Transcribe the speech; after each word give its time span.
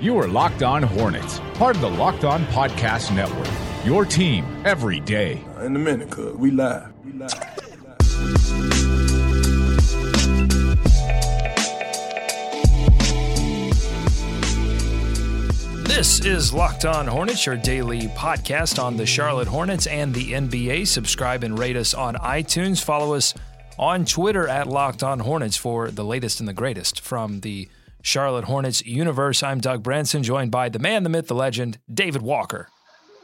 You 0.00 0.16
are 0.18 0.28
Locked 0.28 0.62
On 0.62 0.80
Hornets, 0.80 1.40
part 1.54 1.74
of 1.74 1.82
the 1.82 1.90
Locked 1.90 2.22
On 2.22 2.44
Podcast 2.44 3.12
Network. 3.12 3.48
Your 3.84 4.04
team 4.04 4.44
every 4.64 5.00
day. 5.00 5.44
Uh, 5.56 5.64
in 5.64 5.74
a 5.74 5.78
minute, 5.80 6.08
cuz 6.08 6.36
we 6.36 6.52
live. 6.52 6.92
We 7.04 7.14
live. 7.14 7.34
This 15.84 16.24
is 16.24 16.54
Locked 16.54 16.84
On 16.84 17.08
Hornets, 17.08 17.44
your 17.44 17.56
daily 17.56 18.02
podcast 18.02 18.80
on 18.80 18.96
the 18.96 19.04
Charlotte 19.04 19.48
Hornets 19.48 19.88
and 19.88 20.14
the 20.14 20.32
NBA. 20.32 20.86
Subscribe 20.86 21.42
and 21.42 21.58
rate 21.58 21.76
us 21.76 21.92
on 21.92 22.14
iTunes. 22.14 22.80
Follow 22.80 23.14
us 23.14 23.34
on 23.76 24.04
Twitter 24.04 24.46
at 24.46 24.68
Locked 24.68 25.02
On 25.02 25.18
Hornets 25.18 25.56
for 25.56 25.90
the 25.90 26.04
latest 26.04 26.38
and 26.38 26.48
the 26.48 26.52
greatest 26.52 27.00
from 27.00 27.40
the 27.40 27.68
Charlotte 28.02 28.44
Hornets 28.44 28.84
universe. 28.84 29.42
I'm 29.42 29.60
Doug 29.60 29.82
Branson, 29.82 30.22
joined 30.22 30.50
by 30.50 30.68
the 30.68 30.78
man, 30.78 31.02
the 31.02 31.08
myth, 31.08 31.28
the 31.28 31.34
legend, 31.34 31.78
David 31.92 32.22
Walker. 32.22 32.68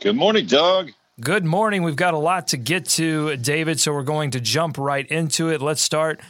Good 0.01 0.16
morning, 0.16 0.46
Doug. 0.46 0.91
Good 1.20 1.45
morning. 1.45 1.82
We've 1.82 1.95
got 1.95 2.15
a 2.15 2.18
lot 2.18 2.49
to 2.49 2.57
get 2.57 2.87
to, 2.90 3.37
David, 3.37 3.79
so 3.79 3.93
we're 3.93 4.02
going 4.02 4.32
to 4.32 4.40
jump 4.40 4.76
right 4.76 5.07
into 5.07 5.49
it. 5.49 5.62
Let's 5.62 5.80
start 5.80 6.21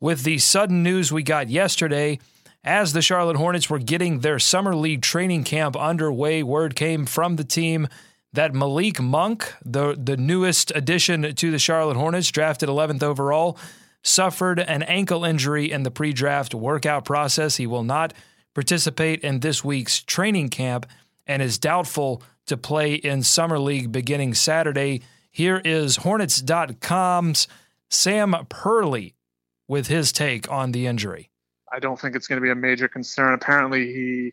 with 0.00 0.22
the 0.24 0.38
sudden 0.38 0.82
news 0.82 1.12
we 1.12 1.22
got 1.22 1.50
yesterday. 1.50 2.18
As 2.64 2.92
the 2.92 3.02
Charlotte 3.02 3.36
Hornets 3.36 3.70
were 3.70 3.78
getting 3.78 4.20
their 4.20 4.38
summer 4.38 4.74
league 4.74 5.02
training 5.02 5.44
camp 5.44 5.76
underway, 5.76 6.42
word 6.42 6.74
came 6.74 7.06
from 7.06 7.36
the 7.36 7.44
team 7.44 7.88
that 8.32 8.54
Malik 8.54 9.00
Monk, 9.00 9.54
the, 9.64 9.94
the 9.98 10.16
newest 10.16 10.72
addition 10.74 11.34
to 11.34 11.50
the 11.50 11.58
Charlotte 11.58 11.96
Hornets, 11.96 12.30
drafted 12.30 12.68
11th 12.68 13.02
overall, 13.02 13.58
suffered 14.02 14.58
an 14.58 14.82
ankle 14.82 15.24
injury 15.24 15.70
in 15.70 15.82
the 15.82 15.90
pre 15.90 16.12
draft 16.12 16.54
workout 16.54 17.04
process. 17.04 17.56
He 17.56 17.66
will 17.66 17.84
not 17.84 18.14
participate 18.54 19.20
in 19.20 19.40
this 19.40 19.64
week's 19.64 20.02
training 20.02 20.48
camp 20.48 20.86
and 21.26 21.42
is 21.42 21.58
doubtful 21.58 22.22
to 22.46 22.56
play 22.56 22.94
in 22.94 23.22
Summer 23.22 23.58
League 23.58 23.92
beginning 23.92 24.34
Saturday. 24.34 25.02
Here 25.30 25.62
is 25.64 25.96
Hornets.com's 25.96 27.46
Sam 27.88 28.34
Perley 28.48 29.14
with 29.68 29.86
his 29.86 30.10
take 30.10 30.50
on 30.50 30.72
the 30.72 30.86
injury. 30.86 31.30
I 31.72 31.78
don't 31.78 31.98
think 32.00 32.16
it's 32.16 32.26
going 32.26 32.40
to 32.40 32.44
be 32.44 32.50
a 32.50 32.56
major 32.56 32.88
concern. 32.88 33.34
Apparently, 33.34 33.86
he 33.92 34.32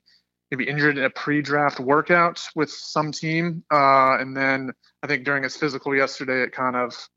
maybe 0.49 0.67
injured 0.67 0.97
in 0.97 1.03
a 1.03 1.09
pre-draft 1.09 1.79
workout 1.79 2.41
with 2.55 2.71
some 2.71 3.11
team, 3.11 3.63
uh, 3.71 4.17
and 4.17 4.35
then 4.35 4.71
I 5.03 5.07
think 5.07 5.25
during 5.25 5.43
his 5.43 5.55
physical 5.55 5.95
yesterday, 5.95 6.41
it 6.41 6.53
kind 6.53 6.75
of 6.75 7.07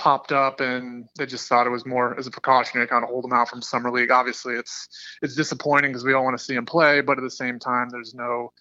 popped 0.00 0.32
up, 0.32 0.60
and 0.60 1.06
they 1.18 1.26
just 1.26 1.46
thought 1.46 1.66
it 1.66 1.70
was 1.70 1.84
more 1.84 2.18
as 2.18 2.26
a 2.26 2.30
precautionary 2.30 2.86
kind 2.86 3.04
of 3.04 3.10
hold 3.10 3.26
him 3.26 3.34
out 3.34 3.48
from 3.50 3.60
summer 3.60 3.90
league. 3.90 4.10
Obviously, 4.10 4.54
it's 4.54 4.88
it's 5.22 5.34
disappointing 5.36 5.90
because 5.90 6.04
we 6.04 6.14
all 6.14 6.24
want 6.24 6.36
to 6.36 6.42
see 6.42 6.54
him 6.54 6.64
play, 6.64 7.02
but 7.02 7.18
at 7.18 7.22
the 7.22 7.30
same 7.30 7.58
time, 7.58 7.90
there's 7.90 8.14
no 8.14 8.52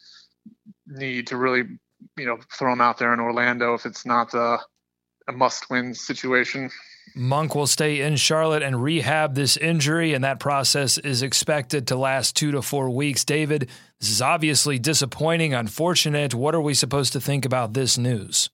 need 0.86 1.28
to 1.28 1.38
really 1.38 1.64
you 2.18 2.26
know 2.26 2.38
throw 2.52 2.74
him 2.74 2.82
out 2.82 2.98
there 2.98 3.14
in 3.14 3.22
Orlando 3.22 3.74
if 3.74 3.86
it's 3.86 4.06
not 4.06 4.34
a, 4.34 4.60
a 5.30 5.32
must-win 5.32 5.94
situation. 5.94 6.70
Monk 7.16 7.56
will 7.56 7.68
stay 7.68 8.02
in 8.02 8.18
Charlotte 8.18 8.62
and 8.62 8.84
rehab 8.84 9.34
this 9.34 9.56
injury, 9.58 10.14
and 10.14 10.24
that 10.26 10.40
process 10.40 10.98
is 10.98 11.22
expected 11.22 11.88
to 11.88 11.96
last 11.96 12.36
two 12.36 12.52
to 12.52 12.62
four 12.62 12.90
weeks. 12.90 13.24
David, 13.24 13.70
this 14.00 14.10
is 14.10 14.22
obviously 14.22 14.78
disappointing, 14.78 15.54
unfortunate. 15.54 16.36
What 16.36 16.54
are 16.54 16.62
we 16.62 16.74
supposed 16.74 17.14
to 17.14 17.22
think 17.22 17.46
about 17.46 17.74
this 17.74 17.98
news? 17.98 18.50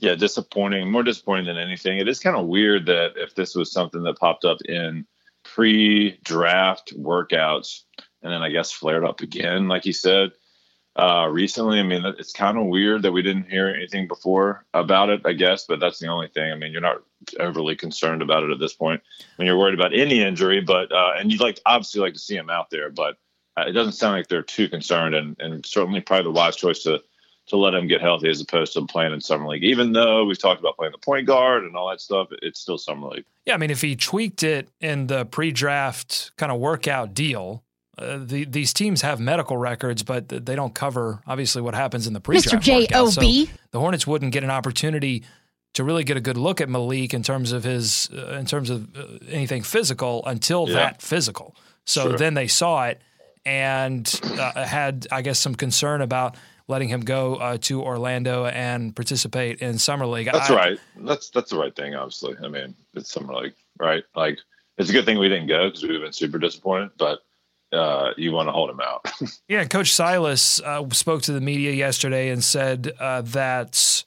Yeah, 0.00 0.14
disappointing, 0.14 0.90
more 0.90 1.02
disappointing 1.02 1.46
than 1.46 1.58
anything. 1.58 1.98
It 1.98 2.08
is 2.08 2.20
kind 2.20 2.36
of 2.36 2.46
weird 2.46 2.86
that 2.86 3.14
if 3.16 3.34
this 3.34 3.54
was 3.54 3.72
something 3.72 4.02
that 4.04 4.18
popped 4.18 4.44
up 4.44 4.62
in 4.62 5.06
pre 5.44 6.18
draft 6.22 6.96
workouts 6.96 7.82
and 8.22 8.32
then 8.32 8.42
I 8.42 8.50
guess 8.50 8.70
flared 8.70 9.04
up 9.04 9.20
again, 9.20 9.68
like 9.68 9.84
he 9.84 9.92
said, 9.92 10.32
uh, 10.96 11.28
recently. 11.30 11.78
I 11.78 11.84
mean, 11.84 12.04
it's 12.04 12.32
kind 12.32 12.58
of 12.58 12.66
weird 12.66 13.02
that 13.02 13.12
we 13.12 13.22
didn't 13.22 13.50
hear 13.50 13.68
anything 13.68 14.08
before 14.08 14.64
about 14.74 15.10
it, 15.10 15.22
I 15.24 15.32
guess, 15.32 15.64
but 15.66 15.78
that's 15.80 16.00
the 16.00 16.08
only 16.08 16.28
thing. 16.28 16.50
I 16.50 16.56
mean, 16.56 16.72
you're 16.72 16.80
not 16.80 17.02
overly 17.38 17.76
concerned 17.76 18.20
about 18.20 18.42
it 18.42 18.50
at 18.50 18.58
this 18.58 18.74
point 18.74 19.00
when 19.36 19.46
you're 19.46 19.58
worried 19.58 19.78
about 19.78 19.94
any 19.94 20.22
injury, 20.22 20.60
but, 20.60 20.90
uh, 20.90 21.12
and 21.16 21.30
you'd 21.30 21.40
like, 21.40 21.60
obviously 21.66 22.00
like 22.00 22.14
to 22.14 22.18
see 22.18 22.36
him 22.36 22.50
out 22.50 22.70
there, 22.70 22.90
but 22.90 23.16
uh, 23.56 23.64
it 23.68 23.72
doesn't 23.72 23.92
sound 23.92 24.16
like 24.16 24.26
they're 24.26 24.42
too 24.42 24.68
concerned 24.68 25.14
and, 25.14 25.36
and 25.38 25.64
certainly 25.64 26.00
probably 26.00 26.24
the 26.24 26.30
wise 26.30 26.56
choice 26.56 26.82
to, 26.82 27.00
to 27.48 27.56
let 27.56 27.74
him 27.74 27.86
get 27.86 28.00
healthy 28.00 28.28
as 28.28 28.40
opposed 28.40 28.72
to 28.74 28.86
playing 28.86 29.12
in 29.12 29.20
summer 29.20 29.48
league. 29.48 29.64
Even 29.64 29.92
though 29.92 30.24
we've 30.24 30.38
talked 30.38 30.60
about 30.60 30.76
playing 30.76 30.92
the 30.92 30.98
point 30.98 31.26
guard 31.26 31.64
and 31.64 31.76
all 31.76 31.88
that 31.90 32.00
stuff, 32.00 32.28
it's 32.42 32.60
still 32.60 32.78
summer 32.78 33.08
league. 33.08 33.24
Yeah, 33.46 33.54
I 33.54 33.56
mean, 33.56 33.70
if 33.70 33.80
he 33.80 33.96
tweaked 33.96 34.42
it 34.42 34.68
in 34.80 35.06
the 35.06 35.24
pre-draft 35.24 36.32
kind 36.36 36.52
of 36.52 36.58
workout 36.58 37.14
deal, 37.14 37.62
uh, 37.96 38.18
the, 38.20 38.44
these 38.44 38.72
teams 38.72 39.02
have 39.02 39.18
medical 39.18 39.56
records, 39.56 40.02
but 40.02 40.28
they 40.28 40.54
don't 40.54 40.74
cover 40.74 41.20
obviously 41.26 41.62
what 41.62 41.74
happens 41.74 42.06
in 42.06 42.12
the 42.12 42.20
pre-draft. 42.20 42.56
Mr. 42.56 42.60
J 42.60 42.86
O 42.94 43.10
B. 43.18 43.46
So 43.46 43.52
the 43.72 43.80
Hornets 43.80 44.06
wouldn't 44.06 44.32
get 44.32 44.44
an 44.44 44.50
opportunity 44.50 45.24
to 45.74 45.84
really 45.84 46.04
get 46.04 46.16
a 46.16 46.20
good 46.20 46.36
look 46.36 46.60
at 46.60 46.68
Malik 46.68 47.12
in 47.12 47.22
terms 47.22 47.52
of 47.52 47.64
his 47.64 48.08
uh, 48.12 48.36
in 48.38 48.46
terms 48.46 48.70
of 48.70 48.96
uh, 48.96 49.18
anything 49.28 49.62
physical 49.62 50.24
until 50.26 50.68
yeah. 50.68 50.74
that 50.74 51.02
physical. 51.02 51.56
So 51.84 52.10
sure. 52.10 52.18
then 52.18 52.34
they 52.34 52.46
saw 52.46 52.86
it 52.86 53.00
and 53.44 54.20
uh, 54.24 54.64
had 54.64 55.06
I 55.10 55.22
guess 55.22 55.38
some 55.38 55.54
concern 55.54 56.00
about 56.00 56.36
letting 56.68 56.88
him 56.88 57.00
go 57.00 57.36
uh, 57.36 57.58
to 57.62 57.82
Orlando 57.82 58.44
and 58.46 58.94
participate 58.94 59.60
in 59.60 59.78
summer 59.78 60.06
league. 60.06 60.28
That's 60.30 60.50
I, 60.50 60.54
right. 60.54 60.78
That's 60.98 61.30
that's 61.30 61.50
the 61.50 61.58
right 61.58 61.74
thing. 61.74 61.94
Obviously, 61.94 62.36
I 62.42 62.48
mean 62.48 62.74
it's 62.94 63.10
summer 63.10 63.34
league, 63.34 63.54
right? 63.80 64.04
Like 64.14 64.38
it's 64.76 64.90
a 64.90 64.92
good 64.92 65.04
thing 65.04 65.18
we 65.18 65.28
didn't 65.28 65.48
go 65.48 65.68
because 65.68 65.82
we 65.82 65.88
would 65.88 65.96
have 65.96 66.04
been 66.04 66.12
super 66.12 66.38
disappointed, 66.38 66.90
but 66.98 67.20
uh, 67.72 68.10
you 68.16 68.32
want 68.32 68.48
to 68.48 68.52
hold 68.52 68.70
him 68.70 68.80
out. 68.80 69.10
yeah, 69.48 69.64
Coach 69.64 69.92
Silas 69.92 70.60
uh, 70.60 70.88
spoke 70.90 71.22
to 71.22 71.32
the 71.32 71.40
media 71.40 71.72
yesterday 71.72 72.30
and 72.30 72.42
said 72.42 72.92
uh, 73.00 73.22
that 73.22 74.04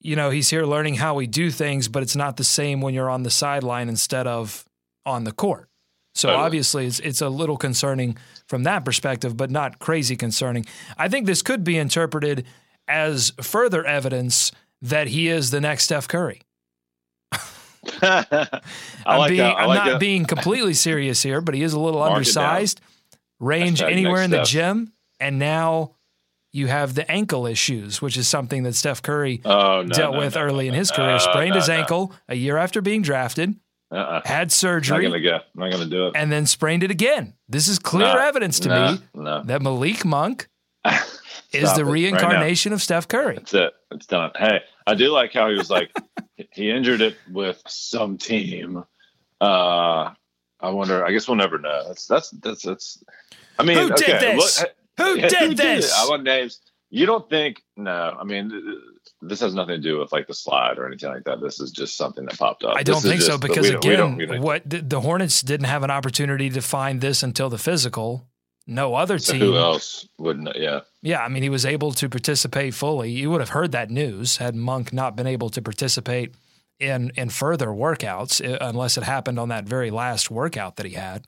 you 0.00 0.16
know 0.16 0.30
he's 0.30 0.50
here 0.50 0.64
learning 0.64 0.94
how 0.94 1.14
we 1.14 1.26
do 1.26 1.50
things, 1.50 1.88
but 1.88 2.02
it's 2.02 2.16
not 2.16 2.36
the 2.36 2.44
same 2.44 2.80
when 2.80 2.94
you're 2.94 3.10
on 3.10 3.22
the 3.22 3.30
sideline 3.30 3.88
instead 3.88 4.26
of 4.26 4.64
on 5.04 5.24
the 5.24 5.32
court. 5.32 5.68
So 6.16 6.28
totally. 6.28 6.44
obviously, 6.44 6.86
it's 6.86 6.98
it's 7.00 7.20
a 7.20 7.28
little 7.28 7.58
concerning 7.58 8.16
from 8.46 8.62
that 8.62 8.84
perspective, 8.84 9.36
but 9.36 9.50
not 9.50 9.78
crazy 9.78 10.16
concerning. 10.16 10.64
I 10.96 11.08
think 11.08 11.26
this 11.26 11.42
could 11.42 11.62
be 11.62 11.76
interpreted 11.76 12.46
as 12.88 13.32
further 13.42 13.84
evidence 13.84 14.50
that 14.80 15.08
he 15.08 15.28
is 15.28 15.50
the 15.50 15.60
next 15.60 15.84
Steph 15.84 16.08
Curry. 16.08 16.40
I'm, 18.02 19.18
like 19.18 19.30
being, 19.30 19.42
I'm 19.42 19.68
like 19.68 19.78
not 19.78 19.86
that. 19.86 20.00
being 20.00 20.24
completely 20.24 20.74
serious 20.74 21.22
here, 21.22 21.40
but 21.40 21.54
he 21.54 21.62
is 21.62 21.74
a 21.74 21.80
little 21.80 22.00
Mark 22.00 22.12
undersized, 22.12 22.80
range 23.38 23.82
anywhere 23.82 24.22
in 24.22 24.30
the 24.30 24.42
gym, 24.42 24.92
and 25.20 25.38
now 25.38 25.96
you 26.52 26.66
have 26.66 26.94
the 26.94 27.08
ankle 27.10 27.46
issues, 27.46 28.00
which 28.00 28.16
is 28.16 28.26
something 28.26 28.62
that 28.62 28.74
Steph 28.74 29.02
Curry 29.02 29.42
oh, 29.44 29.82
no, 29.82 29.88
dealt 29.88 30.14
no, 30.14 30.20
with 30.20 30.34
no, 30.34 30.40
early 30.40 30.68
in 30.68 30.74
his 30.74 30.90
career. 30.90 31.18
Sprained 31.18 31.54
his 31.54 31.68
ankle 31.68 32.12
a 32.26 32.34
year 32.34 32.56
after 32.56 32.80
being 32.80 33.02
drafted. 33.02 33.54
Uh-uh. 33.90 34.22
Had 34.24 34.50
surgery. 34.50 35.04
Not 35.04 35.10
gonna 35.10 35.22
go. 35.22 35.38
Not 35.54 35.70
gonna 35.70 35.86
do 35.86 36.08
it. 36.08 36.16
And 36.16 36.30
then 36.32 36.46
sprained 36.46 36.82
it 36.82 36.90
again. 36.90 37.34
This 37.48 37.68
is 37.68 37.78
clear 37.78 38.18
evidence 38.18 38.58
to 38.60 38.68
me 38.68 39.00
that 39.46 39.62
Malik 39.62 40.04
Monk 40.04 40.48
is 41.52 41.72
the 41.74 41.84
reincarnation 41.84 42.72
right 42.72 42.76
of 42.76 42.82
Steph 42.82 43.06
Curry. 43.08 43.36
That's 43.36 43.54
it. 43.54 43.72
It's 43.92 44.06
done. 44.06 44.32
Hey, 44.36 44.60
I 44.86 44.94
do 44.94 45.10
like 45.10 45.32
how 45.32 45.48
he 45.48 45.56
was 45.56 45.70
like, 45.70 45.96
he 46.52 46.70
injured 46.70 47.00
it 47.00 47.16
with 47.30 47.62
some 47.66 48.18
team. 48.18 48.84
Uh, 49.40 50.10
I 50.60 50.70
wonder. 50.70 51.04
I 51.04 51.12
guess 51.12 51.28
we'll 51.28 51.36
never 51.36 51.58
know. 51.58 51.84
That's 51.86 52.06
that's 52.06 52.30
that's 52.30 52.62
that's. 52.62 53.04
I 53.58 53.62
mean, 53.62 53.76
who 53.78 53.92
okay, 53.92 54.18
did 54.18 54.20
this? 54.20 54.60
Look, 54.60 54.70
who 54.96 55.16
did 55.16 55.32
who 55.32 55.54
this? 55.54 55.90
Did 55.90 56.06
I 56.06 56.08
want 56.08 56.24
names. 56.24 56.60
You 56.90 57.06
don't 57.06 57.28
think? 57.28 57.62
No. 57.76 58.16
I 58.18 58.24
mean, 58.24 58.52
this 59.20 59.40
has 59.40 59.54
nothing 59.54 59.74
to 59.74 59.80
do 59.80 59.98
with 59.98 60.12
like 60.12 60.26
the 60.26 60.34
slide 60.34 60.78
or 60.78 60.86
anything 60.86 61.10
like 61.10 61.24
that. 61.24 61.40
This 61.40 61.60
is 61.60 61.70
just 61.70 61.96
something 61.96 62.24
that 62.26 62.38
popped 62.38 62.64
up. 62.64 62.76
I 62.76 62.82
don't 62.82 63.02
this 63.02 63.10
think 63.10 63.22
so 63.22 63.38
because 63.38 63.68
again, 63.68 63.80
we 63.90 63.96
don't, 63.96 64.16
we 64.16 64.26
don't, 64.26 64.40
what 64.40 64.62
the 64.66 65.00
Hornets 65.00 65.42
didn't 65.42 65.66
have 65.66 65.82
an 65.82 65.90
opportunity 65.90 66.48
to 66.50 66.62
find 66.62 67.00
this 67.00 67.22
until 67.22 67.50
the 67.50 67.58
physical. 67.58 68.28
No 68.68 68.94
other 68.94 69.18
so 69.18 69.32
team. 69.32 69.42
Who 69.42 69.56
else 69.56 70.08
wouldn't? 70.18 70.56
Yeah. 70.56 70.80
Yeah, 71.02 71.22
I 71.22 71.28
mean, 71.28 71.42
he 71.42 71.48
was 71.48 71.64
able 71.64 71.92
to 71.92 72.08
participate 72.08 72.74
fully. 72.74 73.10
You 73.10 73.30
would 73.30 73.40
have 73.40 73.50
heard 73.50 73.72
that 73.72 73.90
news 73.90 74.38
had 74.38 74.56
Monk 74.56 74.92
not 74.92 75.14
been 75.14 75.26
able 75.26 75.50
to 75.50 75.62
participate 75.62 76.34
in 76.78 77.10
in 77.16 77.30
further 77.30 77.68
workouts, 77.68 78.44
uh, 78.44 78.58
unless 78.60 78.96
it 78.96 79.04
happened 79.04 79.38
on 79.38 79.48
that 79.48 79.64
very 79.64 79.90
last 79.90 80.30
workout 80.30 80.76
that 80.76 80.86
he 80.86 80.92
had. 80.92 81.26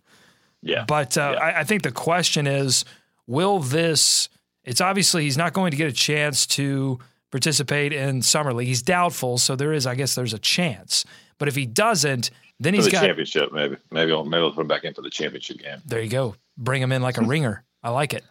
Yeah. 0.62 0.84
But 0.86 1.16
uh, 1.16 1.34
yeah. 1.34 1.44
I, 1.44 1.60
I 1.60 1.64
think 1.64 1.82
the 1.82 1.92
question 1.92 2.46
is, 2.46 2.84
will 3.26 3.60
this 3.60 4.28
it's 4.68 4.82
obviously 4.82 5.24
he's 5.24 5.38
not 5.38 5.54
going 5.54 5.70
to 5.70 5.76
get 5.78 5.88
a 5.88 5.92
chance 5.92 6.46
to 6.48 6.98
participate 7.30 7.94
in 7.94 8.20
summer 8.20 8.52
league. 8.52 8.68
He's 8.68 8.82
doubtful, 8.82 9.38
so 9.38 9.56
there 9.56 9.72
is, 9.72 9.86
I 9.86 9.94
guess, 9.94 10.14
there's 10.14 10.34
a 10.34 10.38
chance. 10.38 11.06
But 11.38 11.48
if 11.48 11.54
he 11.54 11.64
doesn't, 11.64 12.30
then 12.60 12.74
he's 12.74 12.84
the 12.84 12.90
got 12.90 13.00
championship, 13.00 13.50
maybe. 13.50 13.76
Maybe 13.90 14.12
I'll 14.12 14.24
maybe 14.24 14.42
I'll 14.42 14.52
put 14.52 14.60
him 14.60 14.68
back 14.68 14.84
in 14.84 14.92
for 14.92 15.00
the 15.00 15.10
championship 15.10 15.58
game. 15.58 15.78
There 15.86 16.02
you 16.02 16.10
go. 16.10 16.34
Bring 16.58 16.82
him 16.82 16.92
in 16.92 17.00
like 17.00 17.16
a 17.16 17.22
ringer. 17.24 17.64
I 17.82 17.90
like 17.90 18.12
it. 18.12 18.24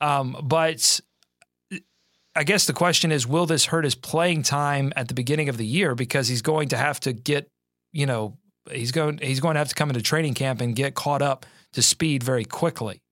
Um, 0.00 0.36
but 0.42 1.00
I 2.34 2.44
guess 2.44 2.66
the 2.66 2.72
question 2.72 3.12
is, 3.12 3.26
will 3.26 3.44
this 3.44 3.66
hurt 3.66 3.84
his 3.84 3.94
playing 3.94 4.44
time 4.44 4.92
at 4.96 5.08
the 5.08 5.14
beginning 5.14 5.50
of 5.50 5.58
the 5.58 5.66
year? 5.66 5.94
Because 5.94 6.28
he's 6.28 6.42
going 6.42 6.70
to 6.70 6.76
have 6.78 7.00
to 7.00 7.12
get, 7.12 7.48
you 7.92 8.06
know, 8.06 8.38
he's 8.70 8.92
going 8.92 9.18
he's 9.18 9.40
going 9.40 9.54
to 9.54 9.58
have 9.58 9.68
to 9.68 9.74
come 9.74 9.90
into 9.90 10.00
training 10.00 10.34
camp 10.34 10.62
and 10.62 10.74
get 10.74 10.94
caught 10.94 11.20
up 11.20 11.44
to 11.74 11.82
speed 11.82 12.22
very 12.22 12.44
quickly. 12.46 13.02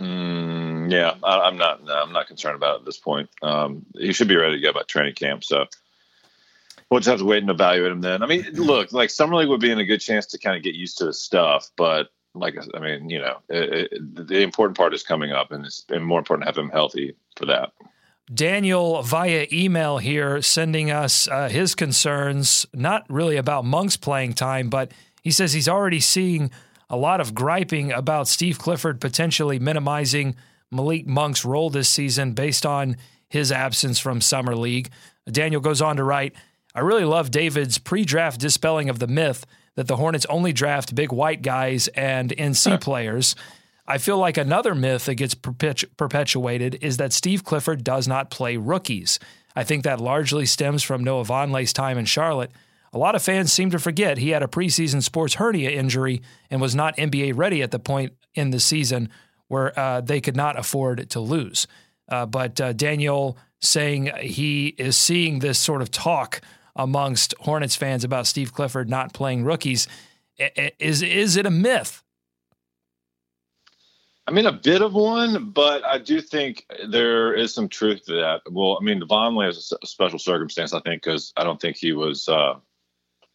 Mm, 0.00 0.51
yeah, 0.92 1.14
I, 1.22 1.40
I'm 1.40 1.56
not. 1.56 1.84
No, 1.84 1.94
I'm 1.94 2.12
not 2.12 2.26
concerned 2.26 2.56
about 2.56 2.76
it 2.76 2.78
at 2.80 2.84
this 2.84 2.98
point. 2.98 3.30
Um, 3.42 3.86
he 3.94 4.12
should 4.12 4.28
be 4.28 4.36
ready 4.36 4.56
to 4.56 4.62
go 4.62 4.72
by 4.72 4.82
training 4.82 5.14
camp. 5.14 5.42
So 5.44 5.66
we'll 6.90 7.00
just 7.00 7.08
have 7.08 7.20
to 7.20 7.24
wait 7.24 7.42
and 7.42 7.50
evaluate 7.50 7.92
him 7.92 8.02
then. 8.02 8.22
I 8.22 8.26
mean, 8.26 8.44
look, 8.52 8.92
like 8.92 9.10
summer 9.10 9.36
league 9.36 9.48
would 9.48 9.60
be 9.60 9.70
in 9.70 9.78
a 9.78 9.84
good 9.84 10.00
chance 10.00 10.26
to 10.26 10.38
kind 10.38 10.56
of 10.56 10.62
get 10.62 10.74
used 10.74 10.98
to 10.98 11.06
his 11.06 11.20
stuff, 11.20 11.70
but 11.76 12.08
like 12.34 12.56
I 12.74 12.78
mean, 12.78 13.08
you 13.08 13.18
know, 13.18 13.38
it, 13.48 13.90
it, 13.92 14.28
the 14.28 14.42
important 14.42 14.76
part 14.76 14.94
is 14.94 15.02
coming 15.02 15.32
up, 15.32 15.52
and 15.52 15.64
it's 15.64 15.84
and 15.88 16.04
more 16.04 16.18
important 16.18 16.46
to 16.46 16.52
have 16.52 16.58
him 16.58 16.70
healthy 16.70 17.16
for 17.36 17.46
that. 17.46 17.72
Daniel 18.32 19.02
via 19.02 19.46
email 19.52 19.98
here 19.98 20.40
sending 20.42 20.90
us 20.90 21.28
uh, 21.28 21.48
his 21.48 21.74
concerns, 21.74 22.66
not 22.72 23.04
really 23.08 23.36
about 23.36 23.64
Monk's 23.64 23.96
playing 23.96 24.34
time, 24.34 24.70
but 24.70 24.92
he 25.22 25.30
says 25.30 25.52
he's 25.52 25.68
already 25.68 26.00
seeing 26.00 26.50
a 26.88 26.96
lot 26.96 27.20
of 27.20 27.34
griping 27.34 27.90
about 27.90 28.28
Steve 28.28 28.58
Clifford 28.58 29.00
potentially 29.00 29.58
minimizing 29.58 30.36
Malik 30.72 31.06
Monk's 31.06 31.44
role 31.44 31.70
this 31.70 31.88
season 31.88 32.32
based 32.32 32.66
on 32.66 32.96
his 33.28 33.52
absence 33.52 33.98
from 33.98 34.20
Summer 34.20 34.56
League. 34.56 34.90
Daniel 35.30 35.60
goes 35.60 35.80
on 35.80 35.96
to 35.96 36.04
write, 36.04 36.34
I 36.74 36.80
really 36.80 37.04
love 37.04 37.30
David's 37.30 37.78
pre 37.78 38.04
draft 38.04 38.40
dispelling 38.40 38.88
of 38.88 38.98
the 38.98 39.06
myth 39.06 39.46
that 39.74 39.88
the 39.88 39.96
Hornets 39.96 40.26
only 40.28 40.52
draft 40.52 40.94
big 40.94 41.12
white 41.12 41.42
guys 41.42 41.88
and 41.88 42.30
NC 42.30 42.80
players. 42.80 43.34
I 43.86 43.98
feel 43.98 44.18
like 44.18 44.36
another 44.36 44.74
myth 44.74 45.06
that 45.06 45.16
gets 45.16 45.34
perpetu- 45.34 45.88
perpetuated 45.96 46.78
is 46.82 46.98
that 46.98 47.12
Steve 47.12 47.44
Clifford 47.44 47.82
does 47.82 48.06
not 48.06 48.30
play 48.30 48.56
rookies. 48.56 49.18
I 49.56 49.64
think 49.64 49.84
that 49.84 50.00
largely 50.00 50.46
stems 50.46 50.82
from 50.82 51.04
Noah 51.04 51.24
Vonleh's 51.24 51.72
time 51.72 51.98
in 51.98 52.04
Charlotte. 52.04 52.52
A 52.92 52.98
lot 52.98 53.14
of 53.14 53.22
fans 53.22 53.52
seem 53.52 53.70
to 53.70 53.78
forget 53.78 54.18
he 54.18 54.30
had 54.30 54.42
a 54.42 54.46
preseason 54.46 55.02
sports 55.02 55.34
hernia 55.34 55.70
injury 55.70 56.22
and 56.50 56.60
was 56.60 56.74
not 56.74 56.96
NBA 56.96 57.32
ready 57.36 57.62
at 57.62 57.70
the 57.70 57.78
point 57.78 58.12
in 58.34 58.50
the 58.50 58.60
season 58.60 59.08
where 59.52 59.78
uh, 59.78 60.00
they 60.00 60.18
could 60.18 60.34
not 60.34 60.58
afford 60.58 61.10
to 61.10 61.20
lose. 61.20 61.66
Uh, 62.08 62.24
but 62.24 62.58
uh, 62.58 62.72
Daniel 62.72 63.36
saying 63.60 64.10
he 64.18 64.68
is 64.78 64.96
seeing 64.96 65.40
this 65.40 65.58
sort 65.58 65.82
of 65.82 65.90
talk 65.90 66.40
amongst 66.74 67.34
Hornets 67.40 67.76
fans 67.76 68.02
about 68.02 68.26
Steve 68.26 68.54
Clifford 68.54 68.88
not 68.88 69.12
playing 69.12 69.44
rookies. 69.44 69.86
Is 70.78 71.02
is 71.02 71.36
it 71.36 71.44
a 71.44 71.50
myth? 71.50 72.02
I 74.26 74.30
mean, 74.30 74.46
a 74.46 74.52
bit 74.52 74.80
of 74.80 74.94
one, 74.94 75.50
but 75.50 75.84
I 75.84 75.98
do 75.98 76.22
think 76.22 76.64
there 76.88 77.34
is 77.34 77.52
some 77.52 77.68
truth 77.68 78.06
to 78.06 78.14
that. 78.14 78.40
Well, 78.50 78.78
I 78.80 78.84
mean, 78.84 79.02
Vonleh 79.02 79.50
is 79.50 79.70
a 79.82 79.86
special 79.86 80.18
circumstance, 80.18 80.72
I 80.72 80.80
think, 80.80 81.02
because 81.02 81.34
I 81.36 81.44
don't 81.44 81.60
think 81.60 81.76
he 81.76 81.92
was 81.92 82.26
uh, 82.26 82.54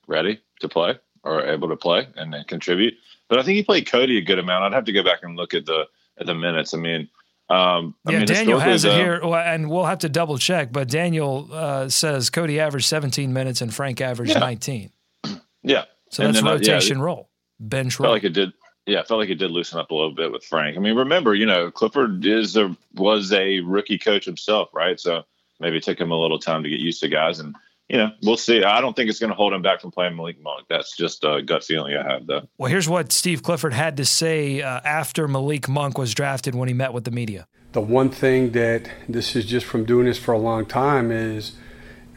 ready 0.07 0.41
to 0.61 0.67
play 0.67 0.97
or 1.23 1.45
able 1.45 1.69
to 1.69 1.75
play 1.75 2.07
and 2.15 2.33
then 2.33 2.43
contribute. 2.45 2.95
But 3.29 3.37
I 3.37 3.43
think 3.43 3.57
he 3.57 3.63
played 3.63 3.91
Cody 3.91 4.17
a 4.17 4.21
good 4.21 4.39
amount. 4.39 4.63
I'd 4.63 4.73
have 4.73 4.85
to 4.85 4.93
go 4.93 5.03
back 5.03 5.19
and 5.21 5.35
look 5.35 5.53
at 5.53 5.67
the 5.67 5.85
at 6.19 6.25
the 6.25 6.35
minutes. 6.35 6.73
I 6.73 6.77
mean, 6.77 7.09
um, 7.49 7.95
I 8.05 8.11
yeah, 8.11 8.17
mean, 8.19 8.27
Daniel 8.27 8.59
has 8.59 8.83
it 8.83 8.89
though, 8.89 8.97
here, 8.97 9.21
and 9.23 9.69
we'll 9.69 9.85
have 9.85 9.99
to 9.99 10.09
double 10.09 10.37
check. 10.37 10.71
But 10.71 10.89
Daniel 10.89 11.47
uh, 11.51 11.87
says 11.89 12.29
Cody 12.29 12.59
averaged 12.59 12.87
17 12.87 13.31
minutes 13.31 13.61
and 13.61 13.73
Frank 13.73 14.01
averaged 14.01 14.33
Yeah. 14.33 14.39
19. 14.39 14.91
Yeah, 15.63 15.83
So 16.11 16.23
And 16.23 16.33
that's 16.35 16.43
then, 16.43 16.47
uh, 16.47 16.55
yeah, 16.61 16.73
rotation 16.73 17.01
role, 17.01 17.29
bench 17.59 17.95
felt 17.95 18.05
role. 18.05 18.13
like 18.13 18.23
it 18.23 18.29
did. 18.33 18.53
Yeah, 18.85 19.01
I 19.01 19.03
felt 19.03 19.19
like 19.19 19.29
it 19.29 19.35
did 19.35 19.51
loosen 19.51 19.79
up 19.79 19.91
a 19.91 19.93
little 19.95 20.13
bit 20.13 20.31
with 20.31 20.45
Frank. 20.45 20.77
I 20.77 20.79
mean, 20.79 20.95
remember, 20.95 21.35
you 21.35 21.45
know, 21.45 21.69
Clifford 21.71 22.25
is 22.25 22.55
a 22.55 22.73
was 22.93 23.33
a 23.33 23.59
rookie 23.61 23.97
coach 23.97 24.23
himself, 24.23 24.69
right? 24.73 24.97
So 24.97 25.23
maybe 25.59 25.75
it 25.77 25.83
took 25.83 25.99
him 25.99 26.11
a 26.11 26.15
little 26.21 26.39
time 26.39 26.63
to 26.63 26.69
get 26.69 26.79
used 26.79 27.01
to 27.01 27.09
guys, 27.09 27.39
and 27.39 27.53
you 27.89 27.97
know, 27.97 28.11
we'll 28.23 28.37
see. 28.37 28.63
I 28.63 28.81
don't 28.81 28.95
think 28.95 29.09
it's 29.09 29.19
going 29.19 29.29
to 29.29 29.35
hold 29.35 29.53
him 29.53 29.61
back 29.61 29.79
from 29.79 29.91
playing 29.91 30.15
Malik 30.15 30.41
Monk. 30.41 30.67
That's 30.69 30.95
just 30.95 31.23
a 31.23 31.41
gut 31.41 31.63
feeling 31.63 31.95
I 31.95 32.03
have, 32.11 32.27
though. 32.27 32.47
well, 32.57 32.69
here's 32.69 32.89
what 32.89 33.11
Steve 33.11 33.43
Clifford 33.43 33.73
had 33.73 33.97
to 33.97 34.05
say 34.05 34.61
uh, 34.61 34.81
after 34.83 35.27
Malik 35.27 35.69
Monk 35.69 35.97
was 35.97 36.13
drafted 36.13 36.53
when 36.53 36.67
he 36.67 36.73
met 36.73 36.93
with 36.93 37.05
the 37.05 37.11
media. 37.11 37.47
The 37.71 37.81
one 37.81 38.09
thing 38.09 38.51
that 38.51 38.89
this 39.07 39.35
is 39.35 39.45
just 39.45 39.65
from 39.65 39.85
doing 39.85 40.05
this 40.05 40.17
for 40.17 40.33
a 40.33 40.37
long 40.37 40.65
time 40.65 41.11
is 41.11 41.53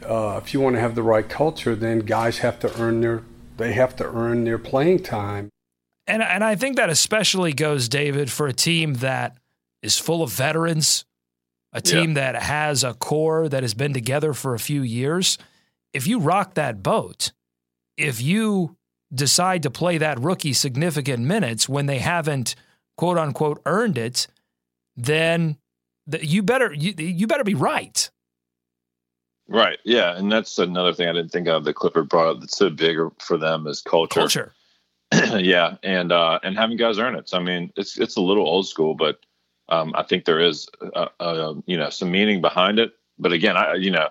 uh, 0.05 0.39
if 0.43 0.53
you 0.53 0.59
want 0.59 0.75
to 0.75 0.79
have 0.81 0.95
the 0.95 1.03
right 1.03 1.27
culture, 1.27 1.75
then 1.75 1.99
guys 1.99 2.39
have 2.39 2.59
to 2.59 2.81
earn 2.81 3.01
their 3.01 3.23
they 3.57 3.73
have 3.73 3.95
to 3.97 4.05
earn 4.05 4.43
their 4.43 4.57
playing 4.57 5.03
time. 5.03 5.49
And 6.07 6.23
and 6.23 6.43
I 6.43 6.55
think 6.55 6.77
that 6.77 6.89
especially 6.89 7.53
goes, 7.53 7.87
David, 7.87 8.31
for 8.31 8.47
a 8.47 8.53
team 8.53 8.95
that 8.95 9.37
is 9.81 9.97
full 9.97 10.23
of 10.23 10.31
veterans, 10.31 11.05
a 11.71 11.81
team 11.81 12.15
that 12.15 12.35
has 12.35 12.83
a 12.83 12.93
core 12.93 13.47
that 13.47 13.63
has 13.63 13.73
been 13.73 13.93
together 13.93 14.33
for 14.33 14.53
a 14.53 14.59
few 14.59 14.81
years. 14.81 15.37
If 15.93 16.07
you 16.07 16.19
rock 16.19 16.53
that 16.55 16.81
boat, 16.81 17.31
if 17.97 18.21
you 18.21 18.77
decide 19.13 19.63
to 19.63 19.69
play 19.69 19.97
that 19.97 20.19
rookie 20.19 20.53
significant 20.53 21.23
minutes 21.23 21.67
when 21.67 21.85
they 21.85 21.99
haven't 21.99 22.55
quote 22.97 23.17
unquote 23.17 23.61
earned 23.65 23.97
it, 23.97 24.27
then 24.95 25.57
the, 26.07 26.25
you 26.25 26.43
better 26.43 26.73
you, 26.73 26.93
you 26.97 27.27
better 27.27 27.43
be 27.43 27.55
right. 27.55 28.09
Right. 29.47 29.79
Yeah, 29.83 30.15
and 30.15 30.31
that's 30.31 30.57
another 30.59 30.93
thing 30.93 31.09
I 31.09 31.13
didn't 31.13 31.31
think 31.31 31.47
of 31.49 31.65
that 31.65 31.73
Clifford 31.73 32.07
brought 32.07 32.27
up 32.27 32.39
that's 32.39 32.57
so 32.57 32.69
big 32.69 32.97
for 33.19 33.37
them 33.37 33.67
is 33.67 33.81
culture. 33.81 34.19
Culture. 34.19 34.53
yeah, 35.39 35.75
and 35.83 36.13
uh, 36.13 36.39
and 36.41 36.57
having 36.57 36.77
guys 36.77 36.97
earn 36.99 37.15
it. 37.15 37.27
So, 37.27 37.37
I 37.37 37.41
mean, 37.41 37.71
it's 37.75 37.97
it's 37.97 38.15
a 38.15 38.21
little 38.21 38.47
old 38.47 38.67
school, 38.67 38.95
but 38.95 39.19
um, 39.67 39.93
I 39.95 40.03
think 40.03 40.23
there 40.23 40.39
is 40.39 40.69
uh, 40.95 41.07
uh, 41.19 41.55
you 41.65 41.75
know 41.75 41.89
some 41.89 42.11
meaning 42.11 42.39
behind 42.39 42.79
it. 42.79 42.93
But 43.19 43.33
again, 43.33 43.57
I 43.57 43.75
you 43.75 43.91
know 43.91 44.07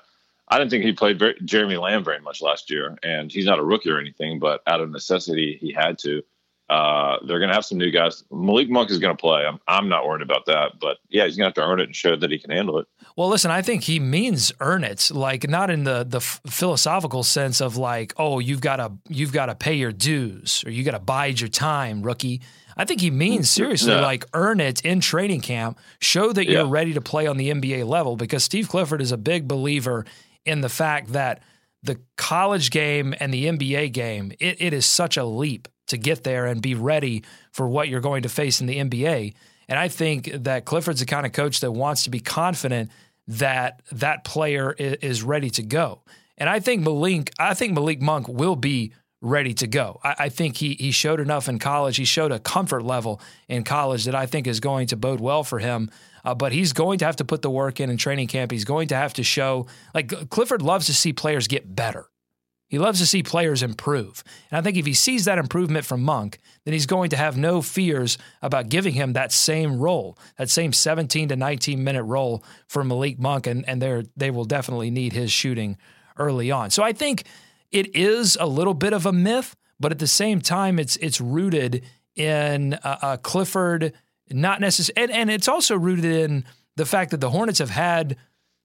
I 0.50 0.58
didn't 0.58 0.70
think 0.70 0.84
he 0.84 0.92
played 0.92 1.18
very, 1.18 1.36
Jeremy 1.44 1.76
Lamb 1.76 2.02
very 2.04 2.20
much 2.20 2.42
last 2.42 2.70
year, 2.70 2.96
and 3.04 3.30
he's 3.30 3.46
not 3.46 3.58
a 3.58 3.64
rookie 3.64 3.90
or 3.90 3.98
anything, 4.00 4.38
but 4.40 4.62
out 4.66 4.80
of 4.80 4.90
necessity 4.90 5.56
he 5.60 5.72
had 5.72 5.96
to. 6.00 6.22
Uh, 6.68 7.18
they're 7.26 7.40
going 7.40 7.48
to 7.48 7.54
have 7.54 7.64
some 7.64 7.78
new 7.78 7.90
guys. 7.90 8.22
Malik 8.30 8.70
Monk 8.70 8.90
is 8.92 8.98
going 9.00 9.16
to 9.16 9.20
play. 9.20 9.44
I'm, 9.44 9.58
I'm 9.66 9.88
not 9.88 10.06
worried 10.06 10.22
about 10.22 10.46
that, 10.46 10.78
but 10.80 10.98
yeah, 11.08 11.24
he's 11.24 11.36
going 11.36 11.44
to 11.52 11.60
have 11.60 11.66
to 11.66 11.68
earn 11.72 11.80
it 11.80 11.84
and 11.86 11.96
show 11.96 12.14
that 12.14 12.30
he 12.30 12.38
can 12.38 12.52
handle 12.52 12.78
it. 12.78 12.86
Well, 13.16 13.28
listen, 13.28 13.50
I 13.50 13.60
think 13.60 13.82
he 13.82 13.98
means 13.98 14.52
earn 14.60 14.84
it, 14.84 15.10
like 15.12 15.48
not 15.48 15.68
in 15.70 15.82
the 15.82 16.04
the 16.08 16.20
philosophical 16.20 17.24
sense 17.24 17.60
of 17.60 17.76
like, 17.76 18.12
oh, 18.18 18.38
you've 18.38 18.60
got 18.60 18.76
to 18.76 18.92
you've 19.08 19.32
got 19.32 19.46
to 19.46 19.56
pay 19.56 19.74
your 19.74 19.90
dues 19.90 20.62
or 20.64 20.70
you 20.70 20.84
got 20.84 20.92
to 20.92 21.00
bide 21.00 21.40
your 21.40 21.48
time, 21.48 22.02
rookie. 22.02 22.40
I 22.76 22.84
think 22.84 23.00
he 23.00 23.10
means 23.10 23.50
seriously 23.50 23.92
No. 23.92 24.00
like 24.00 24.24
earn 24.32 24.60
it 24.60 24.80
in 24.84 25.00
training 25.00 25.40
camp, 25.40 25.76
show 26.00 26.32
that 26.32 26.48
you're 26.48 26.66
ready 26.66 26.94
to 26.94 27.00
play 27.00 27.26
on 27.26 27.36
the 27.36 27.50
NBA 27.50 27.84
level 27.86 28.16
because 28.16 28.44
Steve 28.44 28.68
Clifford 28.68 29.02
is 29.02 29.10
a 29.10 29.18
big 29.18 29.48
believer 29.48 30.06
in 30.44 30.60
the 30.60 30.68
fact 30.68 31.12
that 31.12 31.42
the 31.82 31.98
college 32.16 32.70
game 32.70 33.14
and 33.20 33.32
the 33.32 33.46
NBA 33.46 33.92
game, 33.92 34.32
it, 34.38 34.60
it 34.60 34.72
is 34.72 34.86
such 34.86 35.16
a 35.16 35.24
leap 35.24 35.68
to 35.86 35.96
get 35.96 36.24
there 36.24 36.46
and 36.46 36.62
be 36.62 36.74
ready 36.74 37.24
for 37.52 37.68
what 37.68 37.88
you're 37.88 38.00
going 38.00 38.22
to 38.22 38.28
face 38.28 38.60
in 38.60 38.66
the 38.66 38.76
NBA. 38.76 39.34
And 39.68 39.78
I 39.78 39.88
think 39.88 40.30
that 40.32 40.64
Clifford's 40.64 41.00
the 41.00 41.06
kind 41.06 41.26
of 41.26 41.32
coach 41.32 41.60
that 41.60 41.72
wants 41.72 42.04
to 42.04 42.10
be 42.10 42.20
confident 42.20 42.90
that 43.28 43.82
that 43.92 44.24
player 44.24 44.72
is 44.72 45.22
ready 45.22 45.50
to 45.50 45.62
go. 45.62 46.02
And 46.36 46.48
I 46.48 46.58
think 46.58 46.82
Malik, 46.82 47.32
I 47.38 47.54
think 47.54 47.74
Malik 47.74 48.00
Monk 48.00 48.28
will 48.28 48.56
be 48.56 48.92
ready 49.22 49.52
to 49.54 49.66
go. 49.66 50.00
I, 50.02 50.14
I 50.18 50.28
think 50.28 50.56
he 50.56 50.74
he 50.74 50.90
showed 50.90 51.20
enough 51.20 51.48
in 51.48 51.58
college. 51.58 51.96
He 51.96 52.04
showed 52.04 52.32
a 52.32 52.38
comfort 52.38 52.82
level 52.82 53.20
in 53.48 53.64
college 53.64 54.04
that 54.06 54.14
I 54.14 54.26
think 54.26 54.46
is 54.46 54.60
going 54.60 54.88
to 54.88 54.96
bode 54.96 55.20
well 55.20 55.44
for 55.44 55.58
him. 55.58 55.90
Uh, 56.24 56.34
but 56.34 56.52
he's 56.52 56.72
going 56.72 56.98
to 56.98 57.04
have 57.04 57.16
to 57.16 57.24
put 57.24 57.42
the 57.42 57.50
work 57.50 57.80
in 57.80 57.90
in 57.90 57.96
training 57.96 58.28
camp. 58.28 58.50
He's 58.50 58.64
going 58.64 58.88
to 58.88 58.96
have 58.96 59.14
to 59.14 59.22
show 59.22 59.66
like 59.94 60.30
Clifford 60.30 60.62
loves 60.62 60.86
to 60.86 60.94
see 60.94 61.12
players 61.12 61.48
get 61.48 61.74
better. 61.74 62.06
He 62.70 62.78
loves 62.78 63.00
to 63.00 63.06
see 63.06 63.24
players 63.24 63.64
improve. 63.64 64.22
And 64.48 64.56
I 64.56 64.62
think 64.62 64.76
if 64.76 64.86
he 64.86 64.94
sees 64.94 65.24
that 65.24 65.38
improvement 65.38 65.84
from 65.84 66.02
Monk, 66.02 66.38
then 66.64 66.72
he's 66.72 66.86
going 66.86 67.10
to 67.10 67.16
have 67.16 67.36
no 67.36 67.62
fears 67.62 68.16
about 68.42 68.68
giving 68.68 68.94
him 68.94 69.12
that 69.12 69.32
same 69.32 69.80
role, 69.80 70.16
that 70.38 70.48
same 70.48 70.72
17 70.72 71.30
to 71.30 71.36
19 71.36 71.82
minute 71.82 72.04
role 72.04 72.44
for 72.68 72.84
Malik 72.84 73.18
Monk. 73.18 73.48
And, 73.48 73.68
and 73.68 74.06
they 74.16 74.30
will 74.30 74.44
definitely 74.44 74.92
need 74.92 75.12
his 75.12 75.32
shooting 75.32 75.78
early 76.16 76.52
on. 76.52 76.70
So 76.70 76.84
I 76.84 76.92
think 76.92 77.24
it 77.72 77.96
is 77.96 78.38
a 78.40 78.46
little 78.46 78.74
bit 78.74 78.92
of 78.92 79.04
a 79.04 79.12
myth, 79.12 79.56
but 79.80 79.90
at 79.90 79.98
the 79.98 80.06
same 80.06 80.40
time, 80.40 80.78
it's, 80.78 80.94
it's 80.96 81.20
rooted 81.20 81.84
in 82.14 82.78
Clifford, 83.22 83.94
not 84.32 84.60
necessarily, 84.60 85.02
and, 85.02 85.12
and 85.12 85.30
it's 85.30 85.48
also 85.48 85.76
rooted 85.76 86.04
in 86.04 86.44
the 86.76 86.86
fact 86.86 87.10
that 87.10 87.20
the 87.20 87.30
Hornets 87.30 87.58
have 87.58 87.70
had 87.70 88.16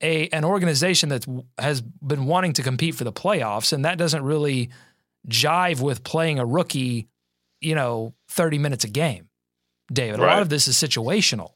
a 0.02 0.28
an 0.30 0.44
organization 0.44 1.10
that 1.10 1.26
has 1.58 1.82
been 1.82 2.26
wanting 2.26 2.54
to 2.54 2.64
compete 2.64 2.96
for 2.96 3.04
the 3.04 3.14
playoffs, 3.14 3.74
and 3.74 3.86
that 3.86 3.98
doesn't 3.98 4.24
really 4.24 4.70
jive 5.28 5.82
with 5.82 6.04
playing 6.04 6.40
a 6.40 6.46
rookie, 6.46 7.08
you 7.62 7.76
know, 7.76 8.14
thirty 8.30 8.58
minutes 8.58 8.84
a 8.84 8.90
game. 8.90 9.30
David, 9.92 10.20
a 10.20 10.24
lot 10.24 10.42
of 10.42 10.50
this 10.50 10.68
is 10.68 10.76
situational. 10.76 11.52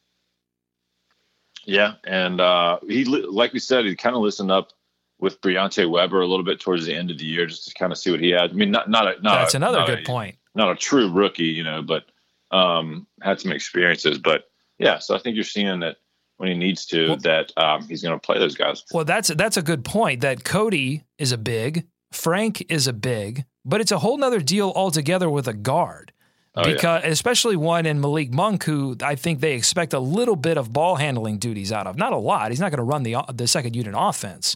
Yeah, 1.66 1.96
and 2.04 2.40
uh, 2.40 2.80
he, 2.88 3.06
like 3.06 3.54
we 3.54 3.60
said, 3.60 3.86
he 3.86 3.96
kind 3.96 4.16
of 4.16 4.22
listened 4.22 4.52
up 4.52 4.72
with 5.20 5.42
Briante 5.42 5.90
Weber 5.90 6.22
a 6.22 6.28
little 6.28 6.46
bit 6.46 6.60
towards 6.60 6.86
the 6.86 6.96
end 6.96 7.12
of 7.12 7.18
the 7.18 7.26
year 7.26 7.46
just 7.46 7.68
to 7.68 7.74
kind 7.74 7.92
of 7.92 7.98
see 7.98 8.12
what 8.12 8.20
he 8.20 8.30
had. 8.30 8.52
I 8.52 8.54
mean, 8.54 8.72
not 8.72 8.90
not 8.90 9.08
a, 9.08 9.22
not 9.22 9.36
that's 9.36 9.54
a, 9.54 9.58
another 9.58 9.80
not 9.80 9.88
good 9.88 10.00
a, 10.00 10.04
point. 10.04 10.38
Not 10.56 10.72
a 10.72 10.76
true 10.76 11.12
rookie, 11.12 11.44
you 11.44 11.64
know, 11.64 11.82
but 11.82 12.06
um, 12.52 13.08
had 13.22 13.40
some 13.40 13.52
experiences. 13.52 14.18
But 14.18 14.46
yeah, 14.78 15.00
so 15.00 15.16
I 15.16 15.20
think 15.20 15.36
you're 15.36 15.44
seeing 15.44 15.80
that 15.82 15.98
when 16.38 16.50
he 16.50 16.56
needs 16.56 16.86
to, 16.88 17.10
well, 17.10 17.18
that 17.18 17.52
um, 17.58 17.88
he's 17.88 18.02
going 18.02 18.18
to 18.18 18.26
play 18.26 18.40
those 18.40 18.56
guys. 18.56 18.84
Well, 18.94 19.06
that's 19.06 19.30
that's 19.30 19.58
a 19.58 19.62
good 19.62 19.84
point. 19.84 20.22
That 20.22 20.44
Cody 20.44 21.04
is 21.18 21.32
a 21.32 21.38
big, 21.38 21.86
Frank 22.12 22.66
is 22.70 22.88
a 22.88 22.94
big, 22.94 23.46
but 23.66 23.82
it's 23.82 23.92
a 23.92 24.00
whole 24.00 24.18
nother 24.18 24.40
deal 24.40 24.72
altogether 24.76 25.30
with 25.30 25.48
a 25.48 25.54
guard. 25.54 26.14
Oh, 26.56 26.64
because 26.64 27.04
yeah. 27.04 27.10
especially 27.10 27.56
one 27.56 27.86
in 27.86 28.02
Malik 28.02 28.34
Monk, 28.34 28.64
who 28.64 28.98
I 29.04 29.16
think 29.16 29.40
they 29.40 29.54
expect 29.54 29.94
a 29.94 30.00
little 30.00 30.36
bit 30.36 30.58
of 30.58 30.74
ball 30.74 30.96
handling 30.96 31.38
duties 31.38 31.72
out 31.72 31.86
of. 31.86 31.96
Not 31.96 32.12
a 32.12 32.18
lot. 32.18 32.50
He's 32.50 32.60
not 32.60 32.72
going 32.72 32.78
to 32.80 32.84
run 32.84 33.04
the 33.04 33.18
the 33.34 33.48
second 33.48 33.76
unit 33.76 33.94
offense, 33.96 34.56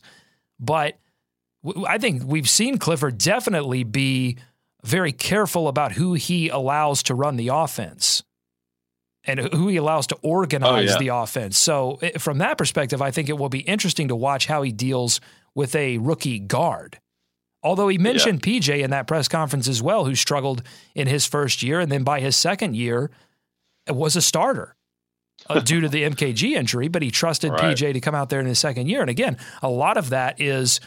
but 0.59 0.97
I 1.87 1.97
think 1.97 2.23
we've 2.25 2.49
seen 2.49 2.77
Clifford 2.77 3.17
definitely 3.17 3.83
be 3.83 4.37
very 4.83 5.11
careful 5.11 5.67
about 5.67 5.93
who 5.93 6.13
he 6.13 6.49
allows 6.49 7.03
to 7.03 7.15
run 7.15 7.37
the 7.37 7.49
offense 7.49 8.23
and 9.25 9.39
who 9.39 9.69
he 9.69 9.77
allows 9.77 10.07
to 10.07 10.15
organize 10.21 10.89
oh, 10.89 10.93
yeah. 10.93 10.99
the 10.99 11.07
offense. 11.09 11.57
So, 11.57 11.99
from 12.19 12.39
that 12.39 12.57
perspective, 12.57 13.01
I 13.01 13.11
think 13.11 13.29
it 13.29 13.37
will 13.37 13.49
be 13.49 13.59
interesting 13.59 14.09
to 14.09 14.15
watch 14.15 14.47
how 14.47 14.61
he 14.61 14.71
deals 14.71 15.21
with 15.55 15.75
a 15.75 15.97
rookie 15.97 16.39
guard. 16.39 16.99
Although 17.61 17.87
he 17.87 17.97
mentioned 17.97 18.45
yeah. 18.45 18.59
PJ 18.59 18.83
in 18.83 18.89
that 18.89 19.07
press 19.07 19.29
conference 19.29 19.69
as 19.69 19.81
well, 19.81 20.03
who 20.03 20.15
struggled 20.15 20.63
in 20.93 21.07
his 21.07 21.25
first 21.25 21.63
year, 21.63 21.79
and 21.79 21.89
then 21.89 22.03
by 22.03 22.19
his 22.19 22.35
second 22.35 22.75
year, 22.75 23.09
was 23.87 24.17
a 24.17 24.21
starter. 24.21 24.75
uh, 25.49 25.59
due 25.61 25.79
to 25.81 25.87
the 25.87 26.03
MKG 26.03 26.55
injury, 26.55 26.89
but 26.89 27.01
he 27.01 27.09
trusted 27.09 27.51
right. 27.51 27.75
PJ 27.77 27.93
to 27.93 27.99
come 28.01 28.15
out 28.15 28.29
there 28.29 28.41
in 28.41 28.45
his 28.45 28.59
second 28.59 28.87
year. 28.87 28.99
And 29.01 29.09
again, 29.09 29.37
a 29.61 29.69
lot 29.69 29.95
of 29.95 30.09
that 30.09 30.41
is 30.41 30.81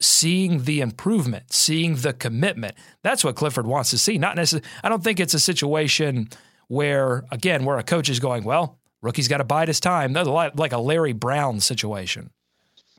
seeing 0.00 0.64
the 0.64 0.80
improvement, 0.80 1.52
seeing 1.52 1.96
the 1.96 2.12
commitment. 2.12 2.74
That's 3.02 3.24
what 3.24 3.36
Clifford 3.36 3.66
wants 3.66 3.90
to 3.90 3.98
see. 3.98 4.18
Not 4.18 4.36
necessarily. 4.36 4.68
I 4.82 4.88
don't 4.88 5.02
think 5.02 5.20
it's 5.20 5.34
a 5.34 5.40
situation 5.40 6.28
where, 6.68 7.24
again, 7.30 7.64
where 7.64 7.78
a 7.78 7.82
coach 7.82 8.08
is 8.08 8.20
going, 8.20 8.44
well, 8.44 8.78
rookie's 9.02 9.28
got 9.28 9.38
to 9.38 9.44
bide 9.44 9.68
his 9.68 9.80
time. 9.80 10.12
That's 10.12 10.28
like 10.28 10.72
a 10.72 10.78
Larry 10.78 11.12
Brown 11.12 11.60
situation. 11.60 12.30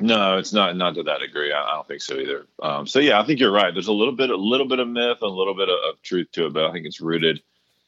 No, 0.01 0.37
it's 0.37 0.53
not 0.53 0.77
not 0.77 0.95
to 0.95 1.03
that 1.03 1.19
degree. 1.19 1.51
I, 1.51 1.61
I 1.61 1.71
don't 1.73 1.87
think 1.87 2.01
so 2.01 2.15
either. 2.17 2.45
Um, 2.61 2.87
so 2.87 2.99
yeah, 2.99 3.19
I 3.19 3.25
think 3.25 3.39
you're 3.39 3.51
right. 3.51 3.73
There's 3.73 3.89
a 3.89 3.93
little 3.93 4.15
bit, 4.15 4.29
a 4.29 4.35
little 4.35 4.67
bit 4.67 4.79
of 4.79 4.87
myth, 4.87 5.17
a 5.21 5.27
little 5.27 5.53
bit 5.53 5.67
of, 5.67 5.75
of 5.89 6.01
truth 6.01 6.31
to 6.33 6.45
it, 6.45 6.53
but 6.53 6.65
I 6.65 6.71
think 6.71 6.85
it's 6.85 7.01
rooted 7.01 7.41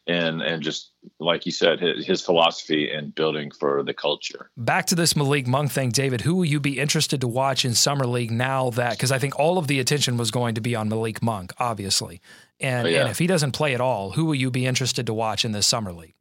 and 0.07 0.41
and 0.41 0.63
just 0.63 0.91
like 1.19 1.45
you 1.45 1.51
said, 1.51 1.79
his, 1.79 2.05
his, 2.05 2.21
philosophy 2.21 2.89
and 2.91 3.13
building 3.13 3.51
for 3.51 3.83
the 3.83 3.93
culture. 3.93 4.49
Back 4.57 4.87
to 4.87 4.95
this 4.95 5.15
Malik 5.15 5.47
Monk 5.47 5.71
thing, 5.71 5.89
David. 5.89 6.21
Who 6.21 6.35
will 6.35 6.45
you 6.45 6.59
be 6.59 6.79
interested 6.79 7.21
to 7.21 7.27
watch 7.27 7.65
in 7.65 7.73
summer 7.73 8.05
league 8.05 8.31
now 8.31 8.71
that 8.71 8.91
because 8.91 9.11
I 9.11 9.19
think 9.19 9.37
all 9.39 9.57
of 9.57 9.67
the 9.67 9.79
attention 9.79 10.17
was 10.17 10.31
going 10.31 10.55
to 10.55 10.61
be 10.61 10.75
on 10.75 10.89
Malik 10.89 11.21
Monk, 11.21 11.53
obviously, 11.59 12.21
and, 12.59 12.87
oh, 12.87 12.89
yeah. 12.89 13.01
and 13.01 13.09
if 13.09 13.19
he 13.19 13.27
doesn't 13.27 13.51
play 13.51 13.73
at 13.73 13.81
all, 13.81 14.11
who 14.11 14.25
will 14.25 14.35
you 14.35 14.51
be 14.51 14.65
interested 14.65 15.05
to 15.07 15.13
watch 15.13 15.45
in 15.45 15.51
this 15.51 15.67
summer 15.67 15.91
league? 15.91 16.15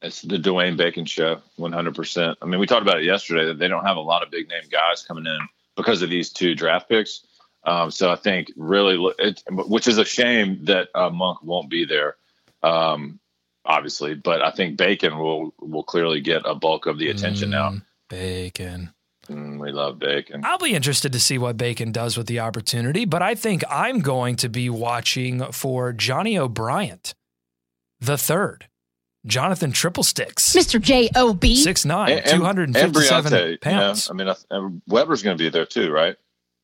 It's 0.00 0.22
the 0.22 0.36
Dwayne 0.36 0.76
Bacon 0.76 1.04
show, 1.04 1.40
100%. 1.58 2.36
I 2.40 2.46
mean, 2.46 2.60
we 2.60 2.66
talked 2.66 2.82
about 2.82 2.98
it 2.98 3.04
yesterday 3.04 3.46
that 3.46 3.58
they 3.58 3.66
don't 3.66 3.84
have 3.84 3.96
a 3.96 4.00
lot 4.00 4.22
of 4.22 4.30
big 4.30 4.48
name 4.48 4.62
guys 4.70 5.02
coming 5.02 5.26
in 5.26 5.38
because 5.76 6.02
of 6.02 6.10
these 6.10 6.30
two 6.30 6.54
draft 6.54 6.88
picks. 6.88 7.26
Um, 7.64 7.90
so 7.90 8.10
I 8.10 8.16
think 8.16 8.52
really, 8.56 9.12
it, 9.18 9.42
which 9.50 9.88
is 9.88 9.98
a 9.98 10.04
shame 10.04 10.64
that 10.64 10.88
uh, 10.94 11.10
Monk 11.10 11.42
won't 11.42 11.68
be 11.68 11.84
there. 11.84 12.16
Um, 12.62 13.20
obviously, 13.64 14.14
but 14.14 14.42
I 14.42 14.50
think 14.50 14.76
Bacon 14.76 15.18
will 15.18 15.54
will 15.60 15.84
clearly 15.84 16.20
get 16.20 16.42
a 16.44 16.54
bulk 16.54 16.86
of 16.86 16.98
the 16.98 17.10
attention 17.10 17.48
mm, 17.48 17.52
now. 17.52 17.74
Bacon. 18.08 18.92
Mm, 19.28 19.60
we 19.60 19.70
love 19.72 19.98
Bacon. 19.98 20.42
I'll 20.44 20.58
be 20.58 20.74
interested 20.74 21.12
to 21.12 21.20
see 21.20 21.36
what 21.36 21.56
Bacon 21.58 21.92
does 21.92 22.16
with 22.16 22.26
the 22.26 22.40
opportunity, 22.40 23.04
but 23.04 23.22
I 23.22 23.34
think 23.34 23.62
I'm 23.68 24.00
going 24.00 24.36
to 24.36 24.48
be 24.48 24.70
watching 24.70 25.44
for 25.52 25.92
Johnny 25.92 26.38
O'Bryant, 26.38 27.14
the 28.00 28.16
third. 28.16 28.68
Jonathan 29.26 29.72
Triple 29.72 30.04
Sticks. 30.04 30.54
Mr. 30.54 30.80
J.O.B. 30.80 31.62
6'9, 31.62 32.24
257 32.24 33.34
and 33.34 33.60
pounds. 33.60 34.08
I 34.10 34.14
mean, 34.14 34.82
Weber's 34.86 35.22
going 35.22 35.36
to 35.36 35.42
be 35.42 35.50
there 35.50 35.66
too, 35.66 35.90
right? 35.90 36.16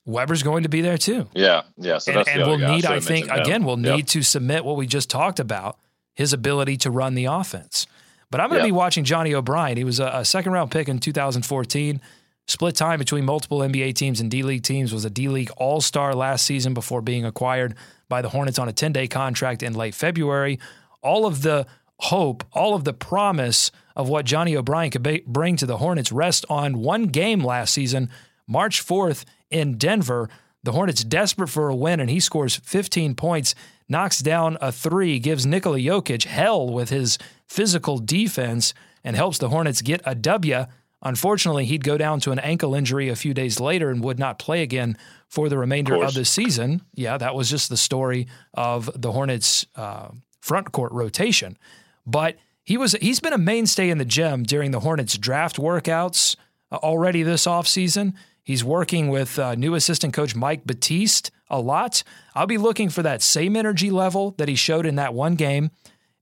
Weber's 0.06 0.42
going 0.42 0.62
to 0.62 0.68
be 0.68 0.80
there 0.80 0.96
too. 0.96 1.28
Yeah, 1.34 1.62
yeah. 1.76 1.98
So 1.98 2.12
and, 2.12 2.28
and 2.28 2.42
we'll 2.42 2.58
need, 2.58 2.86
I, 2.86 2.96
I 2.96 3.00
think, 3.00 3.28
again, 3.30 3.64
we'll 3.64 3.76
need 3.76 4.08
to 4.08 4.22
submit 4.22 4.64
what 4.64 4.76
we 4.76 4.86
just 4.86 5.10
talked 5.10 5.40
about 5.40 5.78
his 6.14 6.32
ability 6.32 6.76
to 6.78 6.90
run 6.90 7.14
the 7.14 7.26
offense. 7.26 7.86
But 8.30 8.40
I'm 8.40 8.48
going 8.48 8.60
to 8.60 8.66
yeah. 8.66 8.72
be 8.72 8.76
watching 8.76 9.04
Johnny 9.04 9.34
O'Bryant. 9.34 9.78
He 9.78 9.84
was 9.84 10.00
a, 10.00 10.06
a, 10.06 10.24
second 10.24 10.52
round 10.52 10.70
pick 10.70 10.88
in 10.88 10.98
2014. 10.98 12.00
Split 12.46 12.74
time 12.74 12.98
between 12.98 13.24
multiple 13.24 13.60
NBA 13.60 13.94
teams 13.94 14.20
and 14.20 14.30
D 14.30 14.42
League 14.42 14.62
teams. 14.62 14.92
Was 14.92 15.04
a 15.04 15.10
D 15.10 15.28
League 15.28 15.50
All 15.56 15.80
Star 15.80 16.14
last 16.14 16.44
season 16.44 16.74
before 16.74 17.00
being 17.00 17.24
acquired 17.24 17.74
by 18.08 18.22
the 18.22 18.28
Hornets 18.28 18.58
on 18.58 18.68
a 18.68 18.72
10 18.72 18.92
day 18.92 19.06
contract 19.06 19.62
in 19.62 19.74
late 19.74 19.94
February. 19.94 20.58
All 21.02 21.26
of 21.26 21.42
the 21.42 21.66
hope, 22.00 22.44
all 22.52 22.74
of 22.74 22.84
the 22.84 22.92
promise 22.92 23.70
of 23.96 24.08
what 24.08 24.24
Johnny 24.24 24.56
O'Bryant 24.56 24.92
could 24.92 25.22
bring 25.26 25.56
to 25.56 25.66
the 25.66 25.78
Hornets 25.78 26.12
rest 26.12 26.44
on 26.48 26.78
one 26.78 27.04
game 27.04 27.42
last 27.42 27.72
season, 27.72 28.10
March 28.46 28.84
4th 28.84 29.24
in 29.50 29.78
Denver. 29.78 30.28
The 30.64 30.72
Hornets 30.72 31.04
desperate 31.04 31.48
for 31.48 31.68
a 31.68 31.76
win, 31.76 32.00
and 32.00 32.10
he 32.10 32.20
scores 32.20 32.56
15 32.56 33.14
points 33.14 33.54
knocks 33.88 34.20
down 34.20 34.56
a 34.60 34.72
three, 34.72 35.18
gives 35.18 35.46
Nikola 35.46 35.78
Jokic 35.78 36.24
hell 36.24 36.68
with 36.68 36.90
his 36.90 37.18
physical 37.46 37.98
defense, 37.98 38.74
and 39.02 39.16
helps 39.16 39.38
the 39.38 39.50
Hornets 39.50 39.82
get 39.82 40.00
a 40.04 40.14
W. 40.14 40.64
Unfortunately, 41.02 41.66
he'd 41.66 41.84
go 41.84 41.98
down 41.98 42.18
to 42.20 42.32
an 42.32 42.38
ankle 42.38 42.74
injury 42.74 43.10
a 43.10 43.16
few 43.16 43.34
days 43.34 43.60
later 43.60 43.90
and 43.90 44.02
would 44.02 44.18
not 44.18 44.38
play 44.38 44.62
again 44.62 44.96
for 45.28 45.50
the 45.50 45.58
remainder 45.58 45.94
of, 45.96 46.02
of 46.02 46.14
the 46.14 46.24
season. 46.24 46.80
Yeah, 46.94 47.18
that 47.18 47.34
was 47.34 47.50
just 47.50 47.68
the 47.68 47.76
story 47.76 48.26
of 48.54 48.90
the 48.94 49.12
Hornets' 49.12 49.66
uh, 49.76 50.08
front 50.40 50.72
court 50.72 50.92
rotation. 50.92 51.58
But 52.06 52.36
he 52.62 52.78
was 52.78 52.92
he's 52.92 53.20
been 53.20 53.34
a 53.34 53.38
mainstay 53.38 53.90
in 53.90 53.98
the 53.98 54.06
gym 54.06 54.42
during 54.44 54.70
the 54.70 54.80
Hornets 54.80 55.18
draft 55.18 55.56
workouts 55.56 56.36
uh, 56.72 56.76
already 56.76 57.22
this 57.22 57.46
offseason. 57.46 58.14
He's 58.42 58.64
working 58.64 59.08
with 59.08 59.38
uh, 59.38 59.54
new 59.54 59.74
assistant 59.74 60.14
coach 60.14 60.34
Mike 60.34 60.66
Batiste 60.66 61.30
a 61.54 61.60
lot. 61.60 62.02
I'll 62.34 62.46
be 62.46 62.58
looking 62.58 62.88
for 62.88 63.02
that 63.02 63.22
same 63.22 63.56
energy 63.56 63.90
level 63.90 64.32
that 64.38 64.48
he 64.48 64.56
showed 64.56 64.86
in 64.86 64.96
that 64.96 65.14
one 65.14 65.36
game 65.36 65.70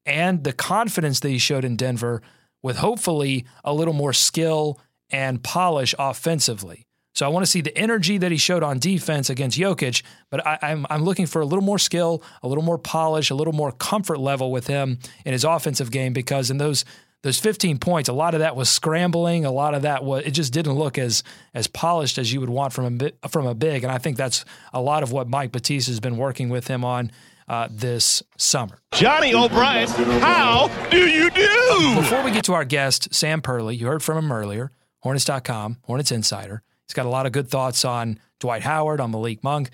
and 0.04 0.44
the 0.44 0.52
confidence 0.52 1.20
that 1.20 1.30
he 1.30 1.38
showed 1.38 1.64
in 1.64 1.76
Denver 1.76 2.22
with 2.62 2.76
hopefully 2.76 3.46
a 3.64 3.72
little 3.72 3.94
more 3.94 4.12
skill 4.12 4.78
and 5.10 5.42
polish 5.42 5.94
offensively. 5.98 6.86
So 7.14 7.26
I 7.26 7.28
want 7.28 7.44
to 7.44 7.50
see 7.50 7.60
the 7.60 7.76
energy 7.76 8.16
that 8.18 8.30
he 8.30 8.38
showed 8.38 8.62
on 8.62 8.78
defense 8.78 9.28
against 9.28 9.58
Jokic, 9.58 10.02
but 10.30 10.46
I, 10.46 10.58
am 10.62 10.86
I'm, 10.86 10.86
I'm 10.90 11.04
looking 11.04 11.26
for 11.26 11.42
a 11.42 11.46
little 11.46 11.64
more 11.64 11.78
skill, 11.78 12.22
a 12.42 12.48
little 12.48 12.64
more 12.64 12.78
polish, 12.78 13.30
a 13.30 13.34
little 13.34 13.52
more 13.52 13.70
comfort 13.70 14.18
level 14.18 14.50
with 14.50 14.66
him 14.66 14.98
in 15.26 15.32
his 15.32 15.44
offensive 15.44 15.90
game 15.90 16.14
because 16.14 16.50
in 16.50 16.56
those 16.56 16.86
those 17.22 17.38
15 17.38 17.78
points, 17.78 18.08
a 18.08 18.12
lot 18.12 18.34
of 18.34 18.40
that 18.40 18.56
was 18.56 18.68
scrambling. 18.68 19.44
A 19.44 19.50
lot 19.52 19.74
of 19.74 19.82
that 19.82 20.04
was 20.04 20.24
it 20.24 20.32
just 20.32 20.52
didn't 20.52 20.74
look 20.74 20.98
as 20.98 21.22
as 21.54 21.66
polished 21.66 22.18
as 22.18 22.32
you 22.32 22.40
would 22.40 22.50
want 22.50 22.72
from 22.72 23.00
a 23.00 23.28
from 23.28 23.46
a 23.46 23.54
big. 23.54 23.84
And 23.84 23.92
I 23.92 23.98
think 23.98 24.16
that's 24.16 24.44
a 24.72 24.80
lot 24.80 25.02
of 25.02 25.12
what 25.12 25.28
Mike 25.28 25.52
Batiste 25.52 25.86
has 25.88 26.00
been 26.00 26.16
working 26.16 26.48
with 26.48 26.66
him 26.66 26.84
on 26.84 27.12
uh, 27.48 27.68
this 27.70 28.22
summer. 28.36 28.78
Johnny 28.92 29.34
O'Bryant, 29.34 29.90
how 30.20 30.68
do 30.90 31.08
you 31.08 31.30
do? 31.30 31.94
Before 31.96 32.22
we 32.22 32.30
get 32.30 32.44
to 32.44 32.54
our 32.54 32.64
guest, 32.64 33.14
Sam 33.14 33.40
Perley, 33.40 33.76
you 33.76 33.86
heard 33.86 34.02
from 34.02 34.18
him 34.18 34.32
earlier, 34.32 34.72
Hornets.com, 35.00 35.78
Hornets 35.82 36.10
Insider. 36.12 36.62
He's 36.86 36.94
got 36.94 37.06
a 37.06 37.10
lot 37.10 37.26
of 37.26 37.32
good 37.32 37.48
thoughts 37.48 37.84
on 37.84 38.18
Dwight 38.40 38.62
Howard, 38.62 39.00
on 39.00 39.10
Malik 39.12 39.44
Monk. 39.44 39.70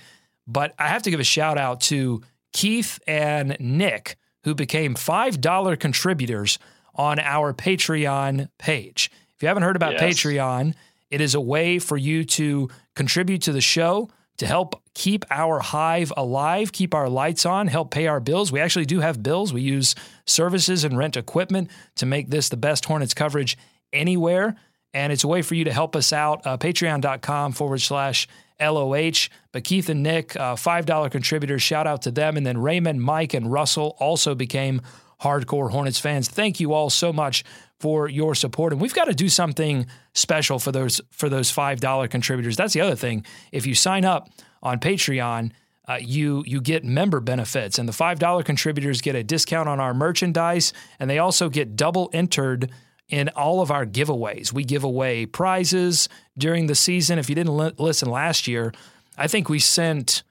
But 0.46 0.74
I 0.78 0.88
have 0.88 1.02
to 1.02 1.10
give 1.10 1.20
a 1.20 1.24
shout 1.24 1.58
out 1.58 1.80
to 1.82 2.22
Keith 2.52 2.98
and 3.06 3.56
Nick, 3.60 4.16
who 4.44 4.54
became 4.54 4.94
$5 4.94 5.80
contributors 5.80 6.58
on 6.98 7.18
our 7.20 7.54
Patreon 7.54 8.48
page. 8.58 9.10
If 9.36 9.42
you 9.42 9.48
haven't 9.48 9.62
heard 9.62 9.76
about 9.76 9.92
yes. 9.92 10.02
Patreon, 10.02 10.74
it 11.10 11.20
is 11.20 11.34
a 11.34 11.40
way 11.40 11.78
for 11.78 11.96
you 11.96 12.24
to 12.24 12.68
contribute 12.94 13.42
to 13.42 13.52
the 13.52 13.60
show 13.60 14.10
to 14.38 14.46
help 14.46 14.80
keep 14.94 15.24
our 15.30 15.58
hive 15.60 16.12
alive, 16.16 16.72
keep 16.72 16.94
our 16.94 17.08
lights 17.08 17.46
on, 17.46 17.66
help 17.66 17.90
pay 17.90 18.06
our 18.06 18.20
bills. 18.20 18.52
We 18.52 18.60
actually 18.60 18.84
do 18.84 19.00
have 19.00 19.22
bills. 19.22 19.52
We 19.52 19.62
use 19.62 19.94
services 20.26 20.84
and 20.84 20.96
rent 20.96 21.16
equipment 21.16 21.70
to 21.96 22.06
make 22.06 22.30
this 22.30 22.48
the 22.48 22.56
best 22.56 22.84
Hornets 22.84 23.14
coverage 23.14 23.56
anywhere. 23.92 24.56
And 24.94 25.12
it's 25.12 25.24
a 25.24 25.28
way 25.28 25.42
for 25.42 25.54
you 25.54 25.64
to 25.64 25.72
help 25.72 25.94
us 25.94 26.12
out. 26.12 26.46
Uh, 26.46 26.56
Patreon.com 26.56 27.52
forward 27.52 27.80
slash 27.80 28.28
LOH. 28.60 29.28
But 29.52 29.64
Keith 29.64 29.88
and 29.88 30.02
Nick, 30.02 30.36
uh, 30.36 30.54
$5 30.54 31.10
contributors, 31.10 31.62
shout 31.62 31.86
out 31.86 32.02
to 32.02 32.10
them. 32.10 32.36
And 32.36 32.46
then 32.46 32.58
Raymond, 32.58 33.02
Mike, 33.02 33.34
and 33.34 33.52
Russell 33.52 33.96
also 33.98 34.34
became 34.34 34.80
hardcore 35.22 35.70
Hornets 35.70 35.98
fans. 35.98 36.28
Thank 36.28 36.60
you 36.60 36.72
all 36.72 36.90
so 36.90 37.12
much 37.12 37.44
for 37.80 38.08
your 38.08 38.34
support. 38.34 38.72
And 38.72 38.80
we've 38.80 38.94
got 38.94 39.04
to 39.04 39.14
do 39.14 39.28
something 39.28 39.86
special 40.14 40.58
for 40.58 40.72
those 40.72 41.00
for 41.10 41.28
those 41.28 41.50
five 41.50 41.80
dollar 41.80 42.08
contributors. 42.08 42.56
That's 42.56 42.74
the 42.74 42.80
other 42.80 42.96
thing. 42.96 43.24
If 43.52 43.66
you 43.66 43.74
sign 43.74 44.04
up 44.04 44.28
on 44.62 44.78
Patreon, 44.80 45.52
uh, 45.86 45.98
you 46.00 46.42
you 46.46 46.60
get 46.60 46.84
member 46.84 47.20
benefits, 47.20 47.78
and 47.78 47.88
the 47.88 47.92
five 47.92 48.18
dollar 48.18 48.42
contributors 48.42 49.00
get 49.00 49.14
a 49.14 49.24
discount 49.24 49.68
on 49.68 49.80
our 49.80 49.94
merchandise, 49.94 50.72
and 50.98 51.08
they 51.08 51.18
also 51.18 51.48
get 51.48 51.76
double 51.76 52.10
entered 52.12 52.70
in 53.08 53.28
all 53.30 53.62
of 53.62 53.70
our 53.70 53.86
giveaways. 53.86 54.52
We 54.52 54.64
give 54.64 54.84
away 54.84 55.24
prizes 55.24 56.08
during 56.36 56.66
the 56.66 56.74
season. 56.74 57.18
If 57.18 57.28
you 57.30 57.34
didn't 57.34 57.56
li- 57.56 57.72
listen 57.78 58.10
last 58.10 58.46
year, 58.46 58.72
I 59.16 59.28
think 59.28 59.48
we 59.48 59.58
sent 59.58 60.22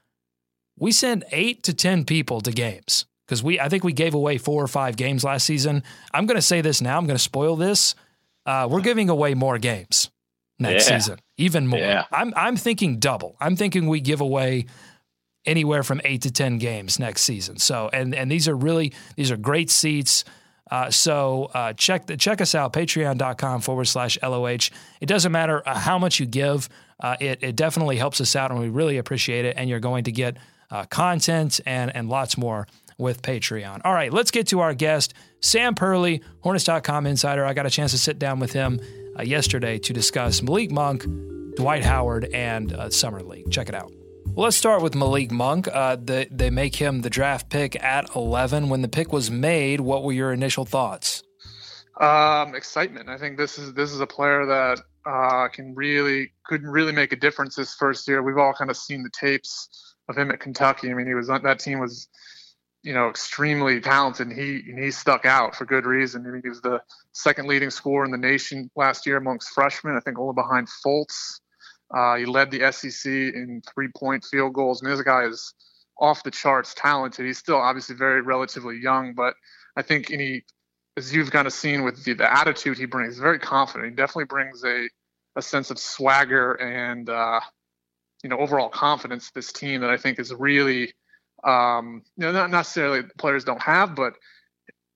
we 0.79 0.91
sent 0.91 1.23
8 1.31 1.63
to 1.63 1.73
10 1.73 2.05
people 2.05 2.39
to 2.41 2.51
games 2.51 3.05
cuz 3.27 3.43
we 3.43 3.59
I 3.59 3.69
think 3.69 3.83
we 3.83 3.93
gave 3.93 4.13
away 4.13 4.37
4 4.37 4.63
or 4.63 4.67
5 4.67 4.95
games 4.97 5.23
last 5.23 5.45
season. 5.45 5.83
I'm 6.13 6.25
going 6.25 6.37
to 6.37 6.41
say 6.41 6.61
this 6.61 6.81
now, 6.81 6.97
I'm 6.97 7.05
going 7.05 7.17
to 7.17 7.23
spoil 7.23 7.55
this. 7.55 7.95
Uh, 8.45 8.67
we're 8.69 8.81
giving 8.81 9.09
away 9.09 9.33
more 9.33 9.57
games 9.57 10.09
next 10.59 10.89
Yeah. 10.89 10.97
season, 10.97 11.19
even 11.37 11.67
more. 11.67 11.79
Yeah. 11.79 12.05
I'm 12.11 12.33
I'm 12.35 12.57
thinking 12.57 12.99
double. 12.99 13.35
I'm 13.39 13.55
thinking 13.55 13.87
we 13.87 13.99
give 13.99 14.21
away 14.21 14.65
anywhere 15.45 15.83
from 15.83 16.01
eight 16.03 16.21
to 16.23 16.31
ten 16.31 16.57
games 16.57 16.99
next 16.99 17.21
season. 17.23 17.57
So 17.57 17.89
and 17.93 18.13
and 18.15 18.31
these 18.31 18.47
are 18.47 18.55
really 18.55 18.93
these 19.15 19.31
are 19.31 19.37
great 19.37 19.69
seats. 19.69 20.23
Uh, 20.69 20.91
so 20.91 21.49
uh, 21.53 21.71
check 21.73 22.07
the, 22.07 22.17
check 22.17 22.41
us 22.41 22.53
out 22.53 22.73
patreon.com 22.73 23.61
forward 23.61 23.85
slash 23.85 24.17
loh. 24.21 24.45
It 24.47 24.69
doesn't 25.05 25.31
matter 25.31 25.63
uh, 25.65 25.77
how 25.79 25.97
much 25.97 26.19
you 26.19 26.25
give. 26.25 26.67
Uh, 26.99 27.15
it 27.21 27.39
it 27.41 27.55
definitely 27.55 27.95
helps 27.97 28.19
us 28.19 28.35
out, 28.35 28.51
and 28.51 28.59
we 28.59 28.67
really 28.67 28.97
appreciate 28.97 29.45
it. 29.45 29.55
And 29.57 29.69
you're 29.69 29.79
going 29.79 30.03
to 30.05 30.11
get 30.11 30.35
uh, 30.69 30.83
content 30.85 31.61
and 31.65 31.95
and 31.95 32.09
lots 32.09 32.37
more 32.37 32.67
with 32.97 33.21
Patreon. 33.21 33.81
All 33.83 33.93
right, 33.93 34.11
let's 34.11 34.31
get 34.31 34.47
to 34.47 34.59
our 34.59 34.73
guest, 34.73 35.13
Sam 35.39 35.75
Perley, 35.75 36.21
Hornets.com 36.41 37.05
insider. 37.05 37.45
I 37.45 37.53
got 37.53 37.65
a 37.65 37.69
chance 37.69 37.91
to 37.91 37.97
sit 37.97 38.19
down 38.19 38.39
with 38.39 38.53
him 38.53 38.79
uh, 39.17 39.23
yesterday 39.23 39.77
to 39.79 39.93
discuss 39.93 40.41
Malik 40.41 40.71
Monk, 40.71 41.05
Dwight 41.55 41.83
Howard, 41.83 42.25
and 42.33 42.73
uh, 42.73 42.89
Summer 42.89 43.21
League. 43.21 43.51
Check 43.51 43.69
it 43.69 43.75
out. 43.75 43.91
Well, 44.25 44.43
let's 44.43 44.57
start 44.57 44.81
with 44.81 44.93
Malik 44.93 45.31
Monk. 45.31 45.67
Uh, 45.67 45.95
the, 45.95 46.27
they 46.29 46.49
make 46.49 46.75
him 46.75 47.01
the 47.01 47.09
draft 47.09 47.49
pick 47.49 47.81
at 47.83 48.15
11. 48.15 48.69
When 48.69 48.81
the 48.81 48.87
pick 48.87 49.11
was 49.11 49.31
made, 49.31 49.81
what 49.81 50.03
were 50.03 50.11
your 50.11 50.31
initial 50.31 50.65
thoughts? 50.65 51.23
Um, 51.99 52.53
excitement. 52.53 53.09
I 53.09 53.17
think 53.17 53.37
this 53.37 53.57
is 53.57 53.73
this 53.73 53.91
is 53.91 53.99
a 53.99 54.05
player 54.05 54.45
that 54.45 54.81
uh, 55.07 55.47
can 55.47 55.73
really 55.73 56.31
couldn't 56.45 56.69
really 56.69 56.91
make 56.91 57.11
a 57.11 57.15
difference 57.15 57.55
this 57.55 57.73
first 57.73 58.07
year. 58.07 58.21
We've 58.21 58.37
all 58.37 58.53
kind 58.53 58.69
of 58.69 58.77
seen 58.77 59.01
the 59.01 59.09
tapes 59.09 59.95
of 60.07 60.15
him 60.15 60.29
at 60.29 60.39
Kentucky. 60.39 60.91
I 60.91 60.93
mean, 60.93 61.07
he 61.07 61.15
was 61.15 61.27
that 61.27 61.59
team 61.59 61.79
was 61.79 62.07
you 62.83 62.93
know 62.93 63.09
extremely 63.09 63.79
talented. 63.79 64.27
And 64.27 64.37
he 64.37 64.63
and 64.69 64.79
he 64.79 64.91
stuck 64.91 65.25
out 65.25 65.55
for 65.55 65.65
good 65.65 65.85
reason. 65.85 66.25
I 66.25 66.29
mean, 66.29 66.41
he 66.43 66.49
was 66.49 66.61
the 66.61 66.81
second 67.11 67.47
leading 67.47 67.69
scorer 67.69 68.05
in 68.05 68.11
the 68.11 68.17
nation 68.17 68.69
last 68.75 69.05
year 69.05 69.17
amongst 69.17 69.49
freshmen. 69.49 69.95
I 69.95 69.99
think 69.99 70.19
only 70.19 70.33
behind 70.33 70.67
Fultz. 70.85 71.39
Uh, 71.95 72.15
he 72.17 72.25
led 72.25 72.51
the 72.51 72.69
SEC 72.71 73.09
in 73.09 73.61
three-point 73.73 74.25
field 74.25 74.53
goals. 74.53 74.83
Mean, 74.83 74.91
this 74.91 75.01
guy 75.01 75.23
is 75.23 75.53
off 75.99 76.21
the 76.21 76.31
charts 76.31 76.73
talented. 76.73 77.25
He's 77.25 77.37
still 77.37 77.55
obviously 77.55 77.95
very 77.95 78.21
relatively 78.21 78.77
young, 78.77 79.13
but 79.13 79.33
I 79.77 79.81
think 79.81 80.11
any 80.11 80.43
as 80.97 81.13
you've 81.13 81.31
kind 81.31 81.45
of 81.45 81.53
seen 81.53 81.83
with 81.83 82.03
the, 82.03 82.13
the 82.13 82.31
attitude 82.31 82.77
he 82.77 82.85
brings, 82.85 83.19
very 83.19 83.39
confident. 83.39 83.91
He 83.91 83.95
definitely 83.95 84.25
brings 84.25 84.63
a, 84.63 84.89
a 85.35 85.41
sense 85.41 85.69
of 85.69 85.77
swagger 85.77 86.53
and 86.53 87.07
uh, 87.09 87.39
you 88.23 88.29
know 88.29 88.37
overall 88.37 88.69
confidence 88.69 89.27
to 89.27 89.33
this 89.35 89.53
team 89.53 89.81
that 89.81 89.91
I 89.91 89.97
think 89.97 90.19
is 90.19 90.33
really 90.33 90.93
um, 91.43 92.03
you 92.17 92.25
know 92.25 92.31
not 92.31 92.49
necessarily 92.49 93.03
players 93.17 93.43
don't 93.43 93.61
have, 93.61 93.95
but 93.95 94.13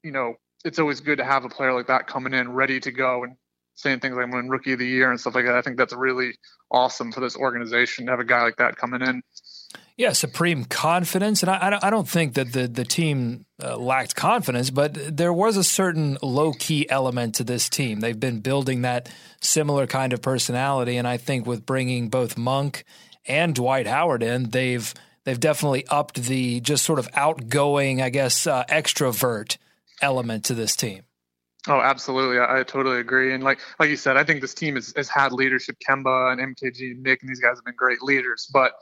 you 0.04 0.12
know 0.12 0.36
it's 0.64 0.80
always 0.80 1.00
good 1.00 1.18
to 1.18 1.26
have 1.26 1.44
a 1.46 1.50
player 1.50 1.74
like 1.74 1.88
that 1.88 2.08
coming 2.08 2.34
in 2.34 2.52
ready 2.52 2.80
to 2.80 2.92
go 2.92 3.24
and 3.24 3.36
saying 3.76 4.00
things 4.00 4.16
like 4.16 4.26
"I'm 4.26 4.48
rookie 4.50 4.74
of 4.74 4.80
the 4.80 4.88
year" 4.88 5.10
and 5.10 5.20
stuff 5.20 5.36
like 5.36 5.46
that. 5.46 5.56
I 5.56 5.62
think 5.62 5.78
that's 5.78 5.94
really 5.94 6.34
awesome 6.72 7.12
for 7.12 7.20
this 7.20 7.36
organization 7.36 8.06
to 8.06 8.12
have 8.12 8.20
a 8.20 8.26
guy 8.26 8.44
like 8.44 8.58
that 8.58 8.78
coming 8.78 9.02
in. 9.02 9.22
Yeah, 9.98 10.14
supreme 10.14 10.66
confidence, 10.66 11.44
and 11.44 11.50
I, 11.50 11.78
I 11.82 11.90
don't 11.90 12.10
think 12.10 12.34
that 12.34 12.54
the 12.54 12.68
the 12.68 12.86
team 12.86 13.46
uh, 13.62 13.78
lacked 13.78 14.16
confidence, 14.16 14.70
but 14.70 14.96
there 15.16 15.34
was 15.34 15.58
a 15.58 15.64
certain 15.64 16.18
low 16.24 16.54
key 16.54 16.90
element 16.90 17.36
to 17.36 17.44
this 17.44 17.70
team. 17.70 18.00
They've 18.00 18.20
been 18.20 18.40
building 18.40 18.82
that 18.82 19.10
similar 19.42 19.88
kind 19.88 20.14
of 20.14 20.22
personality, 20.22 20.98
and 20.98 21.08
I 21.08 21.18
think 21.18 21.46
with 21.46 21.66
bringing 21.66 22.10
both 22.10 22.38
Monk 22.38 22.84
and 23.28 23.54
Dwight 23.54 23.86
Howard 23.86 24.24
in, 24.24 24.50
they've 24.50 24.94
they've 25.24 25.40
definitely 25.40 25.86
upped 25.88 26.24
the 26.24 26.60
just 26.62 26.84
sort 26.84 27.00
of 27.00 27.10
outgoing, 27.14 28.02
I 28.02 28.10
guess, 28.10 28.48
uh, 28.48 28.64
extrovert 28.66 29.58
element 30.02 30.46
to 30.46 30.54
this 30.54 30.76
team. 30.76 31.04
Oh, 31.68 31.80
absolutely. 31.80 32.40
I, 32.40 32.60
I 32.60 32.64
totally 32.64 33.00
agree. 33.00 33.34
And 33.34 33.44
like 33.44 33.60
like 33.80 33.90
you 33.90 33.98
said, 33.98 34.18
I 34.18 34.24
think 34.24 34.42
this 34.42 34.54
team 34.54 34.76
has, 34.76 34.94
has 34.96 35.10
had 35.10 35.32
leadership. 35.32 35.78
Kemba 35.88 36.32
and 36.32 36.56
MKG 36.56 36.92
and 36.92 37.04
Nick 37.04 37.22
and 37.22 37.30
these 37.30 37.40
guys 37.40 37.58
have 37.58 37.66
been 37.66 37.76
great 37.76 38.02
leaders. 38.02 38.50
But 38.52 38.74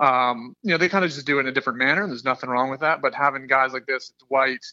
um, 0.00 0.56
you 0.62 0.70
know, 0.70 0.78
they 0.78 0.88
kind 0.88 1.04
of 1.04 1.10
just 1.10 1.26
do 1.26 1.38
it 1.38 1.42
in 1.42 1.48
a 1.48 1.52
different 1.52 1.78
manner, 1.78 2.02
and 2.02 2.10
there's 2.10 2.24
nothing 2.24 2.48
wrong 2.48 2.70
with 2.70 2.80
that. 2.80 3.02
But 3.02 3.14
having 3.14 3.46
guys 3.46 3.74
like 3.74 3.84
this, 3.84 4.12
Dwight, 4.26 4.64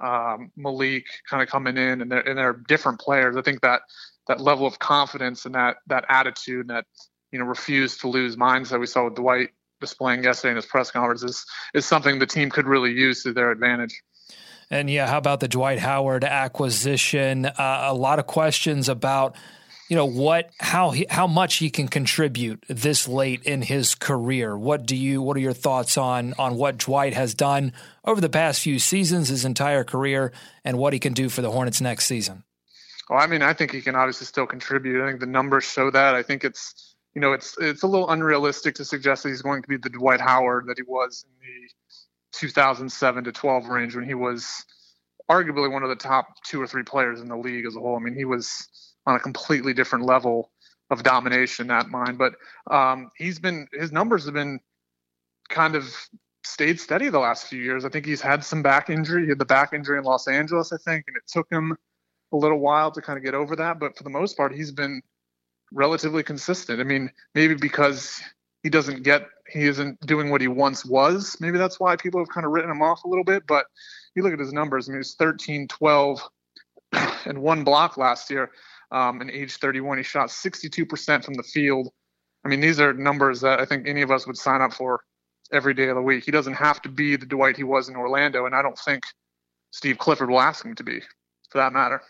um, 0.00 0.52
Malik, 0.56 1.06
kind 1.28 1.42
of 1.42 1.48
coming 1.48 1.76
in, 1.76 2.00
and 2.00 2.10
they're 2.10 2.20
and 2.20 2.38
they're 2.38 2.52
different 2.52 3.00
players. 3.00 3.36
I 3.36 3.42
think 3.42 3.62
that 3.62 3.82
that 4.28 4.40
level 4.40 4.66
of 4.66 4.78
confidence 4.78 5.46
and 5.46 5.56
that 5.56 5.78
that 5.88 6.04
attitude, 6.08 6.60
and 6.60 6.70
that 6.70 6.86
you 7.32 7.40
know, 7.40 7.44
refuse 7.44 7.98
to 7.98 8.08
lose 8.08 8.36
mindset 8.36 8.78
we 8.78 8.86
saw 8.86 9.04
with 9.04 9.16
Dwight 9.16 9.50
displaying 9.80 10.24
yesterday 10.24 10.50
in 10.50 10.56
his 10.56 10.66
press 10.66 10.90
conference 10.90 11.22
is 11.22 11.44
is 11.74 11.86
something 11.86 12.18
the 12.18 12.26
team 12.26 12.50
could 12.50 12.66
really 12.66 12.92
use 12.92 13.22
to 13.22 13.32
their 13.32 13.50
advantage. 13.50 14.02
And 14.70 14.88
yeah, 14.88 15.08
how 15.08 15.18
about 15.18 15.40
the 15.40 15.48
Dwight 15.48 15.80
Howard 15.80 16.22
acquisition? 16.24 17.46
Uh, 17.46 17.88
a 17.88 17.94
lot 17.94 18.20
of 18.20 18.28
questions 18.28 18.88
about, 18.88 19.34
you 19.88 19.96
know, 19.96 20.04
what 20.04 20.50
how 20.60 20.90
he, 20.90 21.06
how 21.10 21.26
much 21.26 21.56
he 21.56 21.70
can 21.70 21.88
contribute 21.88 22.64
this 22.68 23.08
late 23.08 23.42
in 23.42 23.62
his 23.62 23.96
career. 23.96 24.56
What 24.56 24.86
do 24.86 24.94
you 24.94 25.22
what 25.22 25.36
are 25.36 25.40
your 25.40 25.52
thoughts 25.52 25.98
on 25.98 26.34
on 26.38 26.54
what 26.54 26.78
Dwight 26.78 27.14
has 27.14 27.34
done 27.34 27.72
over 28.04 28.20
the 28.20 28.28
past 28.28 28.60
few 28.60 28.78
seasons, 28.78 29.28
his 29.28 29.44
entire 29.44 29.82
career, 29.82 30.32
and 30.64 30.78
what 30.78 30.92
he 30.92 31.00
can 31.00 31.14
do 31.14 31.28
for 31.28 31.42
the 31.42 31.50
Hornets 31.50 31.80
next 31.80 32.06
season? 32.06 32.44
Well, 33.08 33.18
I 33.18 33.26
mean, 33.26 33.42
I 33.42 33.54
think 33.54 33.72
he 33.72 33.80
can 33.80 33.96
obviously 33.96 34.26
still 34.26 34.46
contribute. 34.46 35.02
I 35.02 35.08
think 35.08 35.18
the 35.18 35.26
numbers 35.26 35.64
show 35.64 35.90
that. 35.90 36.14
I 36.14 36.22
think 36.22 36.44
it's 36.44 36.94
you 37.14 37.20
know 37.20 37.32
it's 37.32 37.56
it's 37.60 37.82
a 37.82 37.86
little 37.86 38.10
unrealistic 38.10 38.74
to 38.76 38.84
suggest 38.84 39.22
that 39.22 39.30
he's 39.30 39.42
going 39.42 39.62
to 39.62 39.68
be 39.68 39.76
the 39.76 39.90
Dwight 39.90 40.20
Howard 40.20 40.66
that 40.66 40.78
he 40.78 40.82
was 40.82 41.24
in 41.26 41.32
the 41.40 41.68
2007 42.32 43.24
to 43.24 43.32
12 43.32 43.66
range 43.66 43.96
when 43.96 44.04
he 44.04 44.14
was 44.14 44.64
arguably 45.30 45.70
one 45.70 45.82
of 45.82 45.88
the 45.88 45.96
top 45.96 46.42
two 46.44 46.60
or 46.60 46.66
three 46.66 46.82
players 46.82 47.20
in 47.20 47.28
the 47.28 47.36
league 47.36 47.66
as 47.66 47.76
a 47.76 47.80
whole. 47.80 47.96
I 47.96 48.00
mean, 48.00 48.14
he 48.14 48.24
was 48.24 48.68
on 49.06 49.16
a 49.16 49.20
completely 49.20 49.72
different 49.72 50.04
level 50.04 50.50
of 50.90 51.02
domination 51.02 51.68
that 51.68 51.88
mine. 51.88 52.16
But 52.16 52.34
um, 52.70 53.10
he's 53.16 53.38
been 53.38 53.68
his 53.72 53.92
numbers 53.92 54.24
have 54.24 54.34
been 54.34 54.60
kind 55.48 55.74
of 55.74 55.94
stayed 56.44 56.80
steady 56.80 57.08
the 57.08 57.18
last 57.18 57.46
few 57.46 57.62
years. 57.62 57.84
I 57.84 57.88
think 57.88 58.06
he's 58.06 58.20
had 58.20 58.44
some 58.44 58.62
back 58.62 58.90
injury. 58.90 59.24
He 59.24 59.28
had 59.28 59.38
the 59.38 59.44
back 59.44 59.72
injury 59.72 59.98
in 59.98 60.04
Los 60.04 60.26
Angeles, 60.26 60.72
I 60.72 60.78
think, 60.78 61.04
and 61.06 61.16
it 61.16 61.24
took 61.26 61.46
him 61.50 61.76
a 62.32 62.36
little 62.36 62.58
while 62.58 62.90
to 62.92 63.00
kind 63.00 63.16
of 63.16 63.24
get 63.24 63.34
over 63.34 63.56
that. 63.56 63.78
But 63.78 63.96
for 63.96 64.04
the 64.04 64.10
most 64.10 64.36
part, 64.36 64.54
he's 64.54 64.72
been 64.72 65.02
relatively 65.72 66.22
consistent. 66.22 66.80
I 66.80 66.84
mean, 66.84 67.10
maybe 67.34 67.54
because 67.54 68.20
he 68.62 68.70
doesn't 68.70 69.02
get 69.02 69.26
he 69.48 69.66
isn't 69.66 70.00
doing 70.06 70.30
what 70.30 70.40
he 70.40 70.48
once 70.48 70.84
was. 70.84 71.36
Maybe 71.40 71.58
that's 71.58 71.80
why 71.80 71.96
people 71.96 72.20
have 72.20 72.28
kind 72.28 72.46
of 72.46 72.52
written 72.52 72.70
him 72.70 72.82
off 72.82 73.04
a 73.04 73.08
little 73.08 73.24
bit. 73.24 73.46
But 73.46 73.66
you 74.14 74.22
look 74.22 74.32
at 74.32 74.38
his 74.38 74.52
numbers. 74.52 74.88
I 74.88 74.92
mean, 74.92 75.00
he's 75.00 75.14
13, 75.14 75.66
12, 75.68 76.22
and 77.26 77.38
one 77.38 77.64
block 77.64 77.96
last 77.96 78.30
year. 78.30 78.50
Um, 78.92 79.20
and 79.20 79.30
age 79.30 79.56
31, 79.56 79.98
he 79.98 80.04
shot 80.04 80.28
62% 80.28 81.24
from 81.24 81.34
the 81.34 81.42
field. 81.42 81.88
I 82.44 82.48
mean, 82.48 82.60
these 82.60 82.80
are 82.80 82.92
numbers 82.92 83.40
that 83.42 83.60
I 83.60 83.64
think 83.64 83.86
any 83.86 84.02
of 84.02 84.10
us 84.10 84.26
would 84.26 84.36
sign 84.36 84.62
up 84.62 84.72
for 84.72 85.00
every 85.52 85.74
day 85.74 85.88
of 85.88 85.96
the 85.96 86.02
week. 86.02 86.24
He 86.24 86.30
doesn't 86.30 86.54
have 86.54 86.82
to 86.82 86.88
be 86.88 87.16
the 87.16 87.26
Dwight 87.26 87.56
he 87.56 87.64
was 87.64 87.88
in 87.88 87.96
Orlando, 87.96 88.46
and 88.46 88.54
I 88.54 88.62
don't 88.62 88.78
think 88.78 89.04
Steve 89.70 89.98
Clifford 89.98 90.30
will 90.30 90.40
ask 90.40 90.64
him 90.64 90.74
to 90.74 90.84
be, 90.84 91.00
for 91.50 91.58
that 91.58 91.72
matter. 91.72 92.02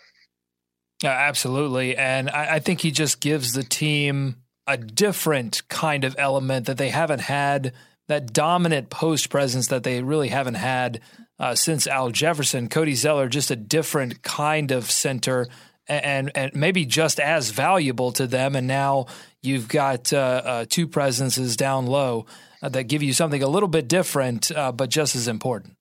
Yeah, 1.03 1.11
absolutely. 1.11 1.97
And 1.97 2.29
I, 2.29 2.57
I 2.57 2.59
think 2.59 2.81
he 2.81 2.91
just 2.91 3.21
gives 3.21 3.53
the 3.53 3.63
team 3.63 4.37
a 4.67 4.77
different 4.77 5.67
kind 5.69 6.05
of 6.05 6.15
element 6.19 6.67
that 6.67 6.79
they 6.79 6.91
haven't 6.91 7.23
had, 7.23 7.73
that 8.09 8.33
dominant 8.33 8.91
post 8.91 9.31
presence 9.31 9.69
that 9.69 9.83
they 9.83 10.03
really 10.03 10.29
haven't 10.29 10.55
had 10.55 11.01
uh, 11.39 11.55
since 11.55 11.87
Al 11.87 12.11
Jefferson. 12.11 12.69
Cody 12.69 12.95
Zeller, 12.95 13.29
just 13.29 13.51
a 13.51 13.57
different 13.57 14.23
kind 14.23 14.71
of 14.71 14.91
center 14.91 15.49
and, 15.89 16.31
and 16.37 16.55
maybe 16.55 16.85
just 16.85 17.19
as 17.19 17.51
valuable 17.51 18.13
to 18.13 18.27
them. 18.27 18.55
And 18.55 18.67
now 18.67 19.07
you've 19.43 19.69
got 19.69 20.13
uh, 20.13 20.17
uh, 20.17 20.65
two 20.69 20.87
presences 20.87 21.57
down 21.57 21.87
low 21.87 22.27
uh, 22.63 22.69
that 22.69 22.85
give 22.85 23.03
you 23.03 23.13
something 23.13 23.43
a 23.43 23.49
little 23.49 23.69
bit 23.69 23.89
different, 23.89 24.53
uh, 24.53 24.71
but 24.71 24.91
just 24.91 25.17
as 25.17 25.27
important. 25.27 25.77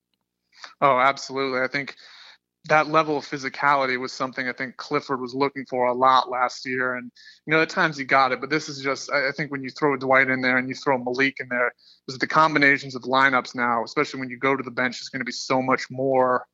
Oh, 0.81 0.97
absolutely. 0.97 1.61
I 1.61 1.67
think 1.67 1.95
that 2.69 2.89
level 2.89 3.17
of 3.17 3.25
physicality 3.25 3.99
was 3.99 4.13
something 4.13 4.47
I 4.47 4.53
think 4.53 4.77
Clifford 4.77 5.19
was 5.19 5.33
looking 5.35 5.65
for 5.65 5.87
a 5.87 5.93
lot 5.93 6.29
last 6.29 6.65
year. 6.65 6.95
And, 6.95 7.11
you 7.45 7.53
know, 7.53 7.61
at 7.61 7.69
times 7.69 7.97
he 7.97 8.03
got 8.03 8.31
it, 8.31 8.39
but 8.39 8.49
this 8.49 8.69
is 8.69 8.81
just, 8.81 9.11
I 9.11 9.31
think 9.31 9.51
when 9.51 9.63
you 9.63 9.69
throw 9.69 9.95
Dwight 9.97 10.29
in 10.29 10.41
there 10.41 10.57
and 10.57 10.69
you 10.69 10.75
throw 10.75 10.97
Malik 10.97 11.37
in 11.39 11.49
there, 11.49 11.73
there's 12.07 12.19
the 12.19 12.27
combinations 12.27 12.95
of 12.95 13.03
lineups 13.03 13.55
now, 13.55 13.83
especially 13.83 14.19
when 14.19 14.29
you 14.29 14.37
go 14.37 14.55
to 14.55 14.63
the 14.63 14.71
bench, 14.71 15.01
is 15.01 15.09
going 15.09 15.19
to 15.19 15.25
be 15.25 15.31
so 15.31 15.61
much 15.61 15.89
more. 15.91 16.45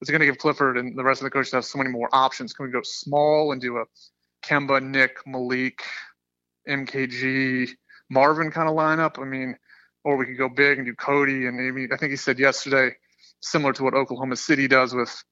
It's 0.00 0.10
going 0.10 0.20
to 0.20 0.26
give 0.26 0.38
Clifford 0.38 0.76
and 0.76 0.98
the 0.98 1.04
rest 1.04 1.20
of 1.20 1.24
the 1.24 1.30
coaches 1.30 1.52
have 1.52 1.64
so 1.64 1.78
many 1.78 1.90
more 1.90 2.08
options. 2.12 2.52
Can 2.52 2.66
we 2.66 2.72
go 2.72 2.82
small 2.82 3.52
and 3.52 3.60
do 3.60 3.78
a 3.78 3.84
Kemba, 4.44 4.82
Nick, 4.82 5.18
Malik, 5.26 5.82
MKG, 6.68 7.70
Marvin 8.10 8.50
kind 8.50 8.68
of 8.68 8.74
lineup? 8.74 9.20
I 9.20 9.24
mean, 9.24 9.56
or 10.04 10.16
we 10.16 10.26
could 10.26 10.38
go 10.38 10.48
big 10.48 10.78
and 10.78 10.86
do 10.86 10.94
Cody. 10.94 11.46
And 11.46 11.56
maybe, 11.56 11.92
I 11.92 11.96
think 11.96 12.10
he 12.10 12.16
said 12.16 12.40
yesterday, 12.40 12.96
similar 13.40 13.72
to 13.74 13.84
what 13.84 13.94
Oklahoma 13.94 14.36
City 14.36 14.66
does 14.66 14.92
with 14.92 15.22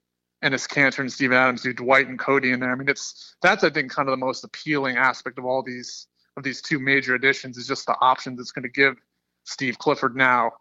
Enes 0.44 0.68
Kanter 0.68 1.00
and 1.00 1.12
Steven 1.12 1.36
Adams 1.36 1.62
do 1.62 1.72
Dwight 1.72 2.08
and 2.08 2.18
Cody 2.18 2.50
in 2.50 2.60
there. 2.60 2.72
I 2.72 2.74
mean, 2.74 2.88
it's 2.88 3.36
that's 3.42 3.62
I 3.62 3.70
think 3.70 3.92
kind 3.92 4.08
of 4.08 4.12
the 4.12 4.24
most 4.24 4.42
appealing 4.44 4.96
aspect 4.96 5.38
of 5.38 5.44
all 5.44 5.62
these 5.62 6.06
of 6.36 6.42
these 6.42 6.62
two 6.62 6.78
major 6.78 7.14
additions 7.14 7.58
is 7.58 7.66
just 7.66 7.86
the 7.86 7.96
options 8.00 8.40
it's 8.40 8.52
going 8.52 8.62
to 8.62 8.68
give 8.68 8.94
Steve 9.44 9.78
Clifford 9.78 10.16
now, 10.16 10.52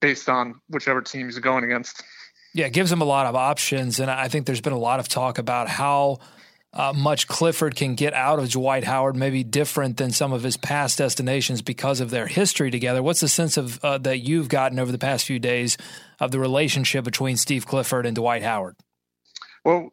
based 0.00 0.28
on 0.28 0.60
whichever 0.68 1.00
team 1.00 1.26
he's 1.26 1.38
going 1.38 1.64
against. 1.64 2.02
Yeah, 2.52 2.66
it 2.66 2.72
gives 2.72 2.92
him 2.92 3.00
a 3.00 3.06
lot 3.06 3.26
of 3.26 3.34
options, 3.34 3.98
and 3.98 4.10
I 4.10 4.28
think 4.28 4.46
there's 4.46 4.60
been 4.60 4.72
a 4.72 4.78
lot 4.78 5.00
of 5.00 5.08
talk 5.08 5.38
about 5.38 5.68
how 5.68 6.18
uh, 6.72 6.92
much 6.92 7.26
Clifford 7.26 7.76
can 7.76 7.94
get 7.94 8.12
out 8.14 8.38
of 8.38 8.50
Dwight 8.50 8.84
Howard, 8.84 9.16
maybe 9.16 9.42
different 9.42 9.96
than 9.96 10.10
some 10.10 10.32
of 10.32 10.42
his 10.42 10.56
past 10.56 10.98
destinations 10.98 11.62
because 11.62 12.00
of 12.00 12.10
their 12.10 12.26
history 12.26 12.70
together. 12.70 13.02
What's 13.02 13.20
the 13.20 13.28
sense 13.28 13.56
of 13.56 13.82
uh, 13.84 13.98
that 13.98 14.18
you've 14.18 14.48
gotten 14.48 14.78
over 14.78 14.92
the 14.92 14.98
past 14.98 15.24
few 15.24 15.38
days 15.38 15.76
of 16.20 16.30
the 16.30 16.38
relationship 16.38 17.04
between 17.04 17.36
Steve 17.36 17.66
Clifford 17.66 18.06
and 18.06 18.14
Dwight 18.14 18.42
Howard? 18.42 18.76
Well, 19.64 19.90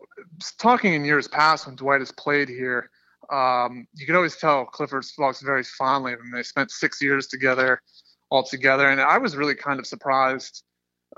talking 0.57 0.93
in 0.93 1.05
years 1.05 1.27
past 1.27 1.65
when 1.65 1.75
Dwight 1.75 2.01
has 2.01 2.11
played 2.11 2.49
here, 2.49 2.89
um, 3.31 3.87
you 3.95 4.05
can 4.05 4.15
always 4.15 4.35
tell 4.35 4.65
Clifford 4.65 5.05
talks 5.15 5.41
very 5.41 5.63
fondly 5.63 6.13
of 6.13 6.19
him. 6.19 6.31
They 6.31 6.43
spent 6.43 6.71
six 6.71 7.01
years 7.01 7.27
together 7.27 7.81
all 8.29 8.43
together, 8.43 8.89
and 8.89 8.99
I 8.99 9.17
was 9.17 9.35
really 9.35 9.55
kind 9.55 9.79
of 9.79 9.87
surprised. 9.87 10.63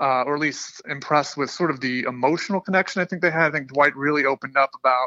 Uh, 0.00 0.24
or 0.24 0.34
at 0.34 0.40
least 0.40 0.82
impressed 0.90 1.36
with 1.36 1.48
sort 1.48 1.70
of 1.70 1.78
the 1.78 2.02
emotional 2.02 2.60
connection 2.60 3.00
I 3.00 3.04
think 3.04 3.22
they 3.22 3.30
had. 3.30 3.46
I 3.46 3.50
think 3.52 3.68
Dwight 3.68 3.94
really 3.94 4.24
opened 4.24 4.56
up 4.56 4.70
about 4.74 5.06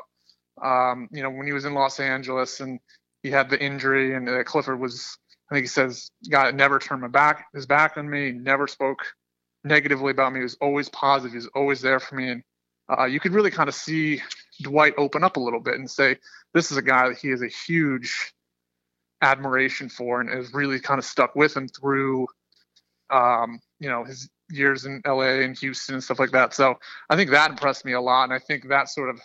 um, 0.62 1.08
you 1.12 1.22
know, 1.22 1.30
when 1.30 1.46
he 1.46 1.54
was 1.54 1.66
in 1.66 1.74
Los 1.74 2.00
Angeles 2.00 2.60
and 2.60 2.80
he 3.24 3.30
had 3.30 3.50
the 3.50 3.62
injury, 3.62 4.16
and 4.16 4.28
uh, 4.28 4.44
Clifford 4.44 4.80
was, 4.80 5.18
I 5.52 5.56
think 5.56 5.64
he 5.64 5.70
says, 5.70 6.10
God 6.30 6.56
never 6.56 6.80
turned 6.80 7.02
my 7.02 7.08
back, 7.08 7.48
his 7.54 7.66
back 7.66 7.98
on 7.98 8.10
me, 8.10 8.32
never 8.32 8.68
spoke 8.68 9.00
negatively 9.64 10.12
about 10.12 10.34
me. 10.34 10.40
He 10.40 10.44
was 10.44 10.58
always 10.62 10.90
positive. 10.90 11.32
He 11.32 11.38
was 11.38 11.50
always 11.56 11.82
there 11.82 12.00
for 12.00 12.16
me. 12.16 12.30
And 12.30 12.44
uh, 12.90 13.06
you 13.06 13.20
could 13.20 13.34
really 13.34 13.52
kind 13.52 13.70
of 13.70 13.76
see 13.76 14.22
Dwight 14.62 14.94
open 14.98 15.24
up 15.24 15.38
a 15.38 15.40
little 15.40 15.60
bit 15.60 15.76
and 15.76 15.90
say, 15.90 16.18
this 16.54 16.72
is 16.72 16.78
a 16.78 16.82
guy 16.82 17.10
that 17.10 17.18
he 17.18 17.30
has 17.30 17.42
a 17.42 17.48
huge 17.48 18.34
admiration 19.22 19.90
for 19.90 20.22
and 20.22 20.30
has 20.30 20.54
really 20.54 20.80
kind 20.80 21.00
of 21.00 21.06
stuck 21.06 21.36
with 21.36 21.56
him 21.56 21.68
through, 21.68 22.28
um, 23.10 23.60
you 23.80 23.90
know, 23.90 24.04
his 24.04 24.30
years 24.50 24.86
in 24.86 25.02
LA 25.06 25.42
and 25.42 25.58
Houston 25.58 25.96
and 25.96 26.04
stuff 26.04 26.20
like 26.20 26.32
that. 26.32 26.54
So 26.54 26.76
I 27.10 27.16
think 27.16 27.32
that 27.32 27.52
impressed 27.52 27.86
me 27.86 27.94
a 27.94 28.02
lot. 28.02 28.26
And 28.26 28.34
I 28.34 28.40
think 28.40 28.68
that 28.70 28.90
sort 28.90 29.10
of 29.10 29.22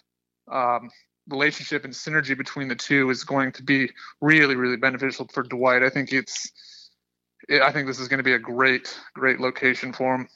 um, 0.50 0.90
relationship 1.28 1.84
and 1.84 1.92
synergy 1.92 2.36
between 2.36 2.68
the 2.68 2.74
two 2.74 3.10
is 3.10 3.24
going 3.24 3.52
to 3.52 3.62
be 3.62 3.90
really, 4.20 4.56
really 4.56 4.76
beneficial 4.76 5.28
for 5.32 5.42
Dwight. 5.42 5.82
I 5.82 5.90
think 5.90 6.12
it's, 6.12 6.50
I 7.50 7.70
think 7.72 7.86
this 7.86 8.00
is 8.00 8.08
going 8.08 8.18
to 8.18 8.24
be 8.24 8.34
a 8.34 8.38
great, 8.38 8.98
great 9.14 9.40
location 9.40 9.92
for 9.92 10.14
him. 10.14 10.28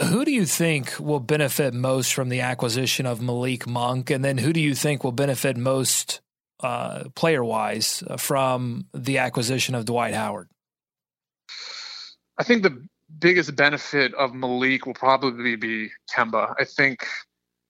Who 0.00 0.24
do 0.24 0.32
you 0.32 0.44
think 0.44 0.98
will 0.98 1.20
benefit 1.20 1.72
most 1.72 2.14
from 2.14 2.28
the 2.28 2.40
acquisition 2.40 3.06
of 3.06 3.22
Malik 3.22 3.66
Monk? 3.66 4.10
And 4.10 4.24
then 4.24 4.38
who 4.38 4.52
do 4.52 4.60
you 4.60 4.74
think 4.74 5.04
will 5.04 5.12
benefit 5.12 5.56
most 5.56 6.20
uh, 6.60 7.04
player 7.14 7.44
wise 7.44 8.02
uh, 8.06 8.16
from 8.16 8.86
the 8.92 9.18
acquisition 9.18 9.74
of 9.74 9.84
Dwight 9.84 10.14
Howard? 10.14 10.48
I 12.38 12.42
think 12.42 12.64
the 12.64 12.84
biggest 13.20 13.54
benefit 13.54 14.12
of 14.14 14.34
Malik 14.34 14.86
will 14.86 14.94
probably 14.94 15.54
be 15.54 15.90
Kemba. 16.12 16.54
I 16.58 16.64
think 16.64 17.06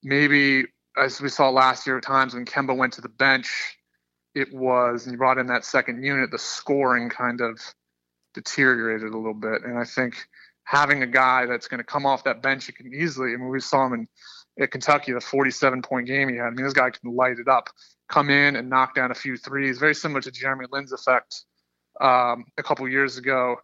maybe 0.03 0.65
as 0.97 1.21
we 1.21 1.29
saw 1.29 1.51
last 1.51 1.87
year 1.87 1.99
at 1.99 2.05
times 2.05 2.35
when 2.35 2.47
Kemba 2.47 2.75
went 2.75 2.95
to 2.95 3.03
the 3.03 3.09
bench, 3.09 3.77
it 4.35 4.53
was 4.53 5.05
and 5.05 5.13
you 5.13 5.19
brought 5.19 5.39
in 5.39 5.47
that 5.49 5.65
second 5.65 6.03
unit, 6.03 6.31
the 6.31 6.39
scoring 6.39 7.11
kind 7.11 7.41
of 7.41 7.61
deteriorated 8.33 9.13
a 9.13 9.17
little 9.17 9.35
bit. 9.35 9.63
And 9.65 9.79
I 9.79 9.85
think 9.85 10.27
having 10.65 11.03
a 11.03 11.07
guy 11.07 11.47
that's 11.47 11.69
going 11.69 11.79
to 11.79 11.85
come 11.85 12.07
off 12.07 12.25
that 12.25 12.43
bench, 12.43 12.67
you 12.69 12.75
can 12.75 12.93
easily. 12.93 13.33
I 13.33 13.37
mean, 13.37 13.49
we 13.49 13.61
saw 13.61 13.87
him 13.87 13.93
in 13.93 14.09
at 14.61 14.71
Kentucky, 14.71 15.13
the 15.13 15.21
47 15.21 15.83
point 15.83 16.07
game 16.07 16.29
he 16.29 16.37
had. 16.37 16.47
I 16.47 16.51
mean, 16.51 16.65
this 16.65 16.73
guy 16.73 16.91
can 16.91 17.15
light 17.15 17.39
it 17.39 17.49
up, 17.49 17.69
come 18.09 18.31
in 18.31 18.57
and 18.57 18.71
knock 18.71 18.95
down 18.95 19.11
a 19.11 19.15
few 19.15 19.37
threes, 19.37 19.79
very 19.79 19.95
similar 19.95 20.21
to 20.21 20.31
Jeremy 20.31 20.67
Lin's 20.71 20.93
effect 20.93 21.45
um, 22.01 22.45
a 22.57 22.63
couple 22.63 22.89
years 22.89 23.19
ago. 23.19 23.57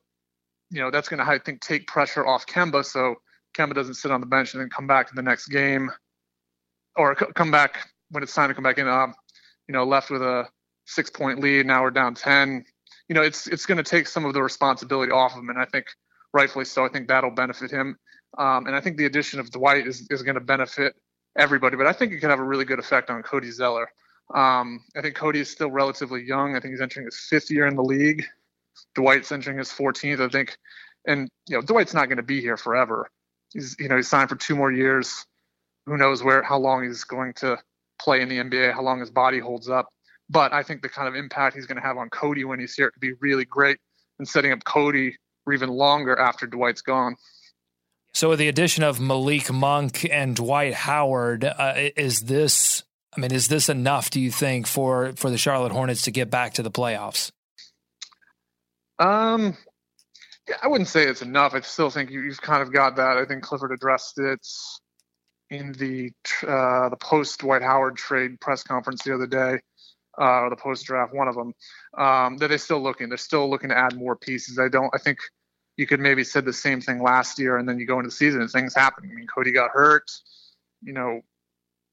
You 0.71 0.81
know, 0.81 0.91
that's 0.91 1.09
going 1.09 1.25
to, 1.25 1.29
I 1.29 1.39
think, 1.39 1.61
take 1.61 1.87
pressure 1.87 2.27
off 2.27 2.47
Kemba, 2.47 2.85
so 2.85 3.17
Kemba 3.57 3.75
doesn't 3.75 3.95
sit 3.95 4.11
on 4.11 4.21
the 4.21 4.27
bench 4.27 4.55
and 4.55 4.61
then 4.61 4.71
come 4.71 4.87
back 4.87 5.09
to 5.09 5.15
the 5.15 5.23
next 5.23 5.49
game 5.49 5.91
or 6.97 7.15
come 7.15 7.51
back 7.51 7.89
when 8.11 8.23
it's 8.23 8.35
time 8.35 8.49
to 8.49 8.55
come 8.55 8.65
back 8.65 8.79
in. 8.79 8.89
Um, 8.89 9.15
you 9.69 9.73
know, 9.73 9.85
left 9.85 10.11
with 10.11 10.23
a 10.23 10.49
six 10.87 11.11
point 11.11 11.41
lead. 11.41 11.67
Now 11.67 11.83
we're 11.83 11.91
down 11.91 12.15
ten. 12.15 12.65
You 13.09 13.15
know, 13.15 13.23
it's 13.23 13.47
it's 13.47 13.67
going 13.67 13.79
to 13.79 13.85
take 13.85 14.07
some 14.07 14.25
of 14.25 14.35
the 14.35 14.43
responsibility 14.43 15.13
off 15.13 15.33
of 15.33 15.39
him, 15.39 15.49
and 15.49 15.59
I 15.59 15.65
think 15.65 15.87
rightfully 16.33 16.65
so. 16.65 16.85
I 16.85 16.89
think 16.89 17.09
that'll 17.09 17.31
benefit 17.31 17.71
him, 17.71 17.97
um, 18.39 18.67
and 18.67 18.75
I 18.77 18.81
think 18.81 18.97
the 18.97 19.07
addition 19.07 19.41
of 19.41 19.51
Dwight 19.51 19.87
is 19.87 20.07
is 20.11 20.23
going 20.23 20.35
to 20.35 20.41
benefit 20.41 20.95
everybody. 21.37 21.77
But 21.77 21.87
I 21.87 21.93
think 21.93 22.13
it 22.13 22.21
could 22.21 22.31
have 22.31 22.41
a 22.41 22.45
really 22.45 22.65
good 22.65 22.79
effect 22.79 23.11
on 23.11 23.23
Cody 23.23 23.51
Zeller. 23.51 23.89
Um, 24.35 24.85
I 24.97 25.03
think 25.03 25.17
Cody 25.17 25.41
is 25.41 25.51
still 25.51 25.71
relatively 25.71 26.23
young. 26.23 26.55
I 26.55 26.61
think 26.61 26.73
he's 26.73 26.81
entering 26.81 27.07
his 27.07 27.19
fifth 27.19 27.51
year 27.51 27.67
in 27.67 27.77
the 27.77 27.83
league. 27.83 28.25
Dwight's 28.95 29.33
entering 29.33 29.59
his 29.59 29.71
14th, 29.71 30.21
I 30.21 30.29
think. 30.29 30.57
And 31.07 31.29
you 31.49 31.57
know, 31.57 31.63
Dwight's 31.63 31.95
not 31.95 32.07
going 32.07 32.19
to 32.19 32.23
be 32.23 32.41
here 32.41 32.57
forever. 32.57 33.11
He's 33.53 33.77
you 33.79 33.89
know 33.89 33.97
he's 33.97 34.09
signed 34.09 34.29
for 34.29 34.37
two 34.37 34.55
more 34.55 34.73
years 34.73 35.25
who 35.87 35.97
knows 35.97 36.23
where 36.23 36.43
how 36.43 36.59
long 36.59 36.85
he's 36.85 37.05
going 37.05 37.33
to 37.35 37.59
play 38.01 38.21
in 38.21 38.29
the 38.29 38.39
NBA, 38.39 38.73
how 38.73 38.83
long 38.83 39.01
his 39.01 39.11
body 39.11 39.39
holds 39.39 39.69
up. 39.69 39.89
But 40.29 40.53
I 40.53 40.63
think 40.63 40.83
the 40.83 40.89
kind 40.89 41.09
of 41.09 41.17
impact 41.17 41.57
he's 41.57 41.67
going 41.67 41.81
to 41.81 41.83
have 41.83 41.97
on 41.97 42.09
Cody 42.11 42.45
when 42.45 42.61
he's 42.61 42.75
here 42.75 42.91
could 42.91 43.01
be 43.01 43.15
really 43.21 43.45
great 43.45 43.79
and 44.19 44.29
setting 44.29 44.53
up 44.53 44.63
Cody 44.65 45.17
for 45.51 45.55
even 45.55 45.71
longer 45.71 46.17
after 46.17 46.47
Dwight's 46.47 46.83
gone. 46.83 47.17
So, 48.13 48.31
with 48.31 48.39
the 48.39 48.49
addition 48.49 48.85
of 48.85 49.01
Malik 49.01 49.53
Monk 49.53 50.07
and 50.11 50.35
Dwight 50.35 50.75
Howard, 50.75 51.45
uh, 51.45 51.75
is 51.97 52.23
this? 52.23 52.85
I 53.17 53.21
mean, 53.21 53.33
is 53.33 53.49
this 53.49 53.69
enough? 53.69 54.11
Do 54.11 54.21
you 54.21 54.31
think 54.31 54.67
for 54.67 55.13
for 55.17 55.31
the 55.31 55.39
Charlotte 55.39 55.73
Hornets 55.73 56.03
to 56.03 56.11
get 56.11 56.31
back 56.31 56.55
to 56.55 56.63
the 56.63 56.71
playoffs? 56.71 57.31
Um, 58.99 59.57
yeah, 60.49 60.57
I 60.63 60.69
wouldn't 60.69 60.89
say 60.89 61.05
it's 61.05 61.23
enough. 61.23 61.55
I 61.55 61.61
still 61.61 61.91
think 61.91 62.11
you, 62.11 62.29
have 62.29 62.43
kind 62.43 62.63
of 62.63 62.73
got 62.73 62.97
that. 62.97 63.17
I 63.17 63.25
think 63.25 63.43
Clifford 63.43 63.73
addressed 63.73 64.19
it 64.19 64.47
in 65.51 65.73
the 65.73 66.11
uh, 66.47 66.89
the 66.89 66.99
post 67.01 67.41
Dwight 67.41 67.63
Howard 67.63 67.97
trade 67.97 68.41
press 68.41 68.63
conference 68.63 69.03
the 69.03 69.15
other 69.15 69.27
day, 69.27 69.61
uh, 70.21 70.43
or 70.43 70.51
the 70.51 70.57
post 70.57 70.85
draft, 70.85 71.15
one 71.15 71.29
of 71.29 71.37
them, 71.37 71.53
um, 71.97 72.37
that 72.39 72.49
they're 72.49 72.59
still 72.59 72.83
looking. 72.83 73.09
They're 73.09 73.19
still 73.19 73.49
looking 73.49 73.71
to 73.71 73.79
add 73.79 73.97
more 73.97 74.17
pieces. 74.17 74.59
I 74.59 74.69
don't. 74.69 74.93
I 74.93 74.99
think 74.99 75.19
you 75.81 75.87
could 75.87 75.99
maybe 75.99 76.23
said 76.23 76.45
the 76.45 76.53
same 76.53 76.79
thing 76.79 77.03
last 77.03 77.39
year, 77.39 77.57
and 77.57 77.67
then 77.67 77.79
you 77.79 77.87
go 77.87 77.99
into 77.99 78.09
the 78.09 78.15
season 78.15 78.43
and 78.43 78.51
things 78.51 78.75
happen. 78.75 79.09
I 79.11 79.15
mean, 79.15 79.27
Cody 79.27 79.51
got 79.51 79.71
hurt. 79.71 80.11
You 80.83 80.93
know, 80.93 81.23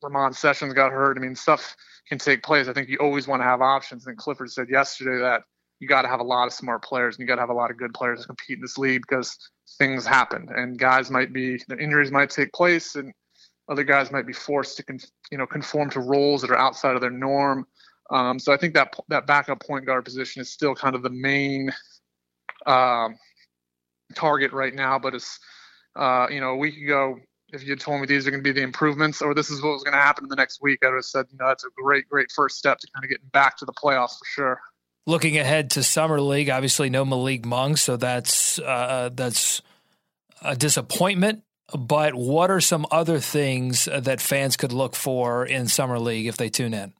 Ramon 0.03 0.33
Sessions 0.33 0.73
got 0.73 0.91
hurt. 0.91 1.17
I 1.17 1.21
mean, 1.21 1.35
stuff 1.35 1.73
can 2.09 2.17
take 2.17 2.43
place. 2.43 2.67
I 2.67 2.73
think 2.73 2.89
you 2.89 2.97
always 2.97 3.29
want 3.29 3.39
to 3.39 3.45
have 3.45 3.61
options. 3.61 4.05
And 4.05 4.17
Clifford 4.17 4.51
said 4.51 4.67
yesterday 4.69 5.21
that 5.21 5.43
you 5.79 5.87
got 5.87 6.01
to 6.01 6.09
have 6.09 6.19
a 6.19 6.23
lot 6.23 6.47
of 6.47 6.53
smart 6.53 6.83
players 6.83 7.15
and 7.15 7.21
you 7.21 7.27
got 7.27 7.35
to 7.35 7.41
have 7.41 7.49
a 7.49 7.53
lot 7.53 7.71
of 7.71 7.77
good 7.77 7.93
players 7.93 8.21
to 8.21 8.27
compete 8.27 8.57
in 8.57 8.61
this 8.61 8.77
league 8.77 9.03
because 9.07 9.37
things 9.77 10.05
happen 10.05 10.49
and 10.53 10.77
guys 10.77 11.09
might 11.09 11.31
be 11.31 11.61
the 11.69 11.77
injuries 11.77 12.11
might 12.11 12.29
take 12.29 12.51
place 12.51 12.95
and 12.95 13.13
other 13.69 13.83
guys 13.83 14.11
might 14.11 14.27
be 14.27 14.33
forced 14.33 14.75
to 14.75 14.83
con- 14.83 14.99
you 15.31 15.37
know 15.37 15.47
conform 15.47 15.89
to 15.91 16.01
roles 16.01 16.41
that 16.41 16.51
are 16.51 16.57
outside 16.57 16.95
of 16.95 17.01
their 17.01 17.09
norm. 17.09 17.65
Um, 18.09 18.37
so 18.37 18.51
I 18.51 18.57
think 18.57 18.73
that 18.73 18.93
that 19.07 19.27
backup 19.27 19.61
point 19.65 19.85
guard 19.85 20.03
position 20.03 20.41
is 20.41 20.51
still 20.51 20.75
kind 20.75 20.93
of 20.93 21.03
the 21.03 21.09
main 21.09 21.71
um, 22.65 23.15
target 24.15 24.51
right 24.53 24.73
now. 24.73 24.99
But 24.99 25.15
it's 25.15 25.39
uh, 25.95 26.27
you 26.29 26.39
know 26.39 26.49
a 26.49 26.57
week 26.57 26.77
ago, 26.77 27.17
if 27.53 27.63
you 27.63 27.69
had 27.69 27.79
told 27.79 28.01
me 28.01 28.07
these 28.07 28.27
are 28.27 28.31
going 28.31 28.43
to 28.43 28.47
be 28.47 28.57
the 28.57 28.63
improvements 28.63 29.21
or 29.21 29.33
this 29.33 29.49
is 29.49 29.61
what 29.61 29.73
was 29.73 29.83
going 29.83 29.93
to 29.93 30.01
happen 30.01 30.25
in 30.25 30.29
the 30.29 30.35
next 30.35 30.61
week, 30.61 30.79
I 30.83 30.87
would 30.87 30.95
have 30.95 31.05
said 31.05 31.25
you 31.31 31.37
know 31.37 31.47
that's 31.47 31.63
a 31.63 31.69
great 31.75 32.07
great 32.09 32.31
first 32.31 32.57
step 32.57 32.79
to 32.79 32.87
kind 32.93 33.03
of 33.03 33.09
getting 33.09 33.29
back 33.31 33.57
to 33.57 33.65
the 33.65 33.73
playoffs 33.73 34.17
for 34.17 34.25
sure. 34.25 34.61
Looking 35.05 35.37
ahead 35.37 35.71
to 35.71 35.83
summer 35.83 36.19
league, 36.19 36.49
obviously 36.49 36.89
no 36.89 37.05
Malik 37.05 37.45
Monk, 37.45 37.77
so 37.77 37.95
that's 37.95 38.59
uh, 38.59 39.09
that's 39.13 39.61
a 40.41 40.55
disappointment 40.55 41.43
but 41.75 42.15
what 42.15 42.49
are 42.49 42.61
some 42.61 42.85
other 42.91 43.19
things 43.19 43.85
that 43.85 44.21
fans 44.21 44.55
could 44.55 44.71
look 44.71 44.95
for 44.95 45.45
in 45.45 45.67
Summer 45.67 45.99
League 45.99 46.27
if 46.27 46.37
they 46.37 46.49
tune 46.49 46.73
in? 46.73 46.93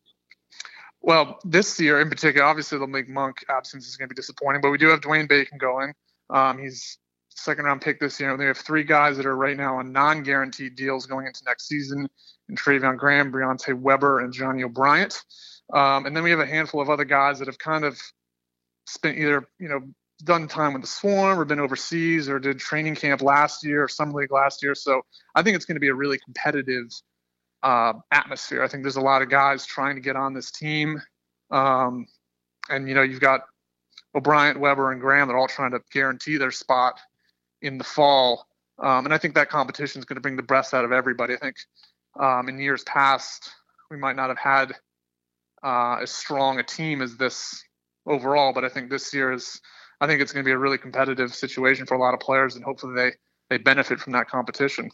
Well, 1.02 1.40
this 1.46 1.80
year 1.80 2.02
in 2.02 2.10
particular, 2.10 2.46
obviously 2.46 2.78
the 2.78 2.88
Malik 2.88 3.08
Monk 3.08 3.38
absence 3.50 3.88
is 3.88 3.96
going 3.96 4.10
to 4.10 4.14
be 4.14 4.20
disappointing, 4.20 4.62
but 4.62 4.72
we 4.72 4.78
do 4.78 4.90
have 4.90 5.00
Dwayne 5.00 5.30
Bacon 5.30 5.58
going. 5.58 5.94
Um, 6.30 6.58
he's 6.58 6.98
second 7.30 7.66
round 7.66 7.82
pick 7.82 8.00
this 8.00 8.20
year. 8.20 8.36
We 8.36 8.46
have 8.46 8.58
three 8.58 8.84
guys 8.84 9.18
that 9.18 9.26
are 9.26 9.36
right 9.36 9.56
now 9.56 9.78
on 9.78 9.92
non 9.92 10.24
guaranteed 10.24 10.76
deals 10.76 11.06
going 11.06 11.28
into 11.28 11.42
next 11.46 11.68
season 11.68 12.10
and 12.50 12.58
Treveon 12.58 12.98
Graham, 12.98 13.32
Briante 13.32 13.80
Weber, 13.80 14.20
and 14.20 14.34
Johnny 14.34 14.64
O'Bryant. 14.64 15.22
Um, 15.74 16.06
and 16.06 16.16
then 16.16 16.24
we 16.24 16.32
have 16.32 16.40
a 16.40 16.46
handful 16.46 16.82
of 16.82 16.90
other 16.90 17.06
guys 17.06 17.40
that 17.40 17.48
have 17.48 17.60
kind 17.60 17.84
of 17.84 18.00
spent 18.86 19.18
either, 19.18 19.48
you 19.60 19.68
know, 19.68 19.82
done 20.24 20.48
time 20.48 20.74
with 20.74 20.82
the 20.82 20.88
Swarm 20.88 21.40
or 21.40 21.46
been 21.46 21.60
overseas 21.60 22.28
or 22.28 22.40
did 22.40 22.58
training 22.60 22.96
camp 22.96 23.22
last 23.22 23.64
year 23.64 23.84
or 23.84 23.88
some 23.88 24.12
league 24.12 24.32
last 24.32 24.64
year. 24.64 24.74
So 24.74 25.02
I 25.36 25.44
think 25.44 25.56
it's 25.56 25.66
going 25.66 25.76
to 25.76 25.82
be 25.82 25.90
a 25.90 25.94
really 25.94 26.18
competitive 26.20 26.88
uh, 27.64 27.94
atmosphere. 28.12 28.64
I 28.64 28.68
think 28.68 28.84
there's 28.84 28.96
a 28.96 29.02
lot 29.02 29.22
of 29.22 29.30
guys 29.30 29.66
trying 29.66 29.96
to 29.96 30.02
get 30.02 30.16
on 30.16 30.34
this 30.34 30.52
team. 30.52 31.02
Um, 31.52 32.08
and, 32.70 32.88
you 32.88 32.96
know, 32.96 33.04
you've 33.04 33.20
got 33.20 33.42
O'Bryant, 34.18 34.60
Weber, 34.60 34.92
and 34.92 35.00
Graham. 35.00 35.28
They're 35.28 35.38
all 35.38 35.48
trying 35.48 35.72
to 35.72 35.80
guarantee 35.92 36.38
their 36.38 36.52
spot 36.52 37.00
in 37.62 37.78
the 37.78 37.84
fall. 37.84 38.48
Um, 38.80 39.06
and 39.06 39.14
I 39.14 39.18
think 39.18 39.36
that 39.36 39.50
competition 39.50 40.00
is 40.00 40.06
going 40.06 40.16
to 40.16 40.22
bring 40.22 40.36
the 40.36 40.44
best 40.44 40.74
out 40.74 40.84
of 40.84 40.92
everybody. 40.92 41.36
I 41.36 41.38
think 41.38 41.56
Um, 42.20 42.50
in 42.50 42.58
years 42.60 42.84
past, 42.86 43.52
we 43.92 43.98
might 43.98 44.16
not 44.16 44.30
have 44.30 44.40
had 44.40 44.74
uh, 45.64 45.98
as 46.02 46.12
strong 46.12 46.60
a 46.60 46.64
team 46.64 47.02
as 47.02 47.16
this 47.16 47.64
overall, 48.08 48.54
but 48.54 48.66
I 48.66 48.70
think 48.70 48.90
this 48.90 49.14
year 49.14 49.32
is. 49.32 49.62
I 50.00 50.06
think 50.06 50.22
it's 50.22 50.32
going 50.32 50.44
to 50.44 50.48
be 50.48 50.54
a 50.54 50.58
really 50.58 50.78
competitive 50.78 51.34
situation 51.34 51.88
for 51.88 51.96
a 51.96 52.00
lot 52.00 52.14
of 52.14 52.20
players, 52.20 52.56
and 52.56 52.64
hopefully 52.64 52.94
they 52.96 53.12
they 53.50 53.58
benefit 53.58 54.00
from 54.00 54.14
that 54.14 54.30
competition. 54.30 54.90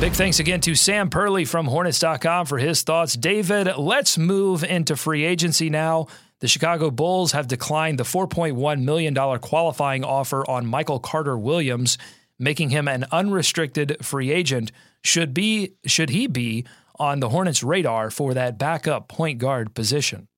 Big 0.00 0.12
thanks 0.12 0.38
again 0.38 0.60
to 0.60 0.74
Sam 0.76 1.10
Perley 1.10 1.44
from 1.44 1.66
Hornets.com 1.66 2.46
for 2.46 2.58
his 2.58 2.82
thoughts. 2.82 3.14
David, 3.14 3.68
let's 3.76 4.16
move 4.16 4.62
into 4.62 4.96
free 4.96 5.24
agency 5.24 5.70
now. 5.70 6.06
The 6.40 6.48
Chicago 6.48 6.90
Bulls 6.90 7.32
have 7.32 7.48
declined 7.48 7.98
the 7.98 8.04
$4.1 8.04 8.82
million 8.82 9.14
qualifying 9.40 10.04
offer 10.04 10.48
on 10.48 10.66
Michael 10.66 11.00
Carter 11.00 11.36
Williams, 11.36 11.98
making 12.38 12.70
him 12.70 12.86
an 12.86 13.06
unrestricted 13.10 13.96
free 14.04 14.30
agent. 14.30 14.70
Should 15.02 15.34
be 15.34 15.74
should 15.86 16.10
he 16.10 16.26
be 16.26 16.64
on 16.98 17.20
the 17.20 17.28
Hornets' 17.28 17.62
radar 17.62 18.10
for 18.10 18.34
that 18.34 18.58
backup 18.58 19.08
point 19.08 19.38
guard 19.38 19.74
position? 19.74 20.28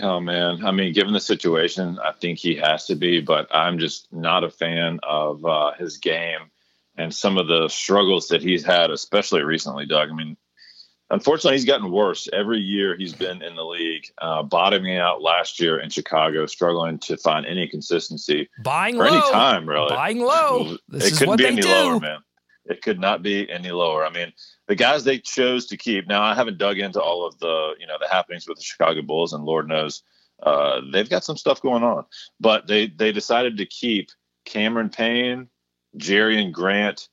Oh 0.00 0.20
man, 0.20 0.64
I 0.64 0.70
mean, 0.70 0.92
given 0.92 1.12
the 1.12 1.20
situation, 1.20 1.98
I 1.98 2.12
think 2.12 2.38
he 2.38 2.54
has 2.56 2.86
to 2.86 2.94
be, 2.94 3.20
but 3.20 3.48
I'm 3.52 3.78
just 3.78 4.12
not 4.12 4.44
a 4.44 4.50
fan 4.50 5.00
of 5.02 5.44
uh, 5.44 5.72
his 5.72 5.98
game 5.98 6.50
and 6.96 7.14
some 7.14 7.38
of 7.38 7.46
the 7.46 7.68
struggles 7.68 8.28
that 8.28 8.42
he's 8.42 8.64
had, 8.64 8.90
especially 8.90 9.42
recently, 9.42 9.86
Doug. 9.86 10.10
I 10.10 10.14
mean, 10.14 10.36
unfortunately, 11.10 11.56
he's 11.56 11.64
gotten 11.64 11.90
worse 11.90 12.28
every 12.32 12.58
year 12.58 12.96
he's 12.96 13.12
been 13.12 13.42
in 13.42 13.56
the 13.56 13.64
league, 13.64 14.04
uh, 14.18 14.42
bottoming 14.42 14.96
out 14.96 15.22
last 15.22 15.60
year 15.60 15.80
in 15.80 15.90
Chicago, 15.90 16.46
struggling 16.46 16.98
to 17.00 17.16
find 17.16 17.46
any 17.46 17.68
consistency. 17.68 18.48
Buying 18.62 18.96
for 18.96 19.10
low. 19.10 19.18
any 19.18 19.32
time, 19.32 19.68
really. 19.68 19.90
Buying 19.90 20.20
low. 20.20 20.76
This 20.88 21.06
it 21.06 21.12
is 21.12 21.18
couldn't 21.18 21.36
be 21.36 21.46
any 21.46 21.62
do. 21.62 21.68
lower, 21.68 22.00
man. 22.00 22.18
It 22.66 22.82
could 22.82 23.00
not 23.00 23.22
be 23.22 23.50
any 23.50 23.70
lower. 23.70 24.04
I 24.04 24.10
mean, 24.10 24.32
the 24.66 24.74
guys 24.74 25.02
they 25.02 25.18
chose 25.18 25.66
to 25.66 25.76
keep. 25.76 26.06
Now, 26.06 26.22
I 26.22 26.34
haven't 26.34 26.58
dug 26.58 26.78
into 26.78 27.00
all 27.00 27.26
of 27.26 27.38
the 27.38 27.74
you 27.80 27.86
know 27.86 27.96
the 28.00 28.08
happenings 28.08 28.46
with 28.46 28.58
the 28.58 28.64
Chicago 28.64 29.02
Bulls, 29.02 29.32
and 29.32 29.44
Lord 29.44 29.68
knows 29.68 30.02
uh, 30.42 30.82
they've 30.92 31.08
got 31.08 31.24
some 31.24 31.36
stuff 31.36 31.62
going 31.62 31.82
on. 31.82 32.04
But 32.40 32.66
they 32.66 32.88
they 32.88 33.10
decided 33.10 33.56
to 33.56 33.66
keep 33.66 34.10
Cameron 34.44 34.90
Payne, 34.90 35.48
Jerian 35.96 36.52
Grant, 36.52 37.08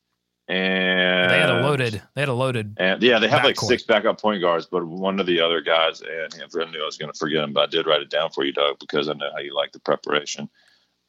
and 0.48 1.32
they 1.32 1.40
had 1.40 1.50
a 1.50 1.62
loaded 1.62 2.02
they 2.14 2.22
had 2.22 2.30
a 2.30 2.34
loaded 2.34 2.76
and 2.78 3.02
yeah 3.02 3.18
they 3.18 3.28
have 3.28 3.44
like 3.44 3.56
court. 3.56 3.68
six 3.68 3.82
backup 3.82 4.22
point 4.22 4.40
guards 4.42 4.68
but 4.68 4.86
one 4.86 5.20
of 5.20 5.26
the 5.26 5.42
other 5.42 5.60
guys 5.60 6.02
and 6.02 6.34
I 6.34 6.72
knew 6.72 6.82
I 6.82 6.86
was 6.86 6.98
going 6.98 7.12
to 7.12 7.18
forget 7.18 7.44
him 7.44 7.52
but 7.52 7.64
I 7.64 7.66
did 7.66 7.88
write 7.88 8.02
it 8.02 8.12
down 8.12 8.30
for 8.30 8.44
you 8.44 8.54
Doug 8.54 8.78
because 8.80 9.10
I 9.10 9.14
know 9.14 9.30
how 9.34 9.40
you 9.40 9.56
like 9.56 9.72
the 9.72 9.80
preparation 9.80 10.48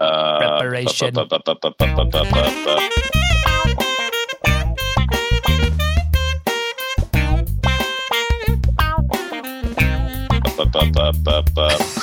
uh, 0.00 0.38
preparation 0.38 1.14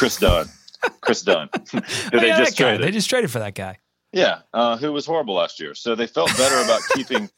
Kris 0.03 0.17
Dunn. 0.17 0.47
Kris 0.99 1.21
Dunn. 1.21 1.49
They 2.11 2.29
just 2.29 2.57
traded. 2.57 2.81
They 2.81 2.91
just 2.91 3.09
traded 3.09 3.31
for 3.31 3.39
that 3.39 3.55
guy. 3.55 3.77
Yeah, 4.13 4.41
uh, 4.53 4.77
who 4.77 4.93
was 4.93 5.05
horrible 5.05 5.35
last 5.35 5.59
year. 5.59 5.73
So 5.73 5.95
they 5.95 6.07
felt 6.07 6.35
better 6.37 6.63
about 6.63 6.81
keeping 6.93 7.29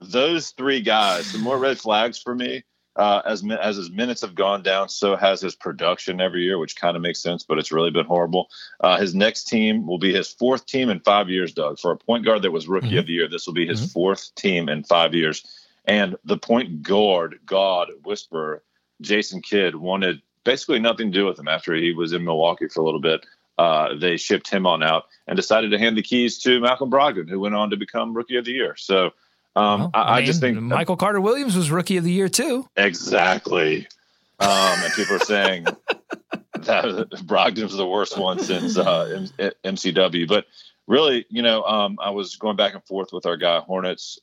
those 0.00 0.50
three 0.50 0.80
guys. 0.80 1.26
Some 1.26 1.42
more 1.42 1.58
red 1.58 1.78
flags 1.78 2.18
for 2.18 2.34
me. 2.34 2.64
Uh, 2.96 3.20
as 3.26 3.44
as 3.60 3.74
his 3.76 3.90
minutes 3.90 4.20
have 4.20 4.36
gone 4.36 4.62
down, 4.62 4.88
so 4.88 5.16
has 5.16 5.40
his 5.40 5.56
production 5.56 6.20
every 6.20 6.44
year, 6.44 6.58
which 6.58 6.76
kind 6.76 6.96
of 6.96 7.02
makes 7.02 7.20
sense, 7.20 7.42
but 7.42 7.58
it's 7.58 7.72
really 7.72 7.90
been 7.90 8.06
horrible. 8.06 8.48
Uh, 8.78 8.96
his 8.96 9.16
next 9.16 9.44
team 9.44 9.84
will 9.84 9.98
be 9.98 10.14
his 10.14 10.30
fourth 10.30 10.64
team 10.64 10.88
in 10.88 11.00
five 11.00 11.28
years, 11.28 11.52
Doug. 11.52 11.80
For 11.80 11.90
a 11.90 11.96
point 11.96 12.24
guard 12.24 12.42
that 12.42 12.52
was 12.52 12.68
rookie 12.68 12.96
of 12.96 13.06
the 13.06 13.12
year, 13.12 13.28
this 13.28 13.46
will 13.46 13.54
be 13.54 13.66
his 13.66 13.92
fourth 13.92 14.32
team 14.36 14.68
in 14.68 14.84
five 14.84 15.12
years. 15.12 15.44
And 15.86 16.16
the 16.24 16.38
point 16.38 16.82
guard, 16.82 17.40
God 17.44 17.90
whisperer, 18.04 18.62
Jason 19.00 19.42
Kidd, 19.42 19.74
wanted 19.74 20.22
basically 20.44 20.78
nothing 20.78 21.10
to 21.10 21.18
do 21.18 21.26
with 21.26 21.38
him 21.38 21.48
after 21.48 21.74
he 21.74 21.92
was 21.92 22.12
in 22.12 22.24
Milwaukee 22.24 22.68
for 22.68 22.80
a 22.80 22.84
little 22.84 23.00
bit. 23.00 23.26
Uh, 23.56 23.94
they 23.94 24.16
shipped 24.16 24.50
him 24.50 24.66
on 24.66 24.82
out 24.82 25.04
and 25.26 25.36
decided 25.36 25.70
to 25.70 25.78
hand 25.78 25.96
the 25.96 26.02
keys 26.02 26.38
to 26.38 26.60
Malcolm 26.60 26.90
Brogdon, 26.90 27.28
who 27.28 27.38
went 27.40 27.54
on 27.54 27.70
to 27.70 27.76
become 27.76 28.12
rookie 28.14 28.36
of 28.36 28.44
the 28.44 28.50
year. 28.52 28.74
So 28.76 29.12
um, 29.56 29.80
Well, 29.80 29.90
I, 29.94 30.00
I 30.02 30.16
mean, 30.18 30.26
just 30.26 30.40
think 30.40 30.60
Michael 30.60 30.96
Carter 30.96 31.20
Williams 31.20 31.56
was 31.56 31.70
rookie 31.70 31.96
of 31.96 32.04
the 32.04 32.10
year 32.12 32.28
too. 32.28 32.68
exactly. 32.76 33.86
Um, 34.40 34.48
and 34.50 34.92
people 34.94 35.14
are 35.14 35.20
saying 35.20 35.64
that 36.54 36.84
Brogdon 37.24 37.62
was 37.62 37.76
the 37.76 37.86
worst 37.86 38.18
one 38.18 38.40
since 38.40 38.76
uh, 38.76 39.26
M- 39.38 39.52
MCW. 39.64 40.26
But 40.26 40.46
really, 40.88 41.24
you 41.30 41.42
know, 41.42 41.62
um, 41.62 41.98
I 42.02 42.10
was 42.10 42.34
going 42.36 42.56
back 42.56 42.74
and 42.74 42.82
forth 42.84 43.12
with 43.12 43.26
our 43.26 43.36
guy 43.36 43.60
Hornets, 43.60 44.18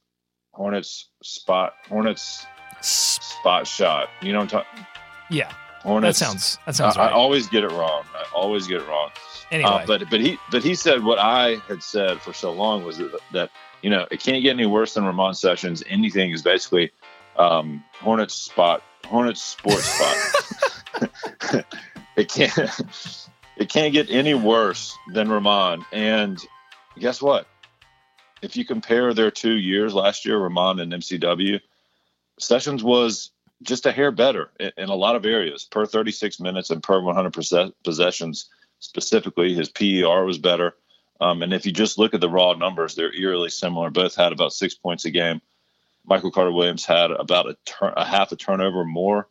Hornets 0.51 1.07
spot, 1.23 1.73
Hornets 1.87 2.45
spot 2.81 3.65
shot. 3.67 4.09
You 4.21 4.33
know 4.33 4.39
what 4.39 4.53
I'm 4.53 4.65
talking? 4.65 4.85
Yeah, 5.29 5.53
that 6.01 6.15
sounds 6.15 6.57
that 6.65 6.75
sounds 6.75 6.97
I, 6.97 7.07
I 7.07 7.11
always 7.11 7.47
get 7.47 7.63
it 7.63 7.71
wrong. 7.71 8.03
I 8.13 8.25
always 8.33 8.67
get 8.67 8.81
it 8.81 8.87
wrong. 8.87 9.09
Anyway, 9.51 9.69
Uh, 9.69 9.85
but 9.85 10.09
but 10.09 10.21
he 10.21 10.37
but 10.51 10.63
he 10.63 10.75
said 10.75 11.03
what 11.03 11.19
I 11.19 11.55
had 11.67 11.83
said 11.83 12.21
for 12.21 12.33
so 12.33 12.51
long 12.51 12.83
was 12.83 12.97
that, 12.97 13.19
that 13.33 13.51
you 13.81 13.89
know 13.89 14.07
it 14.11 14.19
can't 14.19 14.41
get 14.43 14.51
any 14.51 14.65
worse 14.65 14.93
than 14.93 15.05
Ramon 15.05 15.33
Sessions. 15.33 15.83
Anything 15.87 16.31
is 16.31 16.41
basically 16.41 16.91
um, 17.37 17.83
Hornets 17.99 18.35
spot, 18.35 18.83
Hornets 19.05 19.41
sports 19.41 19.83
spot. 19.83 20.17
it 22.15 22.29
can't 22.29 22.57
it 23.57 23.69
can't 23.69 23.93
get 23.93 24.09
any 24.09 24.33
worse 24.33 24.97
than 25.13 25.29
Ramon. 25.29 25.85
And 25.91 26.39
guess 26.97 27.21
what? 27.21 27.47
If 28.41 28.57
you 28.57 28.65
compare 28.65 29.13
their 29.13 29.31
two 29.31 29.55
years 29.57 29.93
last 29.93 30.25
year, 30.25 30.37
Ramon 30.37 30.79
and 30.79 30.93
MCW, 30.93 31.59
Sessions 32.39 32.83
was 32.83 33.31
just 33.61 33.85
a 33.85 33.91
hair 33.91 34.11
better 34.11 34.51
in, 34.59 34.71
in 34.77 34.89
a 34.89 34.95
lot 34.95 35.15
of 35.15 35.25
areas 35.25 35.65
per 35.65 35.85
36 35.85 36.39
minutes 36.39 36.69
and 36.69 36.83
per 36.83 36.99
100% 36.99 37.73
possessions 37.83 38.49
specifically. 38.79 39.53
His 39.53 39.69
PER 39.69 40.25
was 40.25 40.37
better. 40.37 40.75
Um, 41.19 41.43
and 41.43 41.53
if 41.53 41.65
you 41.65 41.71
just 41.71 41.99
look 41.99 42.13
at 42.13 42.21
the 42.21 42.29
raw 42.29 42.53
numbers, 42.53 42.95
they're 42.95 43.13
eerily 43.13 43.49
similar. 43.49 43.89
Both 43.89 44.15
had 44.15 44.31
about 44.31 44.53
six 44.53 44.73
points 44.73 45.05
a 45.05 45.11
game. 45.11 45.41
Michael 46.05 46.31
Carter 46.31 46.51
Williams 46.51 46.85
had 46.85 47.11
about 47.11 47.47
a, 47.47 47.57
turn, 47.65 47.93
a 47.95 48.05
half 48.05 48.31
a 48.31 48.35
turnover 48.35 48.83
more. 48.83 49.27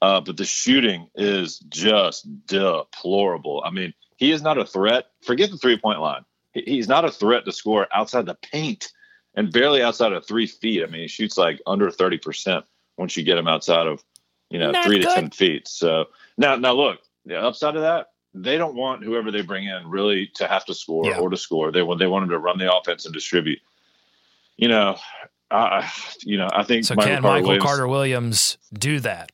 Uh, 0.00 0.20
but 0.20 0.36
the 0.36 0.44
shooting 0.44 1.08
is 1.14 1.58
just 1.58 2.26
deplorable. 2.46 3.62
I 3.64 3.70
mean, 3.70 3.94
he 4.16 4.30
is 4.32 4.42
not 4.42 4.58
a 4.58 4.64
threat. 4.64 5.06
Forget 5.24 5.50
the 5.50 5.58
three 5.58 5.78
point 5.78 6.00
line. 6.00 6.24
He's 6.52 6.88
not 6.88 7.04
a 7.04 7.10
threat 7.10 7.44
to 7.44 7.52
score 7.52 7.86
outside 7.92 8.26
the 8.26 8.34
paint 8.34 8.90
and 9.34 9.52
barely 9.52 9.82
outside 9.82 10.12
of 10.12 10.26
three 10.26 10.46
feet. 10.46 10.82
I 10.82 10.86
mean, 10.86 11.02
he 11.02 11.08
shoots 11.08 11.36
like 11.36 11.60
under 11.66 11.88
30% 11.90 12.64
once 12.98 13.16
you 13.16 13.22
get 13.22 13.36
them 13.36 13.48
outside 13.48 13.86
of, 13.86 14.02
you 14.50 14.58
know, 14.58 14.70
Not 14.72 14.84
three 14.84 14.98
good. 14.98 15.08
to 15.08 15.14
10 15.14 15.30
feet. 15.30 15.68
So 15.68 16.06
now, 16.36 16.56
now 16.56 16.72
look, 16.74 16.98
the 17.24 17.38
upside 17.40 17.76
of 17.76 17.82
that, 17.82 18.08
they 18.34 18.58
don't 18.58 18.74
want 18.74 19.02
whoever 19.04 19.30
they 19.30 19.40
bring 19.42 19.64
in 19.64 19.88
really 19.88 20.30
to 20.34 20.46
have 20.46 20.64
to 20.66 20.74
score 20.74 21.06
Yeah. 21.06 21.18
or 21.18 21.30
to 21.30 21.36
score. 21.36 21.72
They 21.72 21.82
want 21.82 21.98
they 21.98 22.06
want 22.06 22.24
him 22.24 22.30
to 22.30 22.38
run 22.38 22.58
the 22.58 22.72
offense 22.74 23.04
and 23.06 23.14
distribute. 23.14 23.58
You 24.56 24.68
know, 24.68 24.96
I, 25.50 25.90
you 26.22 26.36
know, 26.36 26.48
I 26.52 26.62
think 26.64 26.84
so 26.84 26.94
Michael 26.94 27.14
can 27.14 27.22
Carter 27.22 27.34
Michael 27.34 27.48
Williams- 27.48 27.64
Carter 27.64 27.88
Williams 27.88 28.58
do 28.72 29.00
that? 29.00 29.32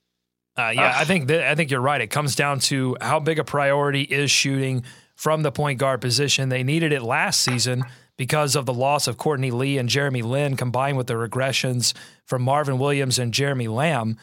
Uh, 0.57 0.71
yeah, 0.73 0.93
Ah. 0.95 1.01
I 1.01 1.05
think 1.05 1.27
that, 1.27 1.49
I 1.51 1.57
think 1.57 1.73
you're 1.73 1.81
right. 1.81 2.01
It 2.01 2.07
comes 2.09 2.37
down 2.37 2.61
to 2.61 2.97
how 3.01 3.19
big 3.19 3.41
a 3.41 3.45
priority 3.45 4.03
is 4.03 4.31
shooting 4.31 4.85
from 5.17 5.43
the 5.43 5.51
point 5.51 5.81
guard 5.81 6.01
position. 6.01 6.49
They 6.49 6.63
needed 6.63 6.93
it 6.93 7.03
last 7.03 7.41
season 7.41 7.83
because 8.17 8.55
of 8.55 8.67
the 8.67 8.75
loss 8.75 9.07
of 9.07 9.17
Courtney 9.17 9.51
Lee 9.51 9.79
and 9.79 9.89
Jeremy 9.89 10.23
Lin, 10.23 10.57
combined 10.57 10.97
with 10.97 11.07
the 11.07 11.15
regressions 11.15 11.93
from 12.25 12.43
Marvin 12.43 12.79
Williams 12.79 13.19
and 13.19 13.35
Jeremy 13.35 13.69
Lamb. 13.69 14.17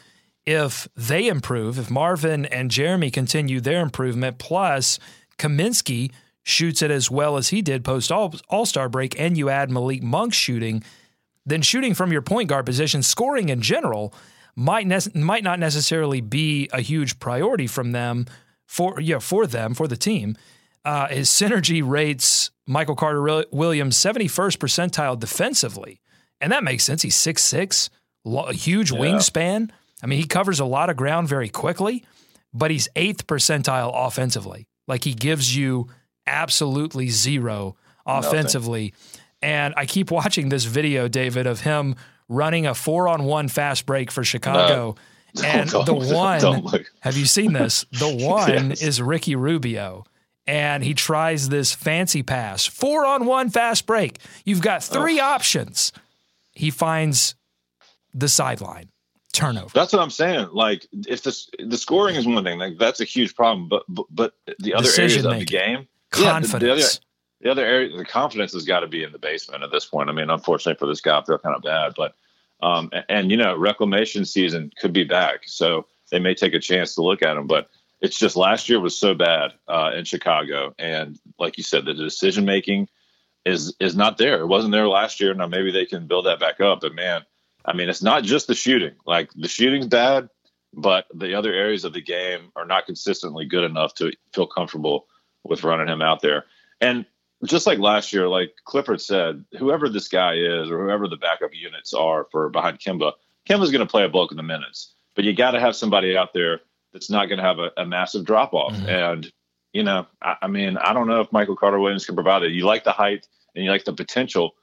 If 0.44 0.88
they 0.96 1.28
improve, 1.28 1.78
if 1.78 1.90
Marvin 1.90 2.46
and 2.46 2.70
Jeremy 2.70 3.10
continue 3.10 3.60
their 3.60 3.80
improvement, 3.80 4.38
plus 4.38 4.98
Kaminsky 5.38 6.10
shoots 6.42 6.82
it 6.82 6.90
as 6.90 7.10
well 7.10 7.36
as 7.36 7.50
he 7.50 7.62
did 7.62 7.84
post 7.84 8.10
All 8.10 8.66
Star 8.66 8.88
break, 8.88 9.18
and 9.20 9.36
you 9.36 9.48
add 9.48 9.70
Malik 9.70 10.02
Monk 10.02 10.34
shooting, 10.34 10.82
then 11.46 11.62
shooting 11.62 11.94
from 11.94 12.12
your 12.12 12.22
point 12.22 12.48
guard 12.48 12.66
position, 12.66 13.02
scoring 13.02 13.48
in 13.48 13.60
general, 13.60 14.12
might 14.56 14.86
nec- 14.86 15.14
might 15.14 15.44
not 15.44 15.58
necessarily 15.58 16.20
be 16.20 16.68
a 16.72 16.80
huge 16.80 17.18
priority 17.18 17.66
from 17.66 17.92
them 17.92 18.26
for 18.66 19.00
yeah 19.00 19.18
for 19.18 19.46
them 19.46 19.74
for 19.74 19.86
the 19.86 19.96
team. 19.96 20.36
Uh, 20.84 21.08
his 21.08 21.28
synergy 21.28 21.82
rates 21.86 22.50
Michael 22.66 22.96
Carter 22.96 23.44
Williams 23.52 23.96
71st 23.96 24.56
percentile 24.58 25.18
defensively, 25.18 26.00
and 26.40 26.50
that 26.52 26.64
makes 26.64 26.84
sense. 26.84 27.02
He's 27.02 27.16
6'6", 27.16 27.88
lo- 28.24 28.44
a 28.44 28.52
huge 28.52 28.90
wingspan. 28.92 29.70
I 30.02 30.06
mean, 30.06 30.18
he 30.18 30.26
covers 30.26 30.58
a 30.58 30.64
lot 30.64 30.90
of 30.90 30.96
ground 30.96 31.28
very 31.28 31.48
quickly, 31.48 32.04
but 32.52 32.70
he's 32.72 32.88
eighth 32.96 33.26
percentile 33.28 33.92
offensively. 33.94 34.66
Like 34.88 35.04
he 35.04 35.14
gives 35.14 35.56
you 35.56 35.86
absolutely 36.26 37.08
zero 37.08 37.76
offensively. 38.04 38.94
And 39.40 39.74
I 39.76 39.86
keep 39.86 40.10
watching 40.10 40.48
this 40.48 40.64
video, 40.64 41.08
David, 41.08 41.46
of 41.46 41.60
him 41.60 41.94
running 42.28 42.66
a 42.66 42.74
four 42.74 43.08
on 43.08 43.24
one 43.24 43.48
fast 43.48 43.86
break 43.86 44.10
for 44.10 44.24
Chicago. 44.24 44.96
and 45.44 45.70
don't- 45.70 45.86
the 45.86 45.94
don't 46.40 46.64
one, 46.64 46.84
have 47.00 47.16
you 47.16 47.26
seen 47.26 47.52
this? 47.52 47.84
The 47.92 48.08
one 48.26 48.70
Yes. 48.70 48.82
is 48.82 49.00
Ricky 49.02 49.36
Rubio. 49.36 50.04
And 50.46 50.82
he 50.82 50.94
tries 50.94 51.48
this 51.48 51.72
fancy 51.72 52.22
pass, 52.22 52.66
four 52.66 53.06
on 53.06 53.26
one 53.26 53.48
fast 53.48 53.86
break. 53.86 54.18
You've 54.44 54.60
got 54.62 54.82
three 54.82 55.20
options. 55.20 55.92
He 56.52 56.70
finds 56.70 57.34
the 58.12 58.28
sideline. 58.28 58.88
turnover. 59.32 59.70
That's 59.74 59.92
what 59.92 60.02
I'm 60.02 60.10
saying. 60.10 60.48
Like 60.52 60.86
if 61.06 61.22
this 61.22 61.48
the 61.58 61.76
scoring 61.76 62.16
is 62.16 62.26
one 62.26 62.44
thing, 62.44 62.58
like 62.58 62.78
that's 62.78 63.00
a 63.00 63.04
huge 63.04 63.34
problem. 63.34 63.68
But 63.68 63.84
but, 63.88 64.06
but 64.10 64.34
the 64.58 64.74
other 64.74 64.84
Decision 64.84 65.26
areas 65.26 65.34
of 65.34 65.38
the 65.40 65.44
game, 65.46 65.88
Confidence. 66.10 66.52
Yeah, 66.52 66.58
the, 66.58 66.64
the 66.66 66.72
other 66.72 66.88
the 67.40 67.50
other 67.50 67.64
area, 67.64 67.96
the 67.96 68.04
confidence 68.04 68.52
has 68.52 68.64
got 68.64 68.80
to 68.80 68.86
be 68.86 69.02
in 69.02 69.12
the 69.12 69.18
basement 69.18 69.62
at 69.64 69.72
this 69.72 69.84
point. 69.84 70.08
I 70.08 70.12
mean, 70.12 70.30
unfortunately 70.30 70.78
for 70.78 70.86
this 70.86 71.00
guy, 71.00 71.18
I 71.18 71.24
feel 71.24 71.38
kind 71.38 71.56
of 71.56 71.62
bad, 71.62 71.94
but 71.96 72.14
um, 72.62 72.90
and, 72.92 73.04
and 73.08 73.30
you 73.30 73.36
know, 73.36 73.56
reclamation 73.56 74.24
season 74.24 74.70
could 74.80 74.92
be 74.92 75.04
back, 75.04 75.40
so 75.46 75.86
they 76.10 76.20
may 76.20 76.34
take 76.34 76.54
a 76.54 76.60
chance 76.60 76.94
to 76.94 77.02
look 77.02 77.22
at 77.22 77.36
him. 77.36 77.46
But 77.46 77.68
it's 78.02 78.18
just 78.18 78.36
last 78.36 78.68
year 78.68 78.80
was 78.80 78.98
so 78.98 79.14
bad 79.14 79.52
uh, 79.68 79.92
in 79.94 80.04
Chicago, 80.04 80.74
and 80.78 81.18
like 81.38 81.56
you 81.56 81.62
said, 81.62 81.84
the 81.84 81.94
decision 81.94 82.44
making 82.44 82.88
is 83.46 83.74
is 83.80 83.96
not 83.96 84.18
there. 84.18 84.40
It 84.40 84.46
wasn't 84.46 84.72
there 84.72 84.88
last 84.88 85.20
year. 85.20 85.32
Now 85.32 85.46
maybe 85.46 85.70
they 85.70 85.86
can 85.86 86.08
build 86.08 86.26
that 86.26 86.40
back 86.40 86.60
up, 86.60 86.80
but 86.80 86.94
man, 86.94 87.22
I 87.64 87.74
mean, 87.74 87.88
it's 87.88 88.02
not 88.02 88.24
just 88.24 88.48
the 88.48 88.54
shooting. 88.54 88.94
Like 89.06 89.30
the 89.34 89.48
shooting's 89.48 89.86
bad, 89.86 90.28
but 90.74 91.06
the 91.14 91.34
other 91.34 91.52
areas 91.52 91.84
of 91.84 91.92
the 91.92 92.02
game 92.02 92.50
are 92.56 92.66
not 92.66 92.86
consistently 92.86 93.46
good 93.46 93.64
enough 93.64 93.94
to 93.94 94.12
feel 94.34 94.48
comfortable 94.48 95.06
with 95.44 95.64
running 95.64 95.88
him 95.88 96.02
out 96.02 96.22
there. 96.22 96.44
And 96.80 97.06
just 97.44 97.66
like 97.66 97.78
last 97.78 98.12
year, 98.12 98.28
like 98.28 98.52
Clifford 98.64 99.00
said, 99.00 99.44
whoever 99.58 99.88
this 99.88 100.08
guy 100.08 100.34
is 100.34 100.70
or 100.70 100.84
whoever 100.84 101.08
the 101.08 101.16
backup 101.16 101.50
units 101.54 101.92
are 101.92 102.26
for 102.30 102.48
behind 102.50 102.80
Kemba, 102.80 103.12
Kemba's 103.48 103.70
going 103.70 103.86
to 103.86 103.90
play 103.90 104.04
a 104.04 104.08
bulk 104.08 104.30
of 104.30 104.36
the 104.36 104.42
minutes. 104.42 104.94
But 105.14 105.24
you 105.24 105.34
got 105.34 105.52
to 105.52 105.60
have 105.60 105.76
somebody 105.76 106.16
out 106.16 106.32
there 106.32 106.60
that's 106.92 107.10
not 107.10 107.26
going 107.26 107.38
to 107.38 107.44
have 107.44 107.58
a, 107.58 107.70
a 107.76 107.86
massive 107.86 108.24
drop 108.24 108.52
off. 108.52 108.74
Mhm. 108.74 108.88
And 108.88 109.32
you 109.72 109.82
know, 109.82 110.06
I, 110.20 110.36
I 110.42 110.46
mean, 110.48 110.76
I 110.76 110.92
don't 110.92 111.08
know 111.08 111.20
if 111.20 111.32
Michael 111.32 111.56
Carter 111.56 111.78
Williams 111.78 112.04
can 112.04 112.14
provide 112.14 112.42
it. 112.42 112.52
You 112.52 112.66
like 112.66 112.84
the 112.84 112.92
height 112.92 113.26
and 113.54 113.64
you 113.64 113.70
like 113.70 113.84
the 113.84 113.92
potential 113.92 114.54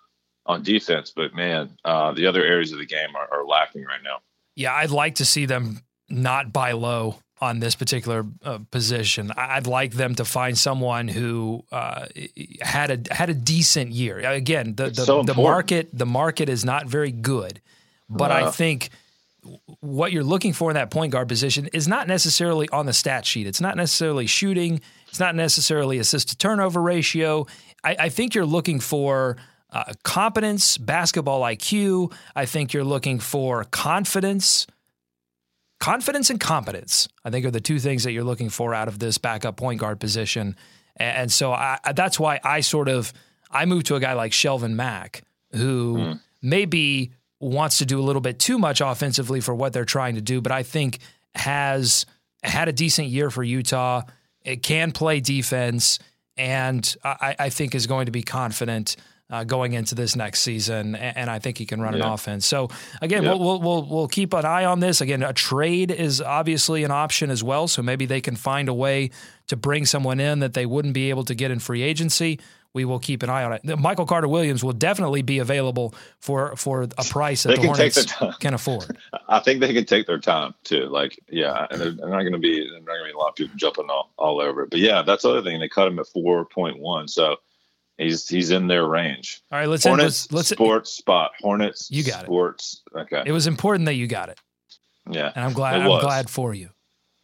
on 0.45 0.63
defense, 0.63 1.11
but 1.15 1.33
man, 1.33 1.77
uh, 1.85 2.11
the 2.11 2.25
other 2.25 2.43
areas 2.43 2.71
of 2.71 2.79
the 2.79 2.85
game 2.85 3.15
are, 3.15 3.27
are 3.31 3.45
lacking 3.45 3.83
right 3.85 4.01
now. 4.03 4.17
Yeah, 4.55 4.73
I'd 4.73 4.91
like 4.91 5.15
to 5.15 5.25
see 5.25 5.45
them 5.45 5.81
not 6.09 6.51
buy 6.51 6.71
low 6.73 7.19
on 7.41 7.59
this 7.59 7.75
particular 7.75 8.25
uh, 8.43 8.59
position. 8.71 9.31
I'd 9.35 9.67
like 9.67 9.93
them 9.93 10.15
to 10.15 10.25
find 10.25 10.57
someone 10.57 11.07
who 11.07 11.63
uh, 11.71 12.07
had 12.61 12.91
a 12.91 13.13
had 13.13 13.29
a 13.29 13.33
decent 13.33 13.91
year. 13.91 14.19
Again, 14.19 14.75
the 14.75 14.89
the, 14.89 15.05
so 15.05 15.23
the 15.23 15.33
market 15.33 15.89
the 15.93 16.05
market 16.05 16.49
is 16.49 16.65
not 16.65 16.87
very 16.87 17.11
good, 17.11 17.61
but 18.09 18.31
I 18.31 18.51
think 18.51 18.89
what 19.79 20.11
you're 20.11 20.23
looking 20.23 20.53
for 20.53 20.69
in 20.69 20.75
that 20.75 20.91
point 20.91 21.11
guard 21.11 21.27
position 21.27 21.67
is 21.73 21.87
not 21.87 22.07
necessarily 22.07 22.67
on 22.69 22.85
the 22.85 22.93
stat 22.93 23.25
sheet. 23.25 23.47
It's 23.47 23.61
not 23.61 23.75
necessarily 23.75 24.27
shooting. 24.27 24.81
It's 25.07 25.19
not 25.19 25.35
necessarily 25.35 25.99
assist 25.99 26.29
to 26.29 26.37
turnover 26.37 26.81
ratio. 26.81 27.47
I, 27.83 27.95
I 27.99 28.09
think 28.09 28.35
you're 28.35 28.45
looking 28.45 28.79
for 28.79 29.37
uh, 29.71 29.93
competence, 30.03 30.77
basketball 30.77 31.41
IQ. 31.41 32.13
I 32.35 32.45
think 32.45 32.73
you're 32.73 32.83
looking 32.83 33.19
for 33.19 33.63
confidence. 33.65 34.67
Confidence 35.79 36.29
and 36.29 36.39
competence, 36.39 37.07
I 37.23 37.29
think, 37.29 37.45
are 37.45 37.51
the 37.51 37.61
two 37.61 37.79
things 37.79 38.03
that 38.03 38.11
you're 38.11 38.23
looking 38.23 38.49
for 38.49 38.73
out 38.73 38.87
of 38.87 38.99
this 38.99 39.17
backup 39.17 39.55
point 39.55 39.79
guard 39.79 39.99
position. 39.99 40.55
And, 40.97 41.17
and 41.17 41.31
so 41.31 41.53
I, 41.53 41.79
that's 41.95 42.19
why 42.19 42.39
I 42.43 42.61
sort 42.61 42.89
of 42.89 43.13
I 43.49 43.65
moved 43.65 43.87
to 43.87 43.95
a 43.95 43.99
guy 43.99 44.13
like 44.13 44.31
Shelvin 44.31 44.73
Mack, 44.73 45.23
who 45.53 46.15
maybe 46.41 47.11
wants 47.39 47.77
to 47.79 47.85
do 47.85 47.99
a 47.99 48.03
little 48.03 48.21
bit 48.21 48.39
too 48.39 48.59
much 48.59 48.81
offensively 48.81 49.39
for 49.41 49.55
what 49.55 49.73
they're 49.73 49.85
trying 49.85 50.15
to 50.15 50.21
do, 50.21 50.41
but 50.41 50.51
I 50.51 50.63
think 50.63 50.99
has 51.35 52.05
had 52.43 52.67
a 52.67 52.73
decent 52.73 53.07
year 53.07 53.29
for 53.29 53.43
Utah. 53.43 54.01
It 54.43 54.63
can 54.63 54.91
play 54.91 55.19
defense, 55.19 55.99
and 56.37 56.95
I, 57.03 57.35
I 57.39 57.49
think 57.49 57.75
is 57.75 57.87
going 57.87 58.05
to 58.07 58.11
be 58.11 58.23
confident 58.23 58.95
uh, 59.29 59.43
going 59.43 59.73
into 59.73 59.93
this 59.93 60.15
next 60.15 60.41
season. 60.41 60.95
And, 60.95 61.17
and 61.17 61.29
I 61.29 61.37
think 61.39 61.57
he 61.59 61.65
can 61.65 61.79
run 61.81 61.93
an 61.93 62.01
offense. 62.01 62.45
So 62.47 62.69
again, 63.01 63.23
Yeah. 63.23 63.33
we'll, 63.35 63.39
we'll 63.39 63.61
we'll 63.61 63.85
we'll 63.85 64.07
keep 64.07 64.33
an 64.33 64.43
eye 64.45 64.65
on 64.65 64.79
this. 64.79 65.01
Again, 65.01 65.21
a 65.21 65.33
trade 65.33 65.91
is 65.91 66.19
obviously 66.21 66.83
an 66.83 66.91
option 66.91 67.29
as 67.29 67.43
well. 67.43 67.67
So 67.67 67.81
maybe 67.83 68.05
they 68.05 68.21
can 68.21 68.35
find 68.35 68.67
a 68.69 68.73
way 68.73 69.11
to 69.47 69.55
bring 69.55 69.85
someone 69.85 70.19
in 70.19 70.39
that 70.39 70.53
they 70.53 70.65
wouldn't 70.65 70.93
be 70.93 71.09
able 71.09 71.25
to 71.25 71.35
get 71.35 71.51
in 71.51 71.59
free 71.59 71.83
agency. 71.83 72.39
We 72.73 72.85
will 72.85 72.99
keep 72.99 73.23
an 73.23 73.29
eye 73.29 73.43
on 73.43 73.53
it. 73.53 73.79
Michael 73.79 74.05
Carter 74.05 74.27
Williams 74.27 74.63
will 74.63 74.73
definitely 74.73 75.23
be 75.23 75.39
available 75.39 75.95
for 76.19 76.55
for 76.55 76.83
a 76.83 77.03
price 77.09 77.43
that 77.43 77.49
They 77.49 77.55
the 77.55 77.61
can 77.61 77.67
Hornets 77.67 78.13
can 78.39 78.53
afford. 78.53 78.95
I 79.27 79.39
think 79.39 79.59
they 79.59 79.73
can 79.73 79.85
take 79.85 80.05
their 80.05 80.19
time 80.19 80.53
too. 80.63 80.85
Like, 80.85 81.19
yeah, 81.29 81.65
and 81.71 81.81
they're, 81.81 81.91
they're 81.91 82.09
not 82.09 82.21
going 82.21 82.33
to 82.33 82.39
be 82.39 82.59
there's 82.59 82.85
not 82.85 82.85
going 82.85 82.99
to 82.99 83.05
be 83.05 83.13
a 83.13 83.17
lot 83.17 83.29
of 83.29 83.35
people 83.35 83.55
jumping 83.57 83.89
all, 83.89 84.11
all 84.17 84.39
over 84.39 84.63
it. 84.63 84.69
But 84.69 84.79
yeah, 84.79 85.01
that's 85.01 85.23
the 85.23 85.29
other 85.29 85.41
thing. 85.41 85.59
They 85.59 85.67
cut 85.67 85.87
him 85.87 85.97
at 85.97 86.07
four 86.07 86.45
point 86.45 86.79
one, 86.79 87.07
so 87.07 87.37
he's 87.97 88.27
he's 88.27 88.51
in 88.51 88.67
their 88.67 88.85
range. 88.87 89.41
All 89.51 89.57
right, 89.57 89.67
let's 89.67 89.85
end 89.85 89.97
Hornets 89.97 90.27
with, 90.27 90.33
let's. 90.33 90.49
sports 90.49 90.91
spot. 90.91 91.31
Hornets. 91.39 91.89
You 91.89 92.03
got 92.03 92.23
it. 92.23 92.25
Sports. 92.25 92.83
Okay. 92.95 93.23
It 93.25 93.31
was 93.31 93.47
important 93.47 93.85
that 93.85 93.95
you 93.95 94.05
got 94.05 94.29
it, 94.29 94.39
yeah. 95.09 95.31
and 95.35 95.43
I'm 95.43 95.53
glad. 95.53 95.81
I'm 95.81 96.01
glad 96.01 96.29
for 96.29 96.53
you. 96.53 96.69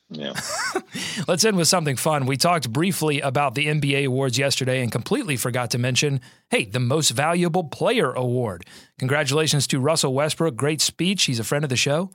Yeah. 0.09 0.33
Let's 1.27 1.43
end 1.43 1.57
with 1.57 1.67
something 1.67 1.95
fun. 1.95 2.25
We 2.25 2.37
talked 2.37 2.71
briefly 2.71 3.21
about 3.21 3.55
the 3.55 3.67
NBA 3.67 4.05
awards 4.05 4.37
yesterday 4.37 4.81
and 4.81 4.91
completely 4.91 5.35
forgot 5.35 5.71
to 5.71 5.77
mention, 5.77 6.21
hey, 6.51 6.65
the 6.65 6.79
Most 6.79 7.09
Valuable 7.11 7.63
Player 7.63 8.11
Award. 8.11 8.65
Congratulations 8.99 9.65
to 9.67 9.79
Russell 9.79 10.13
Westbrook. 10.13 10.55
Great 10.55 10.81
speech. 10.81 11.23
He's 11.23 11.39
a 11.39 11.43
friend 11.43 11.63
of 11.63 11.69
the 11.69 11.75
show. 11.75 12.11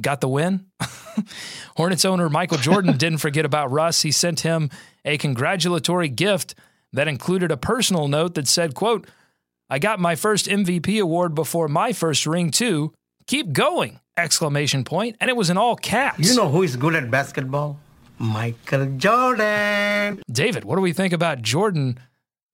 Got 0.00 0.20
the 0.20 0.28
win. 0.28 0.66
Hornets 1.76 2.04
owner 2.04 2.28
Michael 2.28 2.58
Jordan 2.58 2.96
didn't 2.98 3.18
forget 3.18 3.44
about 3.44 3.70
Russ. 3.70 4.02
He 4.02 4.10
sent 4.10 4.40
him 4.40 4.70
a 5.04 5.18
congratulatory 5.18 6.08
gift 6.08 6.54
that 6.92 7.08
included 7.08 7.50
a 7.50 7.56
personal 7.56 8.08
note 8.08 8.34
that 8.34 8.48
said, 8.48 8.74
quote, 8.74 9.08
I 9.68 9.78
got 9.78 9.98
my 10.00 10.14
first 10.14 10.46
MVP 10.46 11.00
award 11.00 11.34
before 11.34 11.66
my 11.66 11.92
first 11.92 12.26
ring 12.26 12.50
too. 12.50 12.92
Keep 13.26 13.52
going! 13.52 14.00
Exclamation. 14.16 14.84
And 14.90 15.30
it 15.30 15.36
was 15.36 15.50
in 15.50 15.56
all 15.56 15.76
caps. 15.76 16.18
You 16.28 16.36
know 16.36 16.48
who 16.48 16.62
is 16.62 16.76
good 16.76 16.94
at 16.94 17.10
basketball? 17.10 17.78
Michael 18.18 18.86
Jordan. 18.96 20.22
David, 20.30 20.64
what 20.64 20.76
do 20.76 20.82
we 20.82 20.92
think 20.92 21.12
about 21.12 21.42
Jordan 21.42 21.98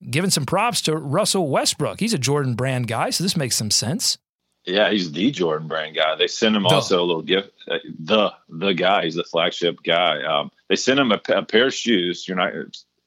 giving 0.09 0.29
some 0.31 0.45
props 0.45 0.81
to 0.83 0.95
Russell 0.95 1.47
Westbrook? 1.49 1.99
He's 1.99 2.13
a 2.13 2.17
Jordan 2.17 2.55
brand 2.55 2.87
guy, 2.87 3.09
so 3.11 3.23
this 3.23 3.35
makes 3.37 3.55
some 3.55 3.71
sense. 3.71 4.17
Yeah, 4.65 4.91
he's 4.91 5.11
the 5.11 5.31
Jordan 5.31 5.67
Brand 5.67 5.95
guy. 5.95 6.15
They 6.15 6.27
sent 6.27 6.55
him 6.55 6.63
The. 6.63 6.69
also 6.69 7.01
a 7.01 7.05
little 7.05 7.21
gift. 7.23 7.51
uh, 7.69 7.77
The 7.99 8.31
the 8.49 8.73
guy, 8.73 9.05
he's 9.05 9.15
the 9.15 9.23
flagship 9.23 9.81
guy. 9.83 10.21
Um, 10.23 10.51
they 10.67 10.75
sent 10.75 10.99
him 10.99 11.11
a, 11.11 11.19
a 11.29 11.43
pair 11.43 11.67
of 11.67 11.73
shoes. 11.73 12.27
You're 12.27 12.37
not, 12.37 12.53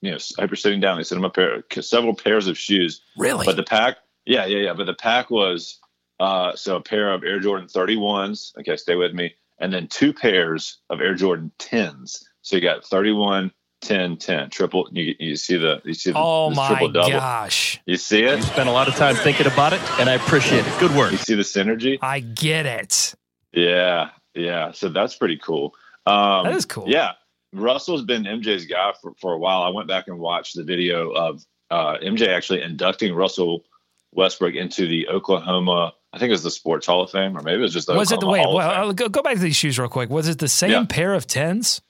you 0.00 0.10
know, 0.10 0.18
hyper 0.38 0.56
sitting 0.56 0.80
down. 0.80 0.96
They 0.96 1.04
sent 1.04 1.18
him 1.18 1.24
a 1.24 1.30
pair, 1.30 1.62
several 1.80 2.14
pairs 2.14 2.48
of 2.48 2.58
shoes. 2.58 3.02
Really? 3.16 3.44
But 3.46 3.56
the 3.56 3.62
pack, 3.62 3.98
yeah, 4.24 4.46
yeah, 4.46 4.58
yeah. 4.58 4.72
But 4.72 4.86
the 4.86 4.94
pack 4.94 5.30
was 5.30 5.78
uh, 6.22 6.54
so 6.54 6.76
a 6.76 6.80
pair 6.80 7.12
of 7.12 7.24
Air 7.24 7.40
Jordan 7.40 7.66
31s. 7.66 8.56
Okay, 8.60 8.76
stay 8.76 8.94
with 8.94 9.12
me. 9.12 9.34
And 9.58 9.72
then 9.72 9.88
two 9.88 10.12
pairs 10.12 10.78
of 10.88 11.00
Air 11.00 11.14
Jordan 11.14 11.50
10s. 11.58 12.22
So 12.42 12.54
you 12.54 12.62
got 12.62 12.84
31, 12.84 13.50
10, 13.80 14.18
10, 14.18 14.50
triple. 14.50 14.88
You, 14.92 15.16
you 15.18 15.34
see 15.34 15.56
the 15.56 15.82
you 15.84 15.94
see 15.94 16.10
the, 16.10 16.14
triple 16.14 16.50
double. 16.50 16.52
oh 16.52 16.54
my 16.54 16.68
triple 16.68 16.88
double. 16.90 17.10
gosh. 17.10 17.80
You 17.86 17.96
see 17.96 18.22
it? 18.22 18.36
You 18.36 18.42
spent 18.42 18.68
a 18.68 18.72
lot 18.72 18.86
of 18.86 18.94
time 18.94 19.16
thinking 19.16 19.48
about 19.48 19.72
it, 19.72 19.80
and 19.98 20.08
I 20.08 20.14
appreciate 20.14 20.64
it. 20.64 20.78
Good 20.78 20.94
work. 20.94 21.10
You 21.10 21.18
see 21.18 21.34
the 21.34 21.42
synergy? 21.42 21.98
I 22.00 22.20
get 22.20 22.66
it. 22.66 23.14
Yeah, 23.52 24.10
yeah. 24.34 24.70
So 24.70 24.90
that's 24.90 25.16
pretty 25.16 25.38
cool. 25.38 25.74
Um, 26.06 26.44
That 26.44 26.54
is 26.54 26.66
cool. 26.66 26.84
Yeah, 26.86 27.14
Russell's 27.52 28.04
been 28.04 28.22
MJ's 28.22 28.66
guy 28.66 28.92
for, 29.02 29.12
for 29.20 29.32
a 29.32 29.38
while. 29.38 29.62
I 29.62 29.70
went 29.70 29.88
back 29.88 30.06
and 30.06 30.20
watched 30.20 30.54
the 30.54 30.62
video 30.62 31.10
of 31.10 31.44
uh, 31.72 31.96
MJ 32.00 32.28
actually 32.28 32.62
inducting 32.62 33.12
Russell 33.12 33.64
Westbrook 34.12 34.54
into 34.54 34.86
the 34.86 35.08
Oklahoma. 35.08 35.94
I 36.12 36.18
think 36.18 36.28
it 36.28 36.32
was 36.32 36.42
the 36.42 36.50
Sports 36.50 36.86
Hall 36.86 37.02
of 37.02 37.10
Fame, 37.10 37.36
or 37.38 37.42
maybe 37.42 37.58
it 37.58 37.62
was 37.62 37.72
just 37.72 37.86
the 37.86 37.94
Was 37.94 38.12
it 38.12 38.20
the 38.20 38.26
Oklahoma 38.26 38.32
wait? 38.32 38.44
Hall 38.44 38.60
of 38.60 38.74
Fame. 38.74 38.80
Well, 38.84 38.92
go, 38.92 39.08
go 39.08 39.22
back 39.22 39.34
to 39.36 39.40
these 39.40 39.56
shoes 39.56 39.78
real 39.78 39.88
quick. 39.88 40.10
Was 40.10 40.28
it 40.28 40.38
the 40.38 40.48
same 40.48 40.70
Yeah. 40.70 40.84
pair 40.88 41.14
of 41.14 41.26
tens? 41.26 41.80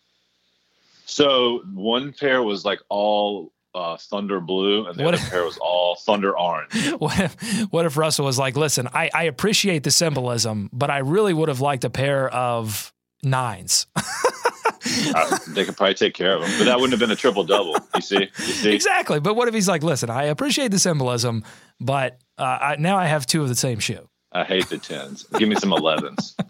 So 1.07 1.63
one 1.75 2.13
pair 2.13 2.43
was 2.43 2.65
like 2.65 2.81
all 2.89 3.53
uh, 3.75 3.97
thunder 3.97 4.39
blue, 4.41 4.87
and 4.87 4.97
the 4.97 5.03
What 5.05 5.15
other 5.15 5.23
if- 5.23 5.31
pair 5.31 5.45
was 5.45 5.59
all 5.59 5.97
thunder 5.97 6.39
orange. 6.39 6.73
What 6.99 7.19
if, 7.19 7.63
what 7.73 7.87
if 7.87 7.97
Russell 7.97 8.25
was 8.27 8.39
like, 8.39 8.57
listen, 8.57 8.87
I, 8.93 9.11
I 9.15 9.25
appreciate 9.25 9.83
the 9.83 9.91
symbolism, 9.91 10.69
but 10.73 10.91
I 10.91 10.99
really 10.99 11.33
would 11.35 11.49
have 11.49 11.61
liked 11.61 11.85
a 11.85 11.91
pair 11.91 12.29
of 12.29 12.93
nines. 13.23 13.87
uh, 13.97 15.39
they 15.49 15.65
could 15.65 15.77
probably 15.77 15.95
take 15.95 16.15
care 16.15 16.35
of 16.37 16.43
them, 16.43 16.51
but 16.59 16.65
that 16.65 16.77
wouldn't 16.79 16.93
have 16.93 17.01
been 17.01 17.11
a 17.11 17.17
triple 17.17 17.45
double. 17.45 17.77
You 17.95 18.01
see, 18.03 18.21
you 18.21 18.29
see. 18.45 18.73
exactly. 18.75 19.21
But 19.21 19.35
what 19.35 19.49
if 19.49 19.55
he's 19.55 19.69
like, 19.69 19.83
listen, 19.83 20.11
I 20.11 20.25
appreciate 20.25 20.71
the 20.71 20.79
symbolism, 20.79 21.43
but 21.81 22.19
uh, 22.39 22.43
I, 22.43 22.77
now 22.79 22.97
I 22.99 23.07
have 23.07 23.27
two 23.27 23.43
of 23.43 23.49
the 23.49 23.55
same 23.55 23.79
shoe. 23.79 24.09
I 24.33 24.45
hate 24.45 24.69
the 24.69 24.79
tens. 24.79 25.25
Give 25.39 25.49
me 25.49 25.57
some 25.57 25.73
elevens. 25.73 26.37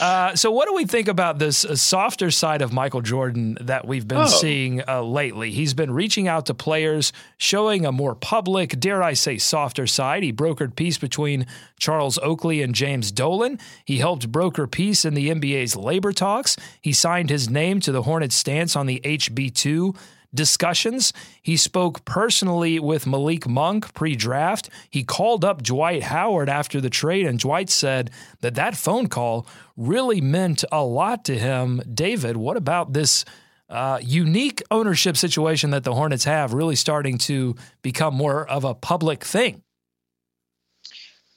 Uh, 0.00 0.34
so, 0.34 0.50
what 0.50 0.66
do 0.68 0.74
we 0.74 0.84
think 0.84 1.06
about 1.08 1.38
this 1.38 1.64
uh, 1.64 1.76
softer 1.76 2.30
side 2.30 2.62
of 2.62 2.72
Michael 2.72 3.00
Jordan 3.00 3.56
that 3.60 3.86
we've 3.86 4.06
been 4.06 4.18
Oh. 4.18 4.26
seeing 4.26 4.82
uh, 4.88 5.02
lately? 5.02 5.50
He's 5.52 5.74
been 5.74 5.92
reaching 5.92 6.26
out 6.28 6.46
to 6.46 6.54
players, 6.54 7.12
showing 7.36 7.86
a 7.86 7.92
more 7.92 8.14
public, 8.14 8.78
dare 8.80 9.02
I 9.02 9.12
say, 9.12 9.38
softer 9.38 9.86
side. 9.86 10.22
He 10.22 10.32
brokered 10.32 10.74
peace 10.76 10.98
between 10.98 11.46
Charles 11.78 12.18
Oakley 12.18 12.62
and 12.62 12.74
James 12.74 13.12
Dolan. 13.12 13.58
He 13.84 13.98
helped 13.98 14.30
broker 14.32 14.66
peace 14.66 15.04
in 15.04 15.14
the 15.14 15.28
NBA's 15.30 15.76
labor 15.76 16.12
talks. 16.12 16.56
He 16.80 16.92
signed 16.92 17.30
his 17.30 17.48
name 17.48 17.80
to 17.80 17.92
the 17.92 18.02
Hornets' 18.02 18.34
stance 18.34 18.74
on 18.74 18.86
the 18.86 19.00
HB2 19.04 19.96
discussions. 20.34 21.12
He 21.40 21.56
spoke 21.56 22.04
personally 22.04 22.78
with 22.78 23.06
Malik 23.06 23.48
Monk 23.48 23.92
pre 23.94 24.16
draft. 24.16 24.68
He 24.90 25.04
called 25.04 25.44
up 25.44 25.62
Dwight 25.62 26.04
Howard 26.04 26.48
after 26.48 26.80
the 26.80 26.90
trade, 26.90 27.26
and 27.26 27.38
Dwight 27.38 27.70
said 27.70 28.10
that 28.40 28.54
that 28.54 28.76
phone 28.76 29.08
call 29.08 29.46
really 29.76 30.20
meant 30.20 30.64
a 30.70 30.82
lot 30.82 31.24
to 31.26 31.38
him. 31.38 31.82
David, 31.92 32.36
what 32.36 32.56
about 32.56 32.92
this? 32.92 33.24
Uh, 33.68 33.98
unique 34.02 34.62
ownership 34.70 35.16
situation 35.16 35.70
that 35.70 35.82
the 35.82 35.94
Hornets 35.94 36.24
have 36.24 36.52
really 36.52 36.76
starting 36.76 37.16
to 37.16 37.56
become 37.80 38.12
more 38.14 38.46
of 38.46 38.64
a 38.64 38.74
public 38.74 39.24
thing. 39.24 39.62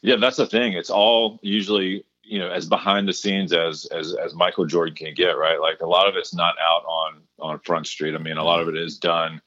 Yeah, 0.01 0.17
that's 0.17 0.35
the 0.35 0.45
thing. 0.45 0.73
It's 0.73 0.89
all 0.89 1.39
usually 1.41 2.03
you 2.25 2.39
know 2.39 2.49
as 2.49 2.65
behind 2.65 3.07
the 3.07 3.13
scenes 3.13 3.53
as 3.53 3.85
as 3.87 4.15
as 4.15 4.33
Michael 4.33 4.65
Jordan 4.65 4.95
can 4.95 5.13
get, 5.13 5.37
right? 5.37 5.59
Like 5.59 5.79
a 5.81 5.87
lot 5.87 6.07
of 6.07 6.15
it's 6.15 6.33
not 6.33 6.55
out 6.59 6.83
on 6.85 7.21
on 7.39 7.59
Front 7.59 7.87
Street. 7.87 8.15
I 8.15 8.17
mean, 8.17 8.37
a 8.37 8.43
lot 8.43 8.61
of 8.61 8.67
it 8.67 8.77
is 8.77 8.97
done 8.97 9.41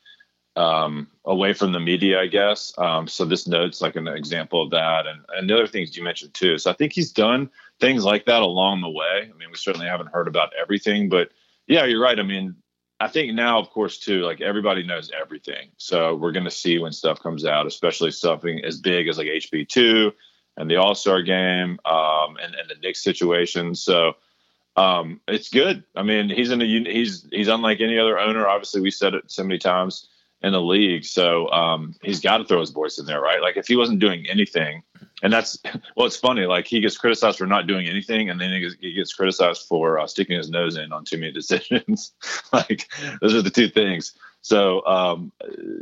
um, 0.56 1.08
away 1.24 1.52
from 1.52 1.72
the 1.72 1.80
media, 1.80 2.20
I 2.20 2.26
guess. 2.26 2.72
Um, 2.78 3.06
so 3.06 3.24
this 3.24 3.46
note's 3.46 3.80
like 3.80 3.96
an 3.96 4.08
example 4.08 4.62
of 4.62 4.70
that, 4.70 5.06
and 5.06 5.24
and 5.36 5.48
the 5.48 5.54
other 5.54 5.66
things 5.66 5.96
you 5.96 6.02
mentioned 6.02 6.34
too. 6.34 6.58
So 6.58 6.70
I 6.70 6.74
think 6.74 6.92
he's 6.92 7.12
done 7.12 7.50
things 7.80 8.04
like 8.04 8.26
that 8.26 8.42
along 8.42 8.80
the 8.80 8.90
way. 8.90 9.30
I 9.32 9.36
mean, 9.36 9.50
we 9.50 9.56
certainly 9.56 9.86
haven't 9.86 10.12
heard 10.12 10.28
about 10.28 10.52
everything, 10.60 11.08
but 11.08 11.30
yeah, 11.66 11.84
you're 11.84 12.02
right. 12.02 12.18
I 12.18 12.22
mean, 12.22 12.56
I 13.00 13.08
think 13.08 13.34
now, 13.34 13.58
of 13.58 13.70
course, 13.70 13.98
too, 13.98 14.22
like 14.22 14.40
everybody 14.40 14.82
knows 14.82 15.10
everything. 15.18 15.68
So 15.76 16.16
we're 16.16 16.32
going 16.32 16.44
to 16.44 16.50
see 16.50 16.78
when 16.78 16.92
stuff 16.92 17.20
comes 17.20 17.44
out, 17.44 17.66
especially 17.66 18.10
something 18.10 18.64
as 18.64 18.80
big 18.80 19.06
as 19.08 19.18
like 19.18 19.28
HB 19.28 19.68
two 19.68 20.12
and 20.58 20.70
the 20.70 20.76
All 20.76 20.94
Star 20.94 21.22
game, 21.22 21.78
um, 21.86 22.36
and, 22.42 22.54
and 22.54 22.68
the 22.68 22.74
Knicks 22.82 23.02
situation. 23.02 23.74
So 23.74 24.14
um, 24.76 25.20
it's 25.26 25.48
good. 25.48 25.84
I 25.96 26.02
mean, 26.02 26.28
he's 26.28 26.50
in 26.50 26.60
a 26.60 26.66
he's 26.66 27.26
he's 27.30 27.48
unlike 27.48 27.80
any 27.80 27.98
other 27.98 28.18
owner. 28.18 28.46
Obviously, 28.46 28.80
we 28.82 28.90
said 28.90 29.14
it 29.14 29.30
so 29.30 29.42
many 29.42 29.58
times 29.58 30.08
in 30.42 30.52
the 30.52 30.60
league. 30.60 31.04
So 31.04 31.50
um, 31.50 31.94
he's 32.02 32.20
got 32.20 32.38
to 32.38 32.44
throw 32.44 32.60
his 32.60 32.70
voice 32.70 32.98
in 32.98 33.06
there, 33.06 33.20
right? 33.20 33.40
Like 33.40 33.56
if 33.56 33.66
he 33.66 33.76
wasn't 33.76 33.98
doing 33.98 34.26
anything, 34.28 34.82
and 35.22 35.32
that's 35.32 35.58
well, 35.96 36.06
it's 36.06 36.16
funny. 36.16 36.46
Like 36.46 36.66
he 36.66 36.80
gets 36.80 36.98
criticized 36.98 37.38
for 37.38 37.46
not 37.46 37.66
doing 37.66 37.88
anything, 37.88 38.30
and 38.30 38.40
then 38.40 38.52
he 38.52 38.60
gets, 38.60 38.74
he 38.80 38.92
gets 38.94 39.14
criticized 39.14 39.66
for 39.66 39.98
uh, 39.98 40.06
sticking 40.06 40.36
his 40.36 40.50
nose 40.50 40.76
in 40.76 40.92
on 40.92 41.04
too 41.04 41.18
many 41.18 41.32
decisions. 41.40 42.12
like 42.52 42.88
those 43.20 43.34
are 43.34 43.42
the 43.42 43.50
two 43.50 43.68
things. 43.68 44.14
So 44.40 44.84
um, 44.86 45.32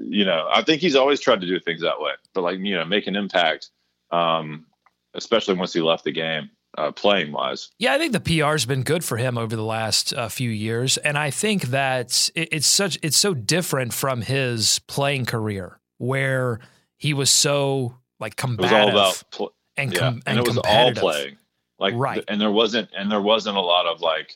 you 0.09 0.25
know, 0.25 0.49
I 0.51 0.63
think 0.63 0.81
he's 0.81 0.97
always 0.97 1.21
tried 1.21 1.41
to 1.43 1.47
do 1.47 1.61
things 1.61 1.83
that 1.83 2.01
way, 2.01 2.13
but 2.35 2.43
like 2.43 2.59
you 2.59 2.77
know, 2.77 2.85
make 2.85 3.07
an 3.07 3.17
impact 3.17 3.71
um, 4.11 4.67
especially 5.15 5.55
once 5.55 5.73
he 5.73 5.81
left 5.81 6.05
the 6.05 6.13
game. 6.13 6.51
Uh, 6.79 6.93
playing 6.93 7.33
wise. 7.33 7.71
Yeah, 7.79 7.95
I 7.95 7.99
think 7.99 8.13
the 8.13 8.21
PR 8.21 8.51
has 8.51 8.67
been 8.67 8.83
good 8.83 9.03
for 9.03 9.17
him 9.17 9.39
over 9.39 9.57
the 9.57 9.63
last 9.63 10.13
uh, 10.13 10.29
few 10.29 10.51
years, 10.51 10.99
and 10.99 11.17
I 11.17 11.31
think 11.31 11.69
that 11.69 12.31
it, 12.35 12.51
it's 12.53 12.67
such 12.67 12.99
it's 13.03 13.17
so 13.17 13.33
different 13.33 13.95
from 13.95 14.21
his 14.21 14.79
playing 14.81 15.25
career 15.25 15.81
where 15.97 16.61
he 16.99 17.15
was 17.15 17.31
so 17.31 17.97
like 18.21 18.37
combative. 18.37 18.73
It 18.73 18.75
was 18.75 18.83
all 18.83 18.89
about 18.91 19.23
pl- 19.31 19.55
and, 19.79 19.93
yeah. 19.95 20.09
and, 20.09 20.23
and, 20.27 20.39
it 20.39 20.47
was 20.47 20.59
all 20.59 20.93
playing. 20.93 21.39
Like 21.79 21.95
right, 21.97 22.23
and 22.29 22.39
there 22.39 22.51
wasn't 22.51 22.91
and 22.95 23.11
there 23.11 23.23
wasn't 23.23 23.57
a 23.57 23.61
lot 23.61 23.87
of 23.87 24.03
like 24.03 24.35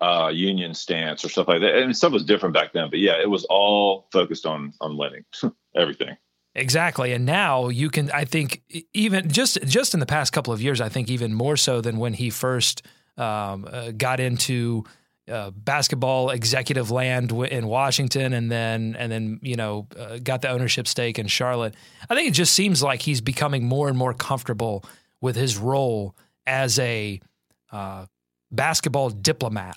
uh, 0.00 0.30
union 0.32 0.74
stance 0.74 1.24
or 1.24 1.28
stuff 1.28 1.48
like 1.48 1.60
that. 1.60 1.74
And 1.76 1.96
stuff 1.96 2.12
was 2.12 2.24
different 2.24 2.54
back 2.54 2.72
then, 2.72 2.88
but 2.90 3.00
yeah, 3.00 3.20
it 3.20 3.28
was 3.28 3.44
all 3.44 4.08
focused 4.12 4.46
on 4.46 4.72
on 4.80 4.96
winning 4.96 5.24
everything. 5.76 6.16
Exactly. 6.54 7.12
And 7.12 7.24
now 7.24 7.68
you 7.68 7.90
can 7.90 8.10
I 8.10 8.24
think 8.24 8.62
even 8.92 9.30
just 9.30 9.58
just 9.66 9.94
in 9.94 10.00
the 10.00 10.06
past 10.06 10.32
couple 10.32 10.52
of 10.52 10.60
years 10.60 10.80
I 10.80 10.88
think 10.88 11.08
even 11.08 11.32
more 11.32 11.56
so 11.56 11.80
than 11.80 11.98
when 11.98 12.12
he 12.12 12.30
first 12.30 12.82
um, 13.16 13.68
uh, 13.70 13.92
got 13.92 14.18
into 14.18 14.84
uh, 15.30 15.50
basketball 15.50 16.30
executive 16.30 16.90
land 16.90 17.30
in 17.30 17.68
Washington 17.68 18.32
and 18.32 18.50
then 18.50 18.96
and 18.98 19.12
then 19.12 19.38
you 19.42 19.54
know 19.54 19.86
uh, 19.96 20.18
got 20.18 20.42
the 20.42 20.48
ownership 20.48 20.88
stake 20.88 21.18
in 21.20 21.28
Charlotte. 21.28 21.74
I 22.08 22.16
think 22.16 22.28
it 22.28 22.34
just 22.34 22.52
seems 22.52 22.82
like 22.82 23.02
he's 23.02 23.20
becoming 23.20 23.64
more 23.64 23.88
and 23.88 23.96
more 23.96 24.12
comfortable 24.12 24.84
with 25.20 25.36
his 25.36 25.56
role 25.56 26.16
as 26.46 26.80
a 26.80 27.20
uh, 27.70 28.06
basketball 28.50 29.10
diplomat, 29.10 29.76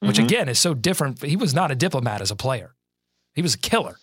which 0.00 0.16
Mm-hmm. 0.16 0.26
again 0.26 0.48
is 0.50 0.58
so 0.58 0.74
different. 0.74 1.22
He 1.22 1.36
was 1.36 1.54
not 1.54 1.70
a 1.70 1.74
diplomat 1.74 2.20
as 2.20 2.30
a 2.30 2.36
player; 2.36 2.74
he 3.34 3.40
was 3.40 3.54
a 3.54 3.58
killer. 3.58 3.96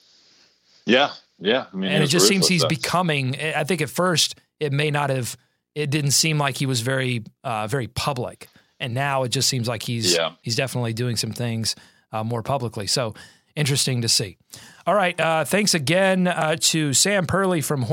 Yeah, 0.88 1.12
yeah. 1.40 1.66
I 1.72 1.76
mean, 1.76 1.92
and 1.92 2.04
it 2.04 2.08
just 2.08 2.28
seems 2.28 2.48
he's 2.48 2.66
becoming. 2.66 3.36
I 3.40 3.64
think 3.64 3.82
at 3.82 3.90
first 3.90 4.36
it 4.60 4.72
may 4.74 4.92
not 4.92 5.10
have. 5.10 5.36
It 5.76 5.90
didn't 5.90 6.12
seem 6.12 6.38
like 6.38 6.58
he 6.58 6.66
was 6.68 6.82
very, 6.82 7.24
uh, 7.44 7.66
very 7.68 7.88
public, 7.88 8.48
and 8.80 8.94
now 8.94 9.24
it 9.24 9.30
just 9.30 9.50
seems 9.50 9.68
like 9.68 9.82
he's 9.84 10.14
Yeah. 10.16 10.34
he's 10.42 10.56
definitely 10.56 10.94
doing 10.94 11.16
some 11.18 11.32
things 11.32 11.76
uh, 12.12 12.24
more 12.24 12.44
publicly. 12.44 12.86
So 12.88 13.16
interesting 13.56 14.02
to 14.02 14.08
see. 14.10 14.38
All 14.86 14.94
right, 14.96 15.20
uh, 15.20 15.46
thanks 15.46 15.74
again 15.74 16.28
uh, 16.28 16.58
to 16.60 16.94
Sam 16.94 17.26
Perley 17.26 17.62
from 17.62 17.84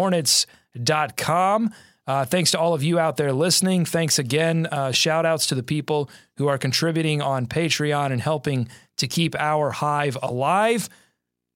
Hornets.com. 0.74 1.70
Uh, 2.07 2.24
thanks 2.24 2.51
to 2.51 2.59
all 2.59 2.74
of 2.74 2.82
you 2.82 2.99
out 2.99 3.16
there 3.16 3.32
listening. 3.32 3.84
Thanks 3.84 4.18
again. 4.18 4.66
Uh, 4.66 4.91
shout 4.91 5.24
outs 5.24 5.47
to 5.47 5.55
the 5.55 5.62
people 5.62 6.11
who 6.38 6.49
are 6.49 6.59
contributing 6.59 7.22
on 7.22 7.47
Patreon 7.47 8.11
and 8.11 8.20
helping 8.20 8.68
to 8.97 9.07
keep 9.07 9.34
our 9.38 9.70
hive 9.70 10.16
alive. 10.22 10.88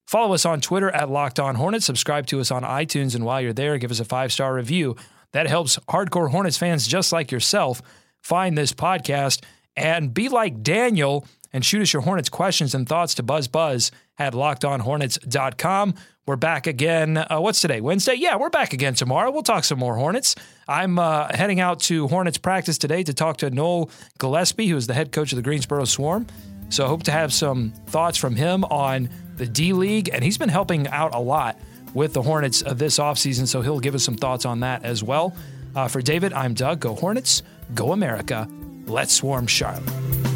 Follow 0.07 0.35
us 0.35 0.45
on 0.45 0.61
Twitter 0.61 0.91
at 0.91 1.11
Locked 1.11 1.41
On 1.41 1.55
Hornets. 1.55 1.87
Subscribe 1.87 2.27
to 2.27 2.41
us 2.41 2.51
on 2.51 2.63
iTunes. 2.63 3.15
And 3.15 3.25
while 3.25 3.41
you're 3.41 3.53
there, 3.53 3.79
give 3.79 3.91
us 3.91 4.01
a 4.01 4.05
five 4.05 4.33
star 4.33 4.55
review. 4.55 4.97
That 5.33 5.47
helps 5.47 5.79
hardcore 5.89 6.31
Hornets 6.31 6.59
fans 6.59 6.87
just 6.87 7.13
like 7.13 7.33
yourself 7.33 7.83
find 8.21 8.57
this 8.57 8.73
podcast 8.73 9.43
and 9.77 10.15
be 10.15 10.29
like 10.29 10.63
Daniel 10.63 11.27
and 11.53 11.65
shoot 11.65 11.83
us 11.83 11.93
your 11.93 12.03
Hornets 12.03 12.29
questions 12.29 12.75
and 12.75 12.89
thoughts 12.89 13.15
to 13.15 13.23
buzzbuzz 13.23 13.91
at 14.19 14.33
lockedonhornets.com. 14.33 15.95
We're 16.27 16.37
back 16.37 16.67
again. 16.67 17.19
Uh, 17.19 17.39
what's 17.41 17.61
today? 17.61 17.81
Wednesday? 17.81 18.15
Yeah, 18.15 18.37
we're 18.37 18.49
back 18.49 18.73
again 18.73 18.95
tomorrow. 18.95 19.31
We'll 19.31 19.43
talk 19.43 19.65
some 19.65 19.79
more 19.79 19.95
Hornets. 19.95 20.35
I'm 20.67 20.99
uh, 20.99 21.29
heading 21.35 21.61
out 21.61 21.81
to 21.81 22.09
Hornets 22.09 22.39
practice 22.39 22.79
today 22.79 23.03
to 23.03 23.13
talk 23.13 23.39
to 23.39 23.51
Noel 23.51 23.91
Gillespie, 24.19 24.69
who 24.69 24.77
is 24.77 24.87
the 24.87 24.95
head 24.95 25.13
coach 25.13 25.33
of 25.33 25.37
the 25.37 25.43
Greensboro 25.43 25.85
Swarm. 25.85 26.27
So 26.71 26.85
I 26.85 26.89
hope 26.89 27.03
to 27.05 27.13
have 27.13 27.33
some 27.33 27.73
thoughts 27.89 28.17
from 28.17 28.37
him 28.37 28.65
on 28.65 29.11
the 29.37 29.47
D 29.47 29.73
League, 29.73 30.11
and 30.13 30.23
he's 30.23 30.39
been 30.39 30.49
helping 30.49 30.89
out 30.89 31.15
a 31.15 31.19
lot 31.19 31.59
with 31.93 32.13
the 32.13 32.23
Hornets 32.23 32.63
of 32.63 32.79
this 32.79 32.99
offseason, 32.99 33.47
so 33.47 33.63
he'll 33.63 33.81
give 33.81 33.95
us 33.95 34.05
some 34.05 34.17
thoughts 34.17 34.45
on 34.45 34.61
that 34.61 34.85
as 34.85 35.03
well. 35.03 35.35
Uh, 35.75 35.89
for 35.89 36.03
David, 36.03 36.33
I'm 36.33 36.55
Doug. 36.55 36.81
Go 36.81 36.95
Hornets, 36.95 37.43
go 37.75 37.93
America. 37.93 38.49
Let's 38.87 39.15
swarm 39.15 39.47
Charlotte. 39.47 40.34